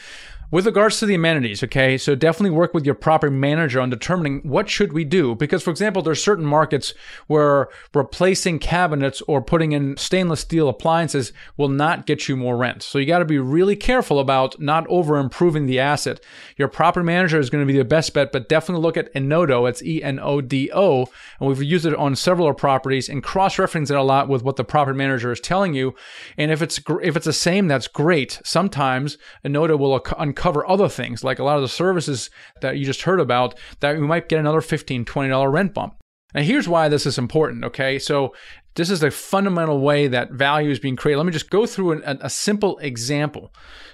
With 0.48 0.64
regards 0.64 1.00
to 1.00 1.06
the 1.06 1.16
amenities, 1.16 1.64
okay, 1.64 1.98
so 1.98 2.14
definitely 2.14 2.56
work 2.56 2.72
with 2.72 2.86
your 2.86 2.94
property 2.94 3.34
manager 3.34 3.80
on 3.80 3.90
determining 3.90 4.40
what 4.44 4.70
should 4.70 4.92
we 4.92 5.02
do. 5.02 5.34
Because, 5.34 5.60
for 5.60 5.70
example, 5.70 6.02
there's 6.02 6.22
certain 6.22 6.46
markets 6.46 6.94
where 7.26 7.68
replacing 7.92 8.60
cabinets 8.60 9.20
or 9.22 9.42
putting 9.42 9.72
in 9.72 9.96
stainless 9.96 10.40
steel 10.40 10.68
appliances 10.68 11.32
will 11.56 11.68
not 11.68 12.06
get 12.06 12.28
you 12.28 12.36
more 12.36 12.56
rent. 12.56 12.84
So 12.84 12.98
you 12.98 13.06
got 13.06 13.18
to 13.18 13.24
be 13.24 13.40
really 13.40 13.74
careful 13.74 14.20
about 14.20 14.60
not 14.60 14.86
over 14.88 15.16
improving 15.16 15.66
the 15.66 15.80
asset. 15.80 16.20
Your 16.56 16.68
property 16.68 17.04
manager 17.04 17.40
is 17.40 17.50
going 17.50 17.66
to 17.66 17.72
be 17.72 17.76
the 17.76 17.84
best 17.84 18.14
bet, 18.14 18.30
but 18.30 18.48
definitely 18.48 18.82
look 18.82 18.96
at 18.96 19.12
Enodo. 19.14 19.68
It's 19.68 19.82
E 19.82 20.00
N 20.00 20.20
O 20.20 20.40
D 20.40 20.70
O, 20.72 21.06
and 21.40 21.48
we've 21.48 21.60
used 21.60 21.86
it 21.86 21.96
on 21.96 22.14
several 22.14 22.54
properties 22.54 23.08
and 23.08 23.20
cross-referencing 23.20 23.90
it 23.90 23.96
a 23.96 24.02
lot 24.02 24.28
with 24.28 24.44
what 24.44 24.54
the 24.54 24.64
property 24.64 24.96
manager 24.96 25.32
is 25.32 25.40
telling 25.40 25.74
you. 25.74 25.96
And 26.38 26.52
if 26.52 26.62
it's 26.62 26.80
if 27.02 27.16
it's 27.16 27.26
the 27.26 27.32
same, 27.32 27.66
that's 27.66 27.88
great. 27.88 28.40
Sometimes 28.44 29.18
Enodo 29.44 29.76
will 29.76 30.00
cover 30.36 30.68
other 30.68 30.88
things, 30.88 31.24
like 31.24 31.38
a 31.38 31.44
lot 31.44 31.56
of 31.56 31.62
the 31.62 31.68
services 31.68 32.30
that 32.60 32.76
you 32.76 32.84
just 32.84 33.02
heard 33.02 33.20
about, 33.20 33.58
that 33.80 33.98
we 33.98 34.06
might 34.06 34.28
get 34.28 34.38
another 34.38 34.60
$15, 34.60 35.04
$20 35.04 35.52
rent 35.52 35.74
bump. 35.74 35.96
And 36.34 36.44
here's 36.44 36.68
why 36.68 36.88
this 36.88 37.06
is 37.06 37.18
important, 37.18 37.64
okay? 37.64 37.98
So, 37.98 38.34
this 38.76 38.90
is 38.90 39.00
the 39.00 39.10
fundamental 39.10 39.80
way 39.80 40.06
that 40.06 40.32
value 40.32 40.70
is 40.70 40.78
being 40.78 40.96
created. 40.96 41.16
Let 41.16 41.26
me 41.26 41.32
just 41.32 41.48
go 41.50 41.66
through 41.66 41.92
an, 41.92 42.18
a 42.20 42.28
simple 42.28 42.76
example, 42.78 43.52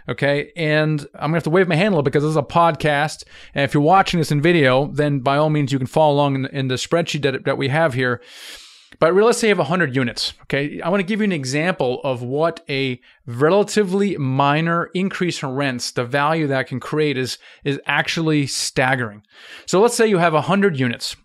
okay? 0.09 0.51
And 0.57 1.01
I'm 1.15 1.29
gonna 1.29 1.37
have 1.37 1.45
to 1.45 1.51
wave 1.51 1.69
my 1.69 1.77
hand 1.77 1.89
a 1.89 1.91
little 1.91 2.03
because 2.03 2.25
this 2.25 2.31
is 2.31 2.37
a 2.37 2.43
podcast. 2.43 3.23
And 3.55 3.63
if 3.63 3.75
you're 3.75 3.83
watching 3.83 4.19
this 4.19 4.33
in 4.33 4.43
video, 4.43 4.89
then 4.89 5.21
by 5.21 5.37
all 5.37 5.51
means, 5.51 5.73
you 5.73 5.79
can 5.79 5.87
follow 5.87 6.15
along 6.15 6.35
in, 6.35 6.47
in 6.47 6.69
the 6.69 6.75
spreadsheet 6.75 7.23
that, 7.23 7.45
that 7.45 7.59
we 7.59 7.69
have 7.69 7.95
here. 7.95 8.21
But 8.99 9.15
let's 9.15 9.39
say 9.39 9.49
you 9.49 9.53
have 9.53 9.59
100 9.59 9.95
units. 9.97 10.35
Okay. 10.43 10.81
I 10.81 10.89
want 10.89 11.01
to 11.01 11.07
give 11.07 11.21
you 11.21 11.25
an 11.25 11.33
example 11.33 12.01
of 12.05 12.23
what 12.23 12.65
a 12.69 13.01
relatively 13.27 14.17
minor 14.17 14.91
increase 14.95 15.43
in 15.43 15.51
rents, 15.51 15.91
the 15.93 16.05
value 16.05 16.47
that 16.49 16.67
can 16.67 16.81
create 16.81 17.17
is, 17.17 17.39
is 17.65 17.81
actually 17.87 18.47
staggering. 18.47 19.23
So 19.67 19.81
let's 19.81 19.95
say 19.95 20.07
you 20.07 20.19
have 20.19 20.35
100 20.35 20.79
units 20.79 21.17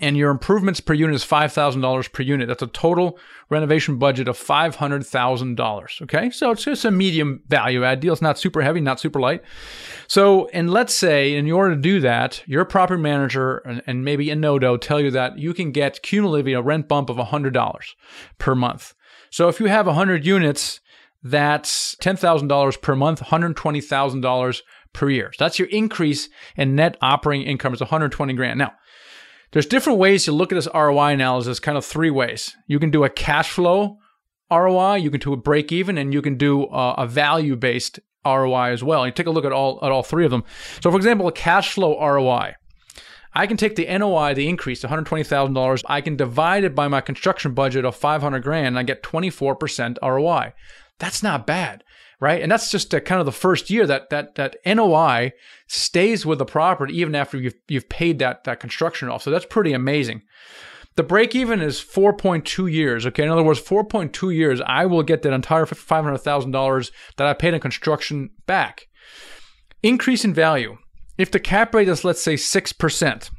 and 0.00 0.16
your 0.16 0.30
improvements 0.30 0.80
per 0.80 0.94
unit 0.94 1.16
is 1.16 1.24
$5,000 1.24 2.12
per 2.12 2.22
unit. 2.22 2.48
That's 2.48 2.62
a 2.62 2.68
total 2.68 3.18
renovation 3.50 3.98
budget 3.98 4.28
of 4.28 4.38
$500,000. 4.38 6.02
Okay. 6.02 6.30
So 6.30 6.50
it's 6.50 6.64
just 6.64 6.84
a 6.84 6.90
medium 6.90 7.42
value 7.48 7.84
add 7.84 8.00
deal. 8.00 8.12
It's 8.12 8.22
not 8.22 8.38
super 8.38 8.62
heavy, 8.62 8.80
not 8.80 9.00
super 9.00 9.20
light. 9.20 9.42
So, 10.06 10.48
and 10.48 10.70
let's 10.70 10.94
say 10.94 11.34
in 11.34 11.50
order 11.50 11.74
to 11.74 11.80
do 11.80 12.00
that, 12.00 12.42
your 12.46 12.64
property 12.64 13.02
manager 13.02 13.58
and, 13.58 13.82
and 13.86 14.04
maybe 14.04 14.26
Enodo 14.26 14.80
tell 14.80 15.00
you 15.00 15.10
that 15.10 15.38
you 15.38 15.52
can 15.52 15.72
get 15.72 16.02
cumulatively 16.02 16.52
a 16.52 16.62
rent 16.62 16.88
bump 16.88 17.10
of 17.10 17.16
$100 17.16 17.94
per 18.38 18.54
month. 18.54 18.94
So 19.30 19.48
if 19.48 19.60
you 19.60 19.66
have 19.66 19.86
100 19.86 20.24
units, 20.24 20.80
that's 21.22 21.96
$10,000 21.96 22.80
per 22.80 22.94
month, 22.94 23.22
$120,000 23.22 24.60
per 24.92 25.10
year. 25.10 25.32
So 25.32 25.44
that's 25.44 25.58
your 25.58 25.68
increase 25.68 26.28
in 26.56 26.74
net 26.74 26.96
operating 27.02 27.46
income 27.46 27.74
is 27.74 27.80
120 27.80 28.32
grand. 28.34 28.58
Now, 28.58 28.72
there's 29.52 29.66
different 29.66 29.98
ways 29.98 30.24
to 30.24 30.32
look 30.32 30.52
at 30.52 30.56
this 30.56 30.68
ROI 30.74 31.12
analysis, 31.12 31.60
kind 31.60 31.78
of 31.78 31.84
three 31.84 32.10
ways. 32.10 32.56
You 32.66 32.78
can 32.78 32.90
do 32.90 33.04
a 33.04 33.10
cash 33.10 33.50
flow 33.50 33.98
ROI, 34.50 34.96
you 34.96 35.10
can 35.10 35.20
do 35.20 35.32
a 35.32 35.36
break 35.36 35.72
even, 35.72 35.98
and 35.98 36.12
you 36.12 36.22
can 36.22 36.36
do 36.36 36.64
uh, 36.66 36.94
a, 36.98 37.02
a 37.02 37.06
value 37.06 37.56
based 37.56 38.00
ROI 38.24 38.72
as 38.72 38.82
well. 38.82 39.06
You 39.06 39.12
take 39.12 39.26
a 39.26 39.30
look 39.30 39.44
at 39.44 39.52
all 39.52 39.78
at 39.82 39.90
all 39.90 40.02
three 40.02 40.24
of 40.24 40.30
them. 40.30 40.44
So, 40.82 40.90
for 40.90 40.96
example, 40.96 41.28
a 41.28 41.32
cash 41.32 41.72
flow 41.72 41.98
ROI. 41.98 42.54
I 43.34 43.46
can 43.46 43.56
take 43.56 43.76
the 43.76 43.86
NOI, 43.86 44.34
the 44.34 44.48
increase, 44.48 44.82
$120,000. 44.82 45.82
I 45.86 46.00
can 46.00 46.16
divide 46.16 46.64
it 46.64 46.74
by 46.74 46.88
my 46.88 47.00
construction 47.00 47.52
budget 47.52 47.84
of 47.84 47.94
500 47.94 48.42
grand, 48.42 48.68
and 48.68 48.78
I 48.78 48.82
get 48.82 49.02
24% 49.02 49.96
ROI. 50.02 50.54
That's 50.98 51.22
not 51.22 51.46
bad 51.46 51.84
right? 52.20 52.42
And 52.42 52.50
that's 52.50 52.70
just 52.70 52.92
a, 52.94 53.00
kind 53.00 53.20
of 53.20 53.26
the 53.26 53.32
first 53.32 53.70
year 53.70 53.86
that 53.86 54.10
that 54.10 54.34
that 54.36 54.56
NOI 54.66 55.32
stays 55.66 56.26
with 56.26 56.38
the 56.38 56.44
property 56.44 56.98
even 56.98 57.14
after 57.14 57.36
you've 57.38 57.54
you've 57.68 57.88
paid 57.88 58.18
that 58.18 58.44
that 58.44 58.60
construction 58.60 59.08
off. 59.08 59.22
So 59.22 59.30
that's 59.30 59.46
pretty 59.46 59.72
amazing. 59.72 60.22
The 60.96 61.04
break 61.04 61.36
even 61.36 61.60
is 61.60 61.80
4.2 61.80 62.72
years. 62.72 63.06
Okay, 63.06 63.22
in 63.22 63.28
other 63.28 63.44
words, 63.44 63.60
4.2 63.60 64.34
years, 64.34 64.60
I 64.66 64.84
will 64.84 65.04
get 65.04 65.22
that 65.22 65.32
entire 65.32 65.64
$500,000 65.64 66.90
that 67.16 67.26
I 67.28 67.34
paid 67.34 67.54
in 67.54 67.60
construction 67.60 68.30
back. 68.46 68.88
Increase 69.80 70.24
in 70.24 70.34
value. 70.34 70.76
If 71.16 71.30
the 71.30 71.38
cap 71.38 71.72
rate 71.72 71.88
is, 71.88 72.04
let's 72.04 72.20
say, 72.20 72.34
6%, 72.34 73.30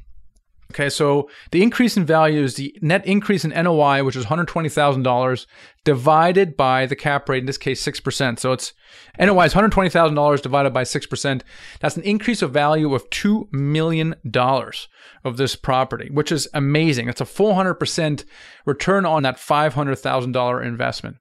Okay, 0.71 0.89
so 0.89 1.27
the 1.49 1.63
increase 1.63 1.97
in 1.97 2.05
value 2.05 2.43
is 2.43 2.53
the 2.53 2.77
net 2.79 3.03
increase 3.07 3.43
in 3.43 3.49
NOI, 3.49 4.03
which 4.03 4.15
is 4.15 4.27
$120,000, 4.27 5.45
divided 5.83 6.55
by 6.55 6.85
the 6.85 6.95
cap 6.95 7.27
rate, 7.27 7.39
in 7.39 7.47
this 7.47 7.57
case, 7.57 7.83
6%. 7.83 8.37
So 8.37 8.51
it's 8.51 8.73
NOI 9.19 9.45
is 9.45 9.55
$120,000 9.55 10.41
divided 10.41 10.71
by 10.71 10.83
6%. 10.83 11.41
That's 11.79 11.97
an 11.97 12.03
increase 12.03 12.43
of 12.43 12.51
value 12.51 12.93
of 12.93 13.09
$2 13.09 13.51
million 13.51 14.13
of 15.23 15.37
this 15.37 15.55
property, 15.55 16.09
which 16.11 16.31
is 16.31 16.47
amazing. 16.53 17.09
It's 17.09 17.21
a 17.21 17.25
400% 17.25 18.25
return 18.65 19.07
on 19.07 19.23
that 19.23 19.37
$500,000 19.37 20.65
investment. 20.65 21.17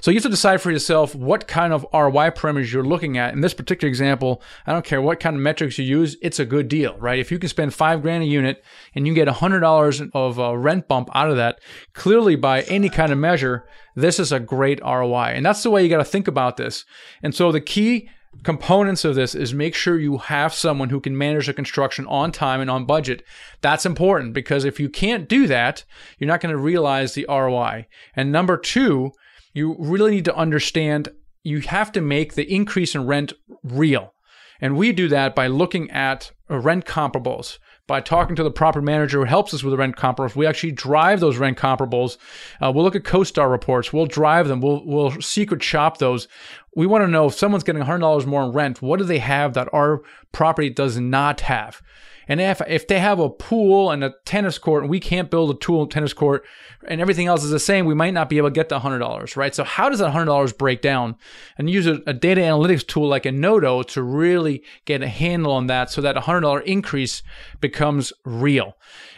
So 0.00 0.10
you 0.10 0.16
have 0.16 0.22
to 0.24 0.28
decide 0.28 0.60
for 0.60 0.70
yourself 0.70 1.14
what 1.14 1.48
kind 1.48 1.72
of 1.72 1.86
ROI 1.92 2.30
parameters 2.30 2.72
you're 2.72 2.84
looking 2.84 3.18
at. 3.18 3.34
In 3.34 3.40
this 3.40 3.54
particular 3.54 3.88
example, 3.88 4.42
I 4.66 4.72
don't 4.72 4.84
care 4.84 5.02
what 5.02 5.20
kind 5.20 5.36
of 5.36 5.42
metrics 5.42 5.78
you 5.78 5.84
use, 5.84 6.16
it's 6.22 6.38
a 6.38 6.44
good 6.44 6.68
deal, 6.68 6.96
right? 6.98 7.18
If 7.18 7.30
you 7.30 7.38
can 7.38 7.48
spend 7.48 7.74
five 7.74 8.02
grand 8.02 8.22
a 8.22 8.26
unit 8.26 8.64
and 8.94 9.06
you 9.06 9.14
get 9.14 9.28
$100 9.28 10.10
of 10.14 10.38
a 10.38 10.56
rent 10.56 10.88
bump 10.88 11.08
out 11.14 11.30
of 11.30 11.36
that, 11.36 11.60
clearly 11.92 12.36
by 12.36 12.62
any 12.62 12.88
kind 12.88 13.12
of 13.12 13.18
measure, 13.18 13.66
this 13.94 14.18
is 14.18 14.32
a 14.32 14.40
great 14.40 14.80
ROI. 14.82 15.32
And 15.34 15.44
that's 15.44 15.62
the 15.62 15.70
way 15.70 15.82
you 15.82 15.88
got 15.88 15.98
to 15.98 16.04
think 16.04 16.28
about 16.28 16.56
this. 16.56 16.84
And 17.22 17.34
so 17.34 17.50
the 17.50 17.60
key 17.60 18.08
components 18.42 19.04
of 19.04 19.14
this 19.14 19.34
is 19.34 19.54
make 19.54 19.74
sure 19.74 19.98
you 19.98 20.18
have 20.18 20.52
someone 20.52 20.90
who 20.90 21.00
can 21.00 21.16
manage 21.16 21.46
the 21.46 21.54
construction 21.54 22.06
on 22.06 22.32
time 22.32 22.60
and 22.60 22.70
on 22.70 22.84
budget. 22.84 23.22
That's 23.60 23.86
important 23.86 24.34
because 24.34 24.64
if 24.64 24.78
you 24.78 24.88
can't 24.88 25.28
do 25.28 25.46
that, 25.46 25.84
you're 26.18 26.28
not 26.28 26.40
going 26.40 26.54
to 26.54 26.60
realize 26.60 27.14
the 27.14 27.26
ROI. 27.28 27.86
And 28.14 28.30
number 28.30 28.56
two, 28.56 29.12
you 29.56 29.74
really 29.78 30.10
need 30.10 30.26
to 30.26 30.36
understand 30.36 31.08
you 31.42 31.60
have 31.60 31.90
to 31.92 32.02
make 32.02 32.34
the 32.34 32.52
increase 32.54 32.94
in 32.94 33.06
rent 33.06 33.32
real. 33.62 34.12
And 34.60 34.76
we 34.76 34.92
do 34.92 35.08
that 35.08 35.34
by 35.34 35.46
looking 35.46 35.90
at 35.90 36.30
rent 36.50 36.84
comparables, 36.84 37.58
by 37.86 38.02
talking 38.02 38.36
to 38.36 38.42
the 38.42 38.50
proper 38.50 38.82
manager 38.82 39.20
who 39.20 39.24
helps 39.24 39.54
us 39.54 39.62
with 39.62 39.70
the 39.70 39.78
rent 39.78 39.96
comparables. 39.96 40.36
We 40.36 40.46
actually 40.46 40.72
drive 40.72 41.20
those 41.20 41.38
rent 41.38 41.56
comparables. 41.56 42.18
Uh, 42.60 42.70
we'll 42.70 42.84
look 42.84 42.96
at 42.96 43.04
CoStar 43.04 43.50
reports. 43.50 43.94
We'll 43.94 44.04
drive 44.04 44.46
them. 44.46 44.60
We'll, 44.60 44.84
we'll 44.84 45.22
secret 45.22 45.62
shop 45.62 45.96
those. 45.98 46.28
We 46.74 46.86
want 46.86 47.04
to 47.04 47.08
know 47.08 47.26
if 47.26 47.34
someone's 47.34 47.64
getting 47.64 47.82
$100 47.82 48.26
more 48.26 48.44
in 48.44 48.52
rent, 48.52 48.82
what 48.82 48.98
do 48.98 49.06
they 49.06 49.20
have 49.20 49.54
that 49.54 49.72
our 49.72 50.02
property 50.32 50.68
does 50.68 50.98
not 50.98 51.40
have? 51.40 51.80
And 52.28 52.40
if 52.40 52.60
if 52.66 52.86
they 52.86 52.98
have 52.98 53.18
a 53.18 53.30
pool 53.30 53.90
and 53.90 54.02
a 54.02 54.14
tennis 54.24 54.58
court 54.58 54.82
and 54.82 54.90
we 54.90 55.00
can't 55.00 55.30
build 55.30 55.50
a 55.50 55.58
tool 55.58 55.86
tennis 55.86 56.12
court 56.12 56.44
and 56.88 57.00
everything 57.00 57.26
else 57.26 57.44
is 57.44 57.50
the 57.50 57.60
same, 57.60 57.86
we 57.86 57.94
might 57.94 58.14
not 58.14 58.28
be 58.28 58.38
able 58.38 58.48
to 58.48 58.54
get 58.54 58.68
the 58.68 58.80
hundred 58.80 58.98
dollars, 58.98 59.36
right? 59.36 59.54
So 59.54 59.64
how 59.64 59.88
does 59.88 59.98
that 60.00 60.10
hundred 60.10 60.26
dollars 60.26 60.52
break 60.52 60.82
down? 60.82 61.16
And 61.58 61.70
use 61.70 61.86
a, 61.86 62.00
a, 62.06 62.12
data 62.12 62.40
analytics 62.40 62.86
tool 62.86 63.08
like 63.08 63.24
Enodo 63.24 63.84
to 63.88 64.02
really 64.02 64.62
get 64.84 65.02
a 65.02 65.08
handle 65.08 65.52
on 65.52 65.66
that, 65.68 65.90
so 65.90 66.00
that 66.00 66.16
a 66.16 66.20
hundred 66.20 66.40
dollar 66.40 66.60
increase 66.60 67.22
becomes 67.60 68.12
real. 68.24 68.76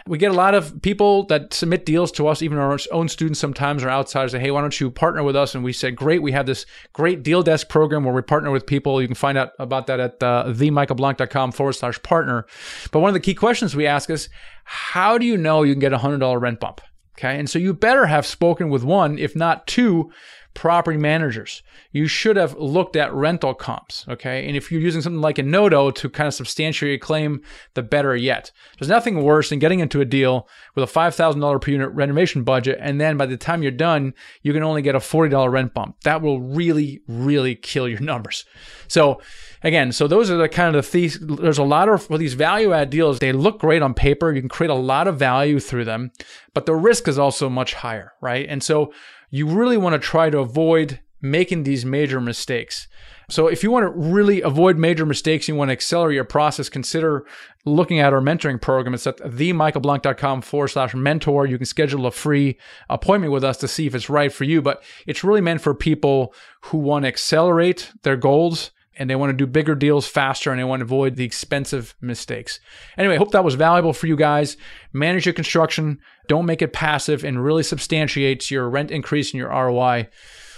We 0.09 0.16
get 0.16 0.31
a 0.31 0.35
lot 0.35 0.55
of 0.55 0.81
people 0.81 1.25
that 1.27 1.53
submit 1.53 1.85
deals 1.85 2.11
to 2.12 2.29
us, 2.29 2.40
even 2.40 2.57
our 2.57 2.79
own 2.92 3.09
students 3.09 3.38
sometimes 3.38 3.85
or 3.85 3.90
outsiders 3.90 4.33
say, 4.33 4.38
hey, 4.38 4.50
why 4.50 4.63
don't 4.63 4.81
you 4.81 4.90
partner 4.90 5.23
with 5.23 5.37
us? 5.37 5.54
And 5.54 5.63
we 5.63 5.75
said, 5.75 5.96
great, 5.96 6.23
we 6.23 6.33
have 6.33 6.46
this 6.46 6.65
great 6.94 7.23
deal 7.23 7.42
desk 7.42 7.69
program 7.69 8.04
where 8.04 8.15
we 8.15 8.23
partner 8.23 8.50
with 8.50 8.65
people. 8.65 9.02
You 9.02 9.09
can 9.09 9.15
find 9.15 9.37
out 9.37 9.50
about 9.59 9.87
that 9.88 10.00
at 10.00 10.23
uh, 10.23 10.44
themichaelblank.com 10.48 11.52
forward 11.52 11.75
slash 11.75 12.02
partner. 12.02 12.46
But 12.90 12.98
one 13.01 13.11
of 13.11 13.15
the 13.15 13.21
key 13.21 13.35
questions 13.35 13.75
we 13.75 13.87
ask 13.87 14.11
is, 14.11 14.29
how 14.65 15.19
do 15.19 15.27
you 15.27 15.37
know 15.37 15.63
you 15.63 15.75
can 15.75 15.81
get 15.81 15.92
a 15.92 15.99
$100 15.99 16.40
rent 16.40 16.61
bump? 16.61 16.81
Okay. 17.19 17.38
And 17.38 17.51
so 17.51 17.59
you 17.59 17.75
better 17.75 18.07
have 18.07 18.25
spoken 18.25 18.69
with 18.69 18.85
one, 18.85 19.19
if 19.19 19.35
not 19.35 19.67
two, 19.67 20.11
property 20.55 20.99
managers. 20.99 21.63
You 21.99 22.07
should 22.07 22.37
have 22.37 22.57
looked 22.57 22.94
at 22.94 23.13
rental 23.13 23.55
comps, 23.55 24.07
okay? 24.09 24.46
And 24.46 24.57
if 24.57 24.71
you're 24.71 24.81
using 24.81 25.03
something 25.03 25.21
like 25.21 25.35
Enodo 25.35 25.92
to 25.96 26.09
kind 26.09 26.29
of 26.29 26.35
substantiate 26.35 26.90
your 26.90 26.99
claim, 27.01 27.42
the 27.75 27.83
better 27.83 28.15
yet. 28.15 28.53
There's 28.79 28.88
nothing 28.88 29.25
worse 29.25 29.51
than 29.51 29.59
getting 29.59 29.81
into 29.81 30.01
a 30.01 30.05
deal 30.05 30.49
with 30.77 30.88
a 30.88 30.92
$5,000 30.92 31.61
per 31.61 31.73
unit 31.73 31.90
renovation 31.90 32.44
budget, 32.44 32.79
and 32.81 33.01
then 33.01 33.17
by 33.17 33.27
the 33.27 33.37
time 33.37 33.65
you're 33.65 33.73
done, 33.73 34.15
you 34.42 34.53
can 34.53 34.63
only 34.63 34.81
get 34.81 34.94
a 34.94 35.01
$40 35.01 35.51
rent 35.51 35.75
bump. 35.75 35.96
That 36.05 36.23
will 36.23 36.40
really, 36.40 37.03
really 37.09 37.57
kill 37.57 37.88
your 37.88 37.99
numbers. 37.99 38.44
So, 38.87 39.21
again, 39.65 39.90
so 39.90 40.07
those 40.07 40.31
are 40.31 40.37
the 40.37 40.49
kind 40.49 40.77
of 40.77 40.88
the 40.88 41.09
th- 41.09 41.19
there's 41.21 41.59
a 41.59 41.65
lot 41.65 41.88
of 41.88 42.05
for 42.05 42.17
these 42.17 42.35
value 42.35 42.73
add 42.73 42.90
deals. 42.90 43.19
They 43.19 43.33
look 43.33 43.59
great 43.59 43.83
on 43.83 43.92
paper. 43.92 44.33
You 44.33 44.40
can 44.40 44.49
create 44.49 44.71
a 44.71 44.75
lot 44.75 45.09
of 45.09 45.19
value 45.19 45.59
through 45.59 45.87
them, 45.87 46.13
but 46.55 46.65
the 46.65 46.77
risk 46.77 47.09
is 47.09 47.19
also 47.19 47.49
much 47.49 47.75
higher, 47.75 48.13
right? 48.21 48.46
And 48.49 48.63
so 48.63 48.92
you 49.31 49.49
really 49.49 49.77
want 49.77 49.94
to 49.94 49.99
try 49.99 50.31
to 50.31 50.38
avoid 50.38 51.01
making 51.21 51.64
these 51.64 51.85
major 51.85 52.21
mistakes. 52.21 52.87
So 53.31 53.46
if 53.46 53.62
you 53.62 53.71
want 53.71 53.85
to 53.85 53.90
really 53.90 54.40
avoid 54.40 54.79
major 54.79 55.04
mistakes, 55.04 55.48
you 55.48 55.54
want 55.54 55.69
to 55.69 55.73
accelerate 55.73 56.14
your 56.14 56.25
process, 56.25 56.71
consider 56.71 57.27
looking 57.66 57.98
at 57.98 58.14
our 58.14 58.23
mentoring 58.23 58.60
program. 58.60 58.94
It's 58.94 59.06
at 59.06 59.19
themichaelblank.com 59.19 60.42
forward 60.42 60.69
slash 60.69 60.94
mentor. 60.94 61.46
You 61.46 61.58
can 61.58 61.66
schedule 61.66 62.06
a 62.06 62.10
free 62.10 62.58
appointment 62.88 63.33
with 63.33 63.44
us 63.44 63.58
to 63.58 63.69
see 63.69 63.87
if 63.87 63.94
it's 63.94 64.08
right 64.08 64.33
for 64.33 64.44
you, 64.44 64.62
but 64.62 64.83
it's 65.06 65.25
really 65.25 65.42
meant 65.42 65.60
for 65.60 65.75
people 65.75 66.33
who 66.62 66.79
want 66.79 67.02
to 67.02 67.08
accelerate 67.08 67.92
their 68.02 68.16
goals 68.16 68.71
and 68.98 69.08
they 69.08 69.16
want 69.16 69.31
to 69.31 69.37
do 69.37 69.46
bigger 69.46 69.75
deals 69.75 70.06
faster 70.06 70.50
and 70.50 70.58
they 70.58 70.64
want 70.64 70.81
to 70.81 70.85
avoid 70.85 71.16
the 71.16 71.25
expensive 71.25 71.94
mistakes. 72.00 72.60
Anyway, 72.96 73.16
hope 73.16 73.31
that 73.31 73.44
was 73.44 73.54
valuable 73.54 73.92
for 73.92 74.06
you 74.06 74.16
guys. 74.16 74.56
Manage 74.92 75.25
your 75.25 75.35
construction, 75.35 76.00
don't 76.29 76.46
make 76.46 76.62
it 76.62 76.73
passive, 76.73 77.25
and 77.25 77.44
really 77.44 77.62
substantiates 77.62 78.50
your 78.50 78.69
rent 78.69 78.90
increase 78.90 79.33
and 79.33 79.38
your 79.38 79.50
ROI. 79.50 80.08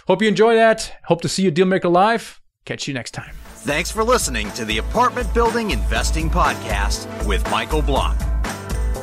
Hope 0.06 0.22
you 0.22 0.28
enjoy 0.28 0.54
that. 0.54 0.92
Hope 1.04 1.20
to 1.22 1.28
see 1.28 1.42
you 1.42 1.52
Dealmaker 1.52 1.90
Live. 1.90 2.40
Catch 2.64 2.86
you 2.88 2.94
next 2.94 3.10
time. 3.12 3.34
Thanks 3.62 3.90
for 3.90 4.04
listening 4.04 4.50
to 4.52 4.64
the 4.64 4.78
Apartment 4.78 5.32
Building 5.34 5.70
Investing 5.70 6.30
Podcast 6.30 7.06
with 7.26 7.48
Michael 7.50 7.82
Blank. 7.82 8.18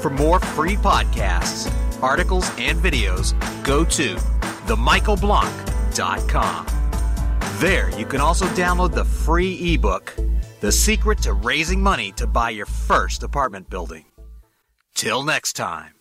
For 0.02 0.10
more 0.10 0.39
free 0.39 0.76
podcasts, 0.76 1.72
articles, 2.02 2.50
and 2.58 2.80
videos, 2.80 3.34
go 3.64 3.84
to 3.86 4.16
themichaelblank.com. 4.68 6.66
There, 7.60 7.89
you 8.00 8.06
can 8.06 8.22
also 8.22 8.45
download 8.48 8.93
the 8.93 9.06
free 9.06 9.74
ebook, 9.74 10.16
The 10.60 10.72
Secret 10.72 11.20
to 11.24 11.34
Raising 11.34 11.82
Money 11.82 12.12
to 12.14 12.28
Buy 12.28 12.52
Your 12.52 12.68
First 12.68 13.24
Apartment 13.24 13.70
Building. 13.70 14.06
Till 14.93 15.24
next 15.24 15.54
time. 15.54 15.97